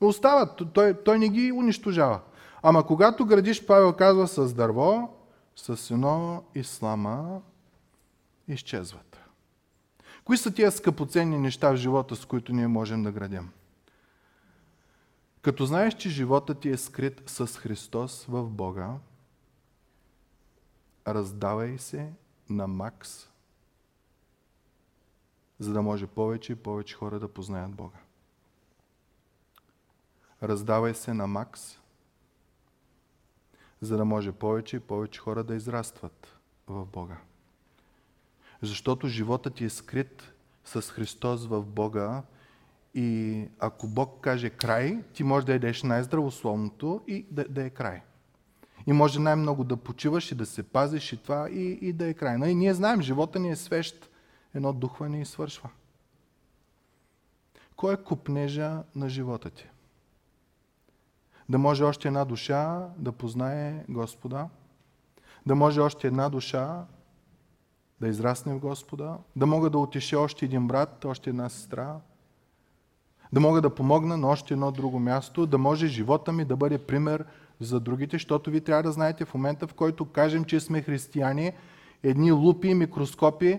Остават. 0.00 0.62
Той, 0.72 0.94
той 0.94 1.18
не 1.18 1.28
ги 1.28 1.52
унищожава. 1.52 2.20
Ама 2.62 2.86
когато 2.86 3.26
градиш, 3.26 3.66
Павел 3.66 3.92
казва, 3.92 4.28
с 4.28 4.54
дърво, 4.54 5.08
с 5.56 5.90
едно 5.90 6.42
ислама, 6.54 7.40
изчезват. 8.48 9.20
Кои 10.24 10.36
са 10.36 10.50
тия 10.50 10.72
скъпоценни 10.72 11.38
неща 11.38 11.72
в 11.72 11.76
живота, 11.76 12.16
с 12.16 12.24
които 12.24 12.52
ние 12.52 12.66
можем 12.66 13.02
да 13.02 13.12
градим? 13.12 13.50
Като 15.42 15.66
знаеш, 15.66 15.94
че 15.94 16.10
живота 16.10 16.54
ти 16.54 16.68
е 16.68 16.76
скрит 16.76 17.22
с 17.26 17.46
Христос 17.46 18.24
в 18.24 18.50
Бога, 18.50 18.98
раздавай 21.06 21.78
се 21.78 22.12
на 22.50 22.66
макс, 22.66 23.28
за 25.58 25.72
да 25.72 25.82
може 25.82 26.06
повече 26.06 26.52
и 26.52 26.56
повече 26.56 26.94
хора 26.94 27.20
да 27.20 27.28
познаят 27.28 27.70
Бога. 27.70 27.98
Раздавай 30.42 30.94
се 30.94 31.14
на 31.14 31.26
макс, 31.26 31.78
за 33.80 33.96
да 33.96 34.04
може 34.04 34.32
повече 34.32 34.76
и 34.76 34.80
повече 34.80 35.20
хора 35.20 35.44
да 35.44 35.54
израстват 35.54 36.36
в 36.66 36.86
Бога. 36.86 37.16
Защото 38.62 39.08
животът 39.08 39.54
ти 39.54 39.64
е 39.64 39.70
скрит 39.70 40.32
с 40.64 40.82
Христос 40.82 41.46
в 41.46 41.62
Бога 41.62 42.22
и 42.94 43.48
ако 43.58 43.88
Бог 43.88 44.20
каже 44.20 44.50
край, 44.50 45.02
ти 45.14 45.24
можеш 45.24 45.46
да 45.46 45.54
едеш 45.54 45.82
най-здравословното 45.82 47.00
и 47.06 47.26
да, 47.30 47.44
да 47.48 47.64
е 47.64 47.70
край. 47.70 48.02
И 48.86 48.92
може 48.92 49.20
най-много 49.20 49.64
да 49.64 49.76
почиваш 49.76 50.32
и 50.32 50.34
да 50.34 50.46
се 50.46 50.62
пазиш 50.62 51.12
и 51.12 51.16
това 51.16 51.50
и, 51.50 51.78
и 51.82 51.92
да 51.92 52.06
е 52.06 52.14
край. 52.14 52.38
Но 52.38 52.46
и 52.46 52.54
ние 52.54 52.74
знаем, 52.74 53.02
живота 53.02 53.38
ни 53.38 53.50
е 53.50 53.56
свещ. 53.56 54.10
Едно 54.54 54.72
духване 54.72 55.20
и 55.20 55.24
свършва. 55.24 55.70
Кой 57.76 57.94
е 57.94 57.96
купнежа 57.96 58.82
на 58.94 59.08
живота 59.08 59.50
ти? 59.50 59.68
Да 61.48 61.58
може 61.58 61.84
още 61.84 62.08
една 62.08 62.24
душа 62.24 62.88
да 62.98 63.12
познае 63.12 63.84
Господа. 63.88 64.48
Да 65.46 65.54
може 65.54 65.80
още 65.80 66.06
една 66.06 66.28
душа 66.28 66.84
да 68.00 68.08
израсне 68.08 68.54
в 68.54 68.58
Господа. 68.58 69.18
Да 69.36 69.46
мога 69.46 69.70
да 69.70 69.78
отише 69.78 70.16
още 70.16 70.44
един 70.44 70.68
брат, 70.68 71.04
още 71.04 71.30
една 71.30 71.48
сестра 71.48 72.00
да 73.32 73.40
мога 73.40 73.60
да 73.60 73.74
помогна 73.74 74.16
на 74.16 74.28
още 74.28 74.54
едно 74.54 74.70
друго 74.70 74.98
място, 74.98 75.46
да 75.46 75.58
може 75.58 75.86
живота 75.86 76.32
ми 76.32 76.44
да 76.44 76.56
бъде 76.56 76.78
пример 76.78 77.24
за 77.60 77.80
другите, 77.80 78.14
защото 78.14 78.50
ви 78.50 78.60
трябва 78.60 78.82
да 78.82 78.92
знаете 78.92 79.24
в 79.24 79.34
момента, 79.34 79.66
в 79.66 79.74
който 79.74 80.04
кажем, 80.04 80.44
че 80.44 80.60
сме 80.60 80.82
християни, 80.82 81.52
едни 82.02 82.32
лупи, 82.32 82.74
микроскопи 82.74 83.58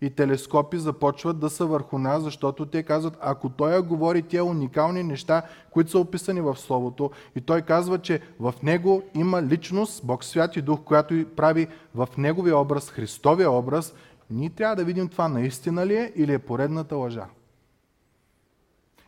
и 0.00 0.10
телескопи 0.10 0.78
започват 0.78 1.38
да 1.38 1.50
са 1.50 1.66
върху 1.66 1.98
нас, 1.98 2.22
защото 2.22 2.66
те 2.66 2.82
казват, 2.82 3.18
ако 3.20 3.48
той 3.48 3.82
говори 3.82 4.22
тези 4.22 4.40
уникални 4.40 5.02
неща, 5.02 5.42
които 5.70 5.90
са 5.90 5.98
описани 5.98 6.40
в 6.40 6.56
Словото, 6.56 7.10
и 7.36 7.40
той 7.40 7.62
казва, 7.62 7.98
че 7.98 8.20
в 8.40 8.54
него 8.62 9.02
има 9.14 9.42
личност, 9.42 10.06
Бог 10.06 10.24
Свят 10.24 10.56
и 10.56 10.62
Дух, 10.62 10.80
която 10.84 11.24
прави 11.36 11.66
в 11.94 12.08
неговия 12.18 12.58
образ, 12.58 12.90
Христовия 12.90 13.50
образ, 13.50 13.94
ние 14.30 14.50
трябва 14.50 14.76
да 14.76 14.84
видим 14.84 15.08
това 15.08 15.28
наистина 15.28 15.86
ли 15.86 15.94
е 15.94 16.12
или 16.16 16.32
е 16.32 16.38
поредната 16.38 16.96
лъжа. 16.96 17.26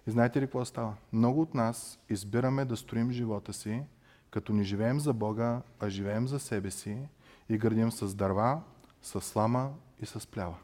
И 0.09 0.11
знаете 0.11 0.41
ли 0.41 0.47
какво 0.47 0.65
става? 0.65 0.95
Много 1.13 1.43
от 1.43 1.55
нас 1.55 1.99
избираме 2.09 2.65
да 2.65 2.77
строим 2.77 3.11
живота 3.11 3.53
си, 3.53 3.83
като 4.31 4.53
не 4.53 4.63
живеем 4.63 5.01
за 5.01 5.13
Бога, 5.13 5.63
а 5.81 5.89
живеем 5.89 6.29
за 6.29 6.41
себе 6.41 6.71
си 6.71 6.99
и 7.49 7.59
градим 7.59 7.93
с 7.93 8.15
дърва, 8.15 8.63
с 9.03 9.21
слама 9.21 9.71
и 10.01 10.07
с 10.07 10.27
плява. 10.27 10.57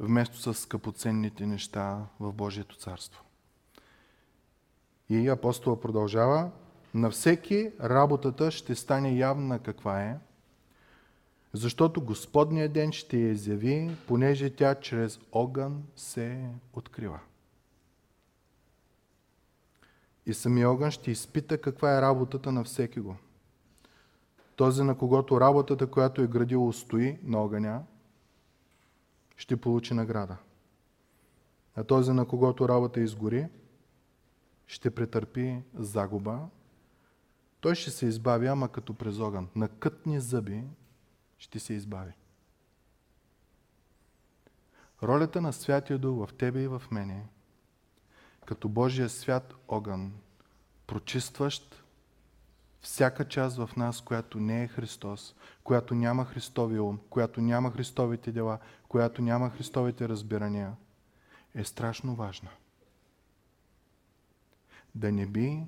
Вместо 0.00 0.38
с 0.38 0.54
скъпоценните 0.54 1.46
неща 1.46 2.06
в 2.20 2.32
Божието 2.32 2.76
царство. 2.76 3.24
И 5.08 5.28
апостола 5.28 5.80
продължава, 5.80 6.50
на 6.94 7.10
всеки 7.10 7.72
работата 7.80 8.50
ще 8.50 8.74
стане 8.74 9.12
явна 9.12 9.58
каква 9.58 10.02
е, 10.02 10.18
защото 11.54 12.04
Господният 12.04 12.72
ден 12.72 12.92
ще 12.92 13.18
я 13.18 13.30
изяви, 13.30 13.96
понеже 14.06 14.50
тя 14.50 14.74
чрез 14.74 15.20
огън 15.32 15.84
се 15.96 16.50
открива. 16.72 17.20
И 20.26 20.34
самия 20.34 20.70
огън 20.70 20.90
ще 20.90 21.10
изпита 21.10 21.60
каква 21.60 21.98
е 21.98 22.02
работата 22.02 22.52
на 22.52 22.64
всеки 22.64 23.00
го. 23.00 23.16
Този, 24.56 24.82
на 24.82 24.98
когото 24.98 25.40
работата, 25.40 25.86
която 25.86 26.22
е 26.22 26.26
градил, 26.26 26.68
устои 26.68 27.18
на 27.22 27.38
огъня, 27.38 27.82
ще 29.36 29.56
получи 29.56 29.94
награда. 29.94 30.36
А 31.76 31.84
този, 31.84 32.12
на 32.12 32.26
когото 32.28 32.68
работа 32.68 33.00
изгори, 33.00 33.48
ще 34.66 34.90
претърпи 34.90 35.62
загуба. 35.74 36.38
Той 37.60 37.74
ще 37.74 37.90
се 37.90 38.06
избави, 38.06 38.46
ама 38.46 38.68
като 38.68 38.94
през 38.94 39.18
огън. 39.18 39.48
На 39.56 39.68
кътни 39.68 40.20
зъби 40.20 40.64
ще 41.44 41.58
се 41.58 41.74
избави. 41.74 42.12
Ролята 45.02 45.40
на 45.40 45.52
Святия 45.52 45.98
Дух 45.98 46.28
в 46.28 46.34
тебе 46.34 46.60
и 46.60 46.68
в 46.68 46.82
мене, 46.90 47.26
като 48.46 48.68
Божия 48.68 49.08
свят 49.08 49.54
огън, 49.68 50.12
прочистващ 50.86 51.84
всяка 52.80 53.28
част 53.28 53.56
в 53.56 53.70
нас, 53.76 54.00
която 54.00 54.40
не 54.40 54.62
е 54.62 54.68
Христос, 54.68 55.34
която 55.64 55.94
няма 55.94 56.24
Христовия 56.24 56.82
ум, 56.82 57.00
която 57.10 57.40
няма 57.40 57.70
Христовите 57.70 58.32
дела, 58.32 58.58
която 58.88 59.22
няма 59.22 59.50
Христовите 59.50 60.08
разбирания, 60.08 60.76
е 61.54 61.64
страшно 61.64 62.14
важна. 62.14 62.50
Да 64.94 65.12
не 65.12 65.26
би 65.26 65.66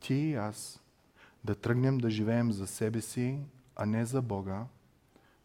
ти 0.00 0.14
и 0.14 0.34
аз 0.34 0.80
да 1.44 1.54
тръгнем 1.54 1.98
да 1.98 2.10
живеем 2.10 2.52
за 2.52 2.66
себе 2.66 3.00
си, 3.00 3.40
а 3.76 3.86
не 3.86 4.04
за 4.04 4.22
Бога, 4.22 4.66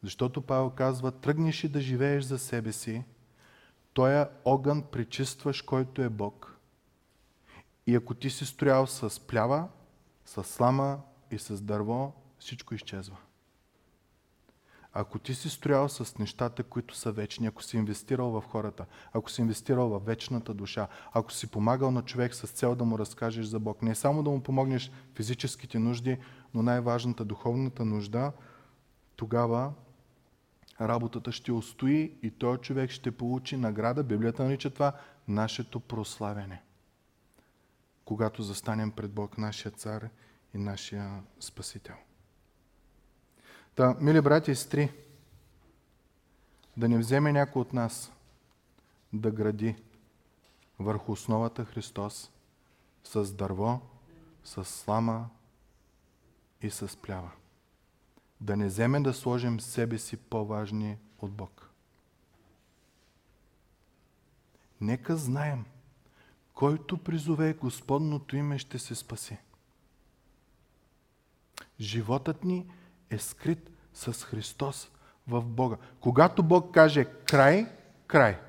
защото 0.04 0.42
Павел 0.42 0.70
казва, 0.70 1.12
тръгнеш 1.12 1.64
и 1.64 1.70
да 1.70 1.82
живееш 1.82 2.24
за 2.24 2.40
себе 2.40 2.72
си, 2.72 3.04
той 3.94 4.26
огън 4.46 4.84
пречистваш, 4.92 5.62
който 5.62 6.02
е 6.02 6.10
Бог. 6.10 6.58
И 7.88 7.96
ако 7.96 8.14
ти 8.14 8.30
си 8.30 8.46
строял 8.46 8.88
с 8.88 9.28
плява, 9.28 9.68
с 10.26 10.44
слама 10.44 11.00
и 11.32 11.40
с 11.40 11.62
дърво, 11.62 12.14
всичко 12.40 12.76
изчезва. 12.76 13.18
Ако 14.94 15.20
ти 15.20 15.34
си 15.34 15.50
строял 15.50 15.90
с 15.90 16.18
нещата, 16.18 16.64
които 16.64 16.96
са 16.96 17.12
вечни, 17.12 17.48
ако 17.48 17.64
си 17.64 17.78
инвестирал 17.78 18.30
в 18.30 18.44
хората, 18.48 18.86
ако 19.14 19.32
си 19.32 19.42
инвестирал 19.42 19.90
в 19.90 20.06
вечната 20.06 20.54
душа, 20.54 20.88
ако 21.14 21.32
си 21.32 21.48
помагал 21.48 21.92
на 21.92 22.02
човек 22.02 22.36
с 22.36 22.48
цел 22.48 22.76
да 22.76 22.86
му 22.86 23.00
разкажеш 23.00 23.46
за 23.46 23.60
Бог, 23.60 23.82
не 23.82 23.96
само 23.96 24.24
да 24.24 24.30
му 24.30 24.44
помогнеш 24.44 24.92
физическите 25.16 25.80
нужди, 25.80 26.18
но 26.54 26.64
най-важната 26.64 27.26
духовната 27.26 27.86
нужда, 27.86 28.32
тогава 29.16 29.74
работата 30.82 31.32
ще 31.32 31.52
устои 31.52 32.14
и 32.24 32.32
този 32.32 32.62
човек 32.62 32.92
ще 32.92 33.12
получи 33.12 33.58
награда. 33.58 34.04
Библията 34.04 34.44
нарича 34.44 34.70
това 34.70 34.94
нашето 35.28 35.80
прославяне. 35.80 36.62
Когато 38.06 38.44
застанем 38.44 38.92
пред 38.92 39.12
Бог, 39.12 39.38
нашия 39.38 39.72
цар 39.72 40.10
и 40.54 40.58
нашия 40.58 41.24
Спасител. 41.40 41.96
Та, 43.76 43.96
мили 44.00 44.22
брати 44.22 44.52
и 44.52 44.56
сестри, 44.56 44.92
да 46.78 46.90
не 46.90 46.98
вземе 46.98 47.32
някой 47.32 47.62
от 47.62 47.74
нас 47.74 48.12
да 49.14 49.32
гради 49.32 49.76
върху 50.80 51.12
основата 51.12 51.66
Христос 51.66 52.32
с 53.04 53.34
дърво, 53.34 53.80
с 54.44 54.66
слама 54.66 55.30
и 56.62 56.70
с 56.70 56.98
плява 56.98 57.32
да 58.42 58.58
не 58.58 58.68
вземе 58.68 59.00
да 59.00 59.14
сложим 59.14 59.60
себе 59.60 59.98
си 59.98 60.18
по-важни 60.18 60.98
от 61.20 61.32
Бог. 61.32 61.70
Нека 64.82 65.18
знаем, 65.18 65.66
който 66.54 66.98
призове 66.98 67.54
Господното 67.54 68.36
име 68.36 68.58
ще 68.58 68.80
се 68.80 68.96
спаси. 68.96 69.38
Животът 71.80 72.44
ни 72.44 72.66
е 73.10 73.18
скрит 73.18 73.72
с 73.94 74.14
Христос 74.14 74.92
в 75.28 75.42
Бога. 75.42 75.78
Когато 76.00 76.44
Бог 76.44 76.74
каже 76.74 77.06
край, 77.06 77.68
край. 78.08 78.40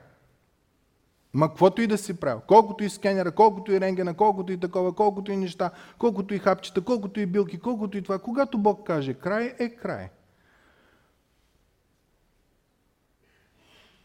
Ма 1.35 1.49
каквото 1.49 1.83
и 1.83 1.87
да 1.87 1.99
си 1.99 2.21
правил, 2.21 2.43
колкото 2.47 2.85
и 2.85 2.91
скенера, 2.91 3.33
колкото 3.33 3.73
и 3.73 3.81
рентгена, 3.81 4.15
колкото 4.15 4.53
и 4.53 4.61
такова, 4.61 4.95
колкото 4.95 5.33
и 5.33 5.37
неща, 5.37 5.71
колкото 5.99 6.35
и 6.35 6.39
хапчета, 6.39 6.85
колкото 6.85 7.21
и 7.21 7.27
билки, 7.27 7.61
колкото 7.61 7.99
и 7.99 8.03
това, 8.03 8.19
когато 8.19 8.59
Бог 8.59 8.87
каже 8.87 9.15
край, 9.15 9.55
е 9.59 9.69
край. 9.69 10.11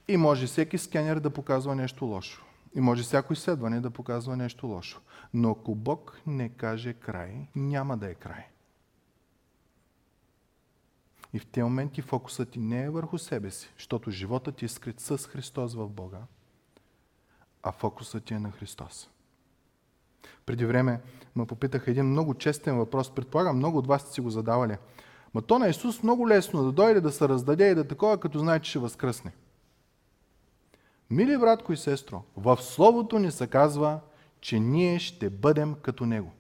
И 0.07 0.17
може 0.17 0.47
всеки 0.47 0.77
скенер 0.77 1.19
да 1.19 1.29
показва 1.29 1.75
нещо 1.75 2.05
лошо. 2.05 2.43
И 2.75 2.81
може 2.81 3.03
всяко 3.03 3.33
изследване 3.33 3.81
да 3.81 3.89
показва 3.89 4.37
нещо 4.37 4.67
лошо. 4.67 5.01
Но 5.33 5.51
ако 5.51 5.75
Бог 5.75 6.21
не 6.27 6.49
каже 6.49 6.93
край, 6.93 7.47
няма 7.55 7.97
да 7.97 8.09
е 8.09 8.13
край. 8.13 8.45
И 11.33 11.39
в 11.39 11.45
тези 11.45 11.63
моменти 11.63 12.01
фокусът 12.01 12.49
ти 12.49 12.59
не 12.59 12.83
е 12.83 12.89
върху 12.89 13.17
себе 13.17 13.51
си, 13.51 13.73
защото 13.77 14.11
животът 14.11 14.55
ти 14.55 14.65
е 14.65 14.67
скрит 14.67 14.99
с 14.99 15.17
Христос 15.17 15.75
в 15.75 15.89
Бога, 15.89 16.19
а 17.63 17.71
фокусът 17.71 18.23
ти 18.23 18.33
е 18.33 18.39
на 18.39 18.51
Христос. 18.51 19.09
Преди 20.45 20.65
време 20.65 21.01
ме 21.35 21.45
попитаха 21.45 21.91
един 21.91 22.05
много 22.05 22.33
честен 22.33 22.77
въпрос. 22.77 23.15
Предполагам, 23.15 23.57
много 23.57 23.77
от 23.77 23.87
вас 23.87 24.01
сте 24.01 24.11
си 24.11 24.21
го 24.21 24.29
задавали. 24.29 24.77
Ма 25.33 25.41
то 25.41 25.59
на 25.59 25.67
Исус 25.67 26.03
много 26.03 26.29
лесно 26.29 26.63
да 26.63 26.71
дойде, 26.71 27.01
да 27.01 27.11
се 27.11 27.29
раздаде 27.29 27.71
и 27.71 27.75
да 27.75 27.87
такова, 27.87 28.19
като 28.19 28.39
знае, 28.39 28.59
че 28.59 28.69
ще 28.69 28.79
възкръсне. 28.79 29.31
Мили 31.09 31.37
братко 31.37 31.73
и 31.73 31.77
сестро, 31.77 32.23
в 32.37 32.57
Словото 32.57 33.19
ни 33.19 33.31
се 33.31 33.47
казва, 33.47 33.99
че 34.41 34.59
ние 34.59 34.99
ще 34.99 35.29
бъдем 35.29 35.75
като 35.81 36.05
Него. 36.05 36.31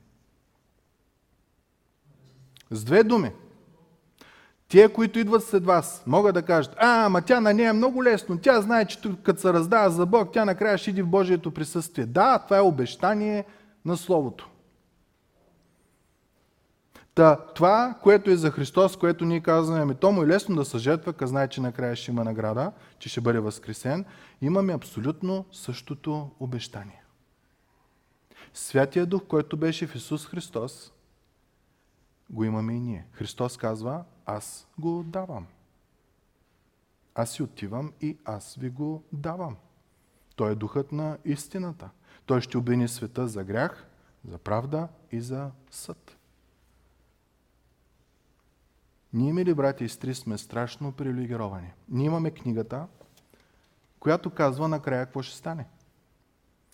С 2.71 2.83
две 2.83 3.03
думи. 3.03 3.31
Тие, 4.67 4.89
които 4.89 5.19
идват 5.19 5.43
след 5.43 5.65
вас, 5.65 6.03
могат 6.07 6.33
да 6.33 6.41
кажат, 6.41 6.75
а, 6.77 7.05
ама 7.05 7.21
тя 7.21 7.39
на 7.39 7.53
нея 7.53 7.69
е 7.69 7.73
много 7.73 8.03
лесно, 8.03 8.37
тя 8.37 8.61
знае, 8.61 8.85
че 8.85 8.99
като 9.23 9.41
се 9.41 9.53
раздава 9.53 9.89
за 9.89 10.05
Бог, 10.05 10.29
тя 10.33 10.45
накрая 10.45 10.77
ще 10.77 10.89
иди 10.89 11.01
в 11.01 11.07
Божието 11.07 11.51
присъствие. 11.51 12.05
Да, 12.05 12.39
това 12.39 12.57
е 12.57 12.61
обещание 12.61 13.45
на 13.85 13.97
Словото. 13.97 14.49
Та, 17.15 17.35
това, 17.55 17.95
което 18.03 18.31
е 18.31 18.35
за 18.35 18.51
Христос, 18.51 18.97
което 18.97 19.25
ние 19.25 19.39
казваме, 19.39 19.81
ами 19.81 19.95
то 19.95 20.11
му 20.11 20.23
е 20.23 20.27
лесно 20.27 20.55
да 20.55 20.65
се 20.65 20.77
жертва, 20.77 21.13
къде 21.13 21.29
знае, 21.29 21.47
че 21.47 21.61
накрая 21.61 21.95
ще 21.95 22.11
има 22.11 22.23
награда, 22.23 22.71
че 22.99 23.09
ще 23.09 23.21
бъде 23.21 23.39
възкресен, 23.39 24.05
имаме 24.41 24.73
абсолютно 24.73 25.45
същото 25.51 26.29
обещание. 26.39 27.03
Святия 28.53 29.05
Дух, 29.05 29.21
който 29.27 29.57
беше 29.57 29.87
в 29.87 29.95
Исус 29.95 30.25
Христос, 30.25 30.91
го 32.29 32.43
имаме 32.43 32.73
и 32.73 32.79
ние. 32.79 33.07
Христос 33.11 33.57
казва, 33.57 34.03
аз 34.25 34.67
го 34.77 35.03
давам. 35.03 35.47
Аз 37.15 37.31
си 37.31 37.43
отивам 37.43 37.93
и 38.01 38.17
аз 38.25 38.55
ви 38.55 38.69
го 38.69 39.03
давам. 39.11 39.57
Той 40.35 40.51
е 40.51 40.55
духът 40.55 40.91
на 40.91 41.17
истината. 41.25 41.89
Той 42.25 42.41
ще 42.41 42.57
обвини 42.57 42.87
света 42.87 43.27
за 43.27 43.43
грях, 43.43 43.87
за 44.25 44.37
правда 44.37 44.87
и 45.11 45.21
за 45.21 45.51
съд. 45.71 46.17
Ние, 49.13 49.33
мили 49.33 49.53
брати 49.53 49.83
и 49.83 49.89
сестри, 49.89 50.15
сме 50.15 50.37
страшно 50.37 50.91
привилегировани. 50.91 51.73
Ние 51.89 52.05
имаме 52.05 52.31
книгата, 52.31 52.87
която 53.99 54.29
казва 54.29 54.67
накрая 54.67 55.05
какво 55.05 55.21
ще 55.21 55.37
стане. 55.37 55.67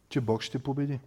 Че 0.10 0.22
Бог 0.22 0.42
ще 0.42 0.60
победи. 0.60 1.00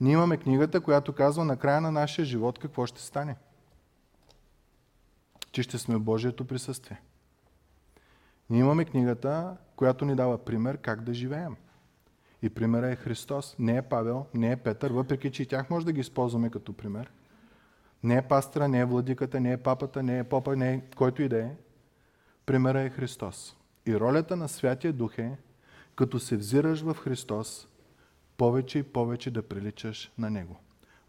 Ние 0.00 0.12
имаме 0.12 0.36
книгата, 0.36 0.80
която 0.80 1.12
казва 1.12 1.44
накрая 1.44 1.80
на 1.80 1.92
нашия 1.92 2.24
живот 2.24 2.58
какво 2.58 2.86
ще 2.86 3.02
стане. 3.02 3.36
Че 5.52 5.62
ще 5.62 5.78
сме 5.78 5.96
в 5.96 6.00
Божието 6.00 6.44
присъствие. 6.44 7.00
Ние 8.50 8.60
имаме 8.60 8.84
книгата, 8.84 9.56
която 9.76 10.04
ни 10.04 10.16
дава 10.16 10.38
пример 10.38 10.76
как 10.76 11.02
да 11.02 11.14
живеем. 11.14 11.56
И 12.42 12.50
примерът 12.50 12.92
е 12.92 12.96
Христос. 12.96 13.56
Не 13.58 13.76
е 13.76 13.82
Павел, 13.82 14.26
не 14.34 14.52
е 14.52 14.56
Петър, 14.56 14.90
въпреки 14.90 15.30
че 15.30 15.42
и 15.42 15.46
тях 15.46 15.70
може 15.70 15.86
да 15.86 15.92
ги 15.92 16.00
използваме 16.00 16.50
като 16.50 16.72
пример. 16.72 17.12
Не 18.02 18.16
е 18.16 18.22
пастора, 18.22 18.68
не 18.68 18.80
е 18.80 18.84
владиката, 18.84 19.40
не 19.40 19.52
е 19.52 19.56
папата, 19.56 20.02
не 20.02 20.18
е 20.18 20.24
попа, 20.24 20.56
не 20.56 20.74
е 20.74 20.82
който 20.96 21.22
и 21.22 21.28
да 21.28 21.38
е. 21.38 21.50
Примерът 22.46 22.86
е 22.86 22.94
Христос. 22.94 23.56
И 23.86 24.00
ролята 24.00 24.36
на 24.36 24.48
Святия 24.48 24.92
Дух 24.92 25.18
е, 25.18 25.38
като 25.96 26.18
се 26.18 26.36
взираш 26.36 26.80
в 26.80 26.94
Христос, 26.94 27.68
повече 28.36 28.78
и 28.78 28.82
повече 28.82 29.30
да 29.30 29.42
приличаш 29.42 30.12
на 30.18 30.30
Него. 30.30 30.56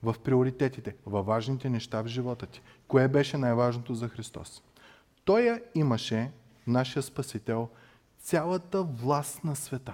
В 0.04 0.16
приоритетите, 0.24 0.96
във 1.06 1.26
важните 1.26 1.70
неща 1.70 2.02
в 2.02 2.08
живота 2.08 2.46
ти. 2.46 2.62
Кое 2.88 3.08
беше 3.08 3.38
най-важното 3.38 3.96
за 3.96 4.10
Христос? 4.10 4.64
Той 5.26 5.42
я 5.42 5.62
имаше, 5.76 6.32
нашия 6.68 7.04
Спасител, 7.04 7.70
цялата 8.20 8.84
власт 8.84 9.44
на 9.44 9.56
света. 9.56 9.94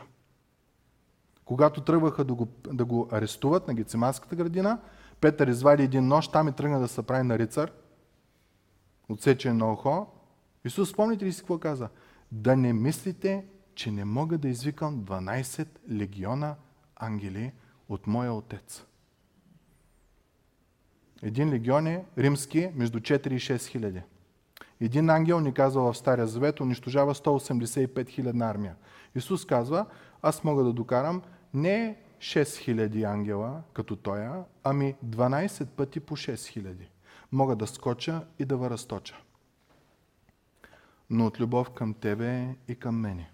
Когато 1.45 1.82
тръгваха 1.82 2.23
да 2.23 2.34
го, 2.34 2.47
да 2.73 2.86
го 2.86 3.09
арестуват 3.11 3.67
на 3.67 3.73
Гециманската 3.73 4.36
градина, 4.36 4.79
Петър 5.21 5.47
извади 5.47 5.84
един 5.84 6.07
нож, 6.07 6.27
там 6.27 6.47
и 6.47 6.51
тръгна 6.51 6.79
да 6.79 6.88
се 6.88 7.03
прави 7.03 7.23
на 7.23 7.39
рицар, 7.39 7.71
отсече 9.09 9.53
на 9.53 9.73
ухо. 9.73 10.07
Исус, 10.65 10.89
спомните 10.89 11.25
ли 11.25 11.34
си 11.34 11.39
какво 11.39 11.59
каза? 11.59 11.89
Да 12.32 12.55
не 12.55 12.73
мислите, 12.73 13.45
че 13.75 13.91
не 13.91 14.05
мога 14.05 14.38
да 14.38 14.47
извикам 14.47 15.05
12 15.05 15.67
легиона 15.91 16.55
ангели 17.02 17.52
от 17.89 18.08
моя 18.08 18.34
отец. 18.34 18.86
Един 21.22 21.49
легион 21.49 21.88
е 21.88 22.06
римски 22.18 22.70
между 22.76 22.99
4 22.99 23.28
и 23.28 23.39
6 23.39 23.68
хиляди. 23.68 24.02
Един 24.82 25.10
ангел 25.10 25.39
ни 25.39 25.54
казва 25.54 25.93
в 25.93 25.97
Стария 25.97 26.28
Завет, 26.28 26.60
унищожава 26.60 27.16
185 27.16 28.10
хилядна 28.10 28.49
армия. 28.49 28.76
Исус 29.16 29.45
казва, 29.45 29.86
аз 30.22 30.43
мога 30.43 30.64
да 30.64 30.74
докарам 30.74 31.22
не 31.54 31.97
6000 32.20 33.04
ангела, 33.04 33.62
като 33.74 33.95
тоя, 33.95 34.43
ами 34.64 34.95
12 35.06 35.66
пъти 35.66 35.99
по 35.99 36.16
6000. 36.16 36.76
Мога 37.32 37.56
да 37.56 37.68
скоча 37.68 38.26
и 38.39 38.45
да 38.45 38.58
въръсточа. 38.58 39.16
Но 41.10 41.26
от 41.26 41.39
любов 41.39 41.70
към 41.70 41.93
тебе 41.93 42.56
и 42.68 42.76
към 42.76 42.99
мене. 42.99 43.32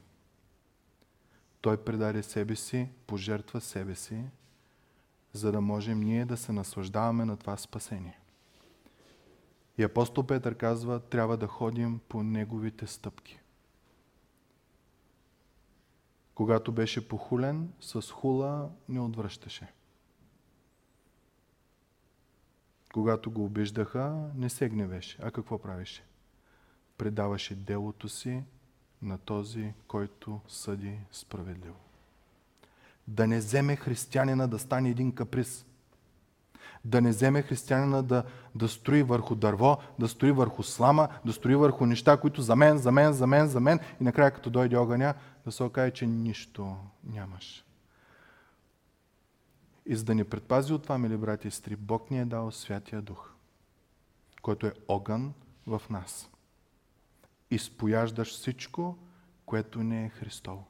Той 1.67 1.77
предаде 1.77 2.23
себе 2.23 2.55
си, 2.55 2.89
пожертва 3.07 3.61
себе 3.61 3.95
си, 3.95 4.23
за 5.33 5.51
да 5.51 5.61
можем 5.61 5.99
ние 5.99 6.25
да 6.25 6.37
се 6.37 6.51
наслаждаваме 6.51 7.25
на 7.25 7.37
това 7.37 7.57
спасение. 7.57 8.19
И 9.77 9.83
апостол 9.83 10.23
Петър 10.25 10.55
казва, 10.55 10.99
трябва 10.99 11.37
да 11.37 11.47
ходим 11.47 11.99
по 12.09 12.23
неговите 12.23 12.87
стъпки. 12.87 13.39
Когато 16.35 16.71
беше 16.71 17.07
похулен, 17.07 17.73
с 17.79 18.01
хула 18.11 18.69
не 18.89 18.99
отвръщаше. 18.99 19.73
Когато 22.93 23.31
го 23.31 23.45
обиждаха, 23.45 24.29
не 24.35 24.49
се 24.49 24.69
гневеше. 24.69 25.17
А 25.21 25.31
какво 25.31 25.59
правеше? 25.59 26.03
Предаваше 26.97 27.55
делото 27.55 28.09
си 28.09 28.43
на 29.01 29.17
този, 29.17 29.73
който 29.87 30.39
съди 30.47 30.99
справедливо. 31.11 31.75
Да 33.07 33.27
не 33.27 33.37
вземе 33.37 33.75
християнина 33.75 34.47
да 34.47 34.59
стане 34.59 34.89
един 34.89 35.11
каприз. 35.11 35.65
Да 36.85 37.01
не 37.01 37.09
вземе 37.09 37.41
християнина 37.41 38.01
да, 38.01 38.23
да 38.55 38.69
строи 38.69 39.03
върху 39.03 39.35
дърво, 39.35 39.77
да 39.99 40.07
строи 40.07 40.31
върху 40.31 40.63
слама, 40.63 41.07
да 41.25 41.33
строи 41.33 41.55
върху 41.55 41.85
неща, 41.85 42.17
които 42.17 42.41
за 42.41 42.55
мен, 42.55 42.77
за 42.77 42.91
мен, 42.91 43.13
за 43.13 43.27
мен, 43.27 43.47
за 43.47 43.59
мен 43.59 43.79
и 44.01 44.03
накрая 44.03 44.31
като 44.31 44.49
дойде 44.49 44.77
огъня, 44.77 45.13
да 45.45 45.51
се 45.51 45.63
окаже, 45.63 45.91
че 45.91 46.07
нищо 46.07 46.75
нямаш. 47.03 47.65
И 49.85 49.95
за 49.95 50.03
да 50.03 50.15
ни 50.15 50.23
предпази 50.23 50.73
от 50.73 50.83
това, 50.83 50.97
мили 50.97 51.17
брати 51.17 51.47
и 51.47 51.51
сестри, 51.51 51.75
Бог 51.75 52.11
ни 52.11 52.19
е 52.19 52.25
дал 52.25 52.51
Святия 52.51 53.01
Дух, 53.01 53.31
който 54.41 54.67
е 54.67 54.73
огън 54.87 55.33
в 55.67 55.81
нас. 55.89 56.29
Изпояждаш 57.51 58.31
всичко, 58.31 58.97
което 59.45 59.83
не 59.83 60.05
е 60.05 60.09
Христово. 60.09 60.67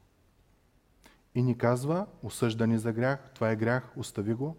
И 1.35 1.43
ни 1.43 1.57
казва, 1.57 2.07
осъжда 2.23 2.67
ни 2.67 2.77
за 2.77 2.93
грях, 2.93 3.31
това 3.33 3.51
е 3.51 3.55
грях, 3.55 3.91
остави 3.95 4.33
го, 4.33 4.57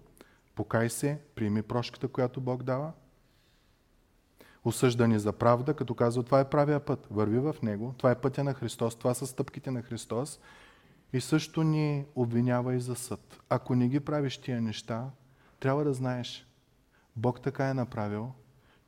покай 0.54 0.90
се, 0.90 1.20
приеми 1.34 1.62
прошката, 1.62 2.08
която 2.08 2.40
Бог 2.40 2.62
дава. 2.62 2.92
Осъжда 4.64 5.08
ни 5.08 5.18
за 5.18 5.32
правда, 5.32 5.74
като 5.74 5.94
казва, 5.94 6.22
това 6.22 6.40
е 6.40 6.50
правия 6.50 6.80
път, 6.80 7.06
върви 7.10 7.38
в 7.38 7.56
него, 7.62 7.94
това 7.98 8.10
е 8.10 8.20
пътя 8.20 8.44
на 8.44 8.54
Христос, 8.54 8.96
това 8.96 9.14
са 9.14 9.26
стъпките 9.26 9.70
на 9.70 9.82
Христос. 9.82 10.40
И 11.12 11.20
също 11.20 11.62
ни 11.62 12.04
обвинява 12.14 12.74
и 12.74 12.80
за 12.80 12.96
съд. 12.96 13.40
Ако 13.48 13.74
не 13.74 13.88
ги 13.88 14.00
правиш 14.00 14.38
тия 14.38 14.60
неща, 14.60 15.10
трябва 15.60 15.84
да 15.84 15.94
знаеш, 15.94 16.46
Бог 17.16 17.40
така 17.40 17.68
е 17.68 17.74
направил, 17.74 18.32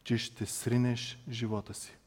че 0.04 0.18
ще 0.18 0.46
сринеш 0.46 1.24
живота 1.30 1.74
си. 1.74 1.99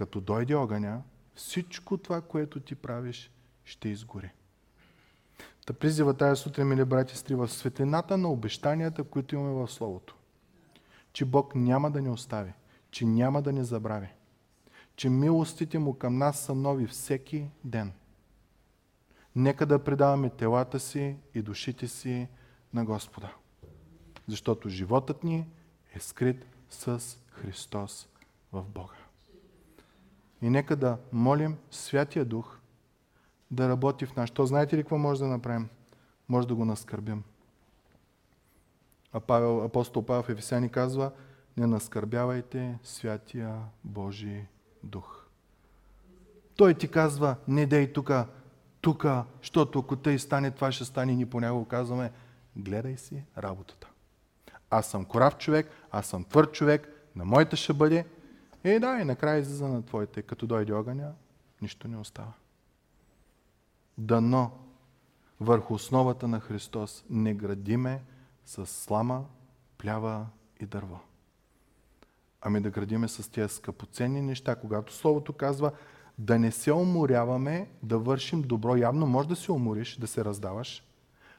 Като 0.00 0.20
дойде 0.20 0.54
огъня, 0.54 1.02
всичко 1.34 1.98
това, 1.98 2.20
което 2.20 2.60
ти 2.60 2.74
правиш, 2.74 3.30
ще 3.64 3.88
изгори. 3.88 4.30
Та 5.66 5.72
призива 5.72 6.14
тази 6.14 6.42
сутрин, 6.42 6.68
мили 6.68 6.84
брати, 6.84 7.16
стри 7.16 7.34
в 7.34 7.48
светлината 7.48 8.16
на 8.16 8.28
обещанията, 8.28 9.04
които 9.04 9.34
имаме 9.34 9.52
в 9.52 9.68
Словото. 9.68 10.16
че 11.12 11.24
Бог 11.24 11.54
няма 11.54 11.90
да 11.90 12.00
ни 12.00 12.08
остави, 12.08 12.52
че 12.90 13.04
няма 13.04 13.42
да 13.42 13.52
ни 13.52 13.64
забрави, 13.64 14.08
че 14.96 15.10
милостите 15.10 15.78
му 15.78 15.94
към 15.94 16.18
нас 16.18 16.38
са 16.40 16.54
нови 16.54 16.86
всеки 16.86 17.50
ден. 17.64 17.92
Нека 19.36 19.66
да 19.66 19.84
предаваме 19.84 20.30
телата 20.30 20.80
си 20.80 21.16
и 21.34 21.42
душите 21.42 21.88
си 21.88 22.28
на 22.74 22.84
Господа. 22.84 23.32
Защото 24.28 24.68
животът 24.68 25.24
ни 25.24 25.46
е 25.94 26.00
скрит 26.00 26.46
с 26.70 27.18
Христос 27.30 28.08
в 28.52 28.62
Бога. 28.62 28.99
И 30.42 30.50
нека 30.50 30.76
да 30.76 30.98
молим 31.12 31.56
Святия 31.70 32.24
Дух 32.24 32.58
да 33.50 33.68
работи 33.68 34.06
в 34.06 34.16
нас. 34.16 34.30
То 34.30 34.46
знаете 34.46 34.76
ли 34.76 34.82
какво 34.82 34.98
може 34.98 35.20
да 35.20 35.26
направим? 35.26 35.68
Може 36.28 36.48
да 36.48 36.54
го 36.54 36.64
наскърбим. 36.64 37.22
А 39.12 39.20
Павел, 39.20 39.64
апостол 39.64 40.06
Павел 40.06 40.22
в 40.22 40.28
Ефесяни 40.28 40.68
казва, 40.68 41.12
не 41.56 41.66
наскърбявайте 41.66 42.78
Святия 42.82 43.58
Божий 43.84 44.44
Дух. 44.82 45.26
Той 46.56 46.74
ти 46.74 46.88
казва, 46.88 47.36
не 47.48 47.66
дей 47.66 47.92
тука, 47.92 48.26
тука, 48.80 49.24
защото 49.40 49.78
ако 49.78 49.96
тъй 49.96 50.18
стане, 50.18 50.50
това 50.50 50.72
ще 50.72 50.84
стане. 50.84 51.14
Ни 51.14 51.26
понякога 51.26 51.68
казваме, 51.68 52.12
гледай 52.56 52.96
си 52.96 53.24
работата. 53.38 53.88
Аз 54.70 54.86
съм 54.86 55.04
корав 55.04 55.36
човек, 55.36 55.70
аз 55.90 56.06
съм 56.06 56.24
твърд 56.24 56.52
човек, 56.52 56.88
на 57.16 57.24
моята 57.24 57.56
ще 57.56 57.72
бъде. 57.72 58.06
Е, 58.64 58.80
да, 58.80 58.98
и 59.00 59.04
накрая 59.04 59.38
излиза 59.40 59.68
на 59.68 59.82
твоите. 59.82 60.22
Като 60.22 60.46
дойде 60.46 60.72
огъня, 60.72 61.12
нищо 61.62 61.88
не 61.88 61.96
остава. 61.96 62.32
Дано 63.98 64.50
върху 65.40 65.74
основата 65.74 66.28
на 66.28 66.40
Христос 66.40 67.04
не 67.10 67.34
градиме 67.34 68.02
с 68.44 68.66
слама, 68.66 69.24
плява 69.78 70.26
и 70.60 70.66
дърво. 70.66 71.00
Ами 72.42 72.60
да 72.60 72.70
градиме 72.70 73.08
с 73.08 73.30
тези 73.30 73.54
скъпоценни 73.54 74.22
неща, 74.22 74.56
когато 74.56 74.92
Словото 74.92 75.32
казва 75.32 75.72
да 76.18 76.38
не 76.38 76.52
се 76.52 76.72
уморяваме 76.72 77.70
да 77.82 77.98
вършим 77.98 78.42
добро. 78.42 78.76
Явно 78.76 79.06
може 79.06 79.28
да 79.28 79.36
се 79.36 79.52
умориш, 79.52 79.96
да 79.96 80.06
се 80.06 80.24
раздаваш. 80.24 80.84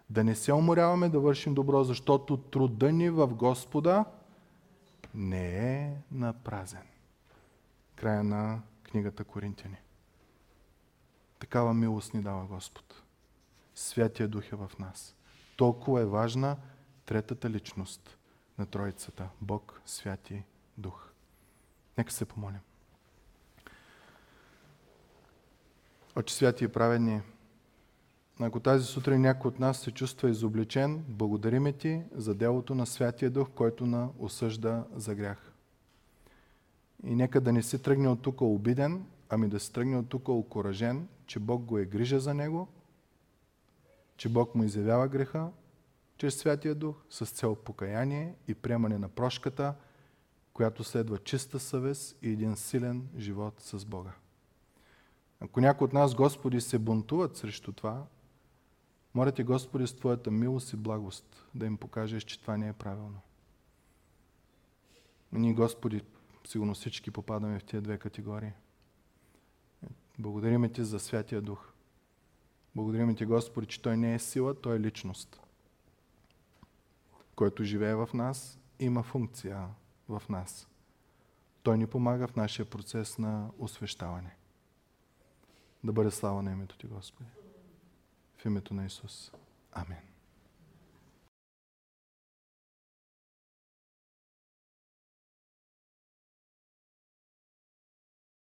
Да 0.10 0.24
не 0.24 0.36
се 0.36 0.54
уморяваме 0.54 1.10
да 1.10 1.20
вършим 1.20 1.54
добро, 1.54 1.84
защото 1.84 2.38
труда 2.38 2.92
ни 2.92 3.10
в 3.10 3.28
Господа 3.28 4.06
не 5.16 5.76
е 5.76 5.98
на 6.12 6.34
празен. 6.34 6.91
Края 8.02 8.24
на 8.24 8.62
книгата 8.84 9.24
Коринтияни. 9.24 9.78
Такава 11.40 11.74
милост 11.74 12.14
ни 12.14 12.22
дава 12.22 12.46
Господ. 12.46 13.04
Святия 13.76 14.28
Дух 14.28 14.52
е 14.52 14.56
в 14.56 14.72
нас. 14.80 15.16
Толкова 15.58 16.02
е 16.02 16.06
важна 16.06 16.58
третата 17.06 17.50
личност 17.50 18.18
на 18.58 18.66
Троицата. 18.66 19.30
Бог, 19.42 19.82
Святи 19.86 20.44
Дух. 20.78 21.12
Нека 21.98 22.12
се 22.12 22.26
помолим. 22.26 22.60
Отче 26.16 26.36
святи 26.36 26.64
и 26.64 26.68
праведни, 26.68 27.22
ако 28.40 28.60
тази 28.60 28.86
сутрин 28.86 29.22
някой 29.22 29.50
от 29.50 29.60
нас 29.60 29.80
се 29.80 29.92
чувства 29.92 30.30
изобличен, 30.30 31.06
благодариме 31.08 31.74
Ти 31.74 32.04
за 32.12 32.36
делото 32.36 32.76
на 32.76 32.86
Святия 32.86 33.32
Дух, 33.32 33.50
който 33.56 33.86
на 33.86 34.10
осъжда 34.20 34.86
за 34.96 35.16
грях. 35.16 35.51
И 37.04 37.16
нека 37.16 37.42
да 37.42 37.52
не 37.52 37.64
се 37.64 37.78
тръгне 37.78 38.08
от 38.08 38.22
тук 38.22 38.42
обиден, 38.42 39.06
ами 39.30 39.50
да 39.50 39.60
се 39.60 39.72
тръгне 39.72 39.98
от 39.98 40.10
тук 40.10 40.30
окоръжен, 40.30 41.08
че 41.26 41.40
Бог 41.40 41.64
го 41.64 41.78
е 41.78 41.86
грижа 41.86 42.20
за 42.20 42.34
него, 42.34 42.68
че 44.18 44.30
Бог 44.30 44.56
му 44.56 44.64
изявява 44.64 45.08
греха 45.08 45.52
чрез 46.18 46.36
Святия 46.36 46.76
Дух 46.76 46.96
с 47.10 47.26
цел 47.26 47.56
покаяние 47.56 48.36
и 48.48 48.54
приемане 48.54 48.98
на 48.98 49.10
прошката, 49.10 49.76
която 50.54 50.84
следва 50.84 51.18
чиста 51.18 51.60
съвест 51.60 52.18
и 52.22 52.30
един 52.30 52.56
силен 52.56 53.08
живот 53.18 53.54
с 53.60 53.86
Бога. 53.86 54.12
Ако 55.40 55.62
някои 55.62 55.86
от 55.86 55.94
нас, 55.94 56.16
Господи, 56.16 56.62
се 56.62 56.80
бунтуват 56.80 57.38
срещу 57.38 57.72
това, 57.72 58.06
моля 59.14 59.32
ти, 59.32 59.44
Господи, 59.44 59.88
с 59.88 59.96
Твоята 59.96 60.32
милост 60.32 60.74
и 60.74 60.76
благост 60.76 61.46
да 61.56 61.66
им 61.66 61.78
покажеш, 61.78 62.24
че 62.24 62.42
това 62.42 62.58
не 62.58 62.68
е 62.68 62.74
правилно. 62.74 63.22
Ние, 65.32 65.54
Господи, 65.54 66.02
сигурно 66.48 66.74
всички 66.74 67.12
попадаме 67.12 67.60
в 67.60 67.64
тези 67.64 67.84
две 67.84 67.98
категории. 67.98 68.52
Благодариме 70.20 70.70
Ти 70.70 70.84
за 70.84 71.00
Святия 71.00 71.42
Дух. 71.42 71.74
Благодариме 72.76 73.16
Ти, 73.16 73.26
Господи, 73.26 73.68
че 73.68 73.82
Той 73.82 73.98
не 73.98 74.14
е 74.14 74.20
сила, 74.20 74.62
Той 74.62 74.76
е 74.76 74.80
личност, 74.80 75.42
който 77.36 77.64
живее 77.64 77.96
в 77.96 78.10
нас, 78.14 78.60
има 78.80 79.04
функция 79.04 79.68
в 80.10 80.24
нас. 80.30 80.68
Той 81.64 81.78
ни 81.78 81.88
помага 81.88 82.28
в 82.28 82.36
нашия 82.36 82.66
процес 82.66 83.18
на 83.18 83.50
освещаване. 83.60 84.36
Да 85.84 85.94
бъде 85.94 86.12
слава 86.12 86.44
на 86.44 86.52
името 86.52 86.78
Ти, 86.78 86.88
Господи. 86.88 87.30
В 88.38 88.46
името 88.46 88.74
на 88.74 88.86
Исус. 88.86 89.32
Амин. 89.72 90.11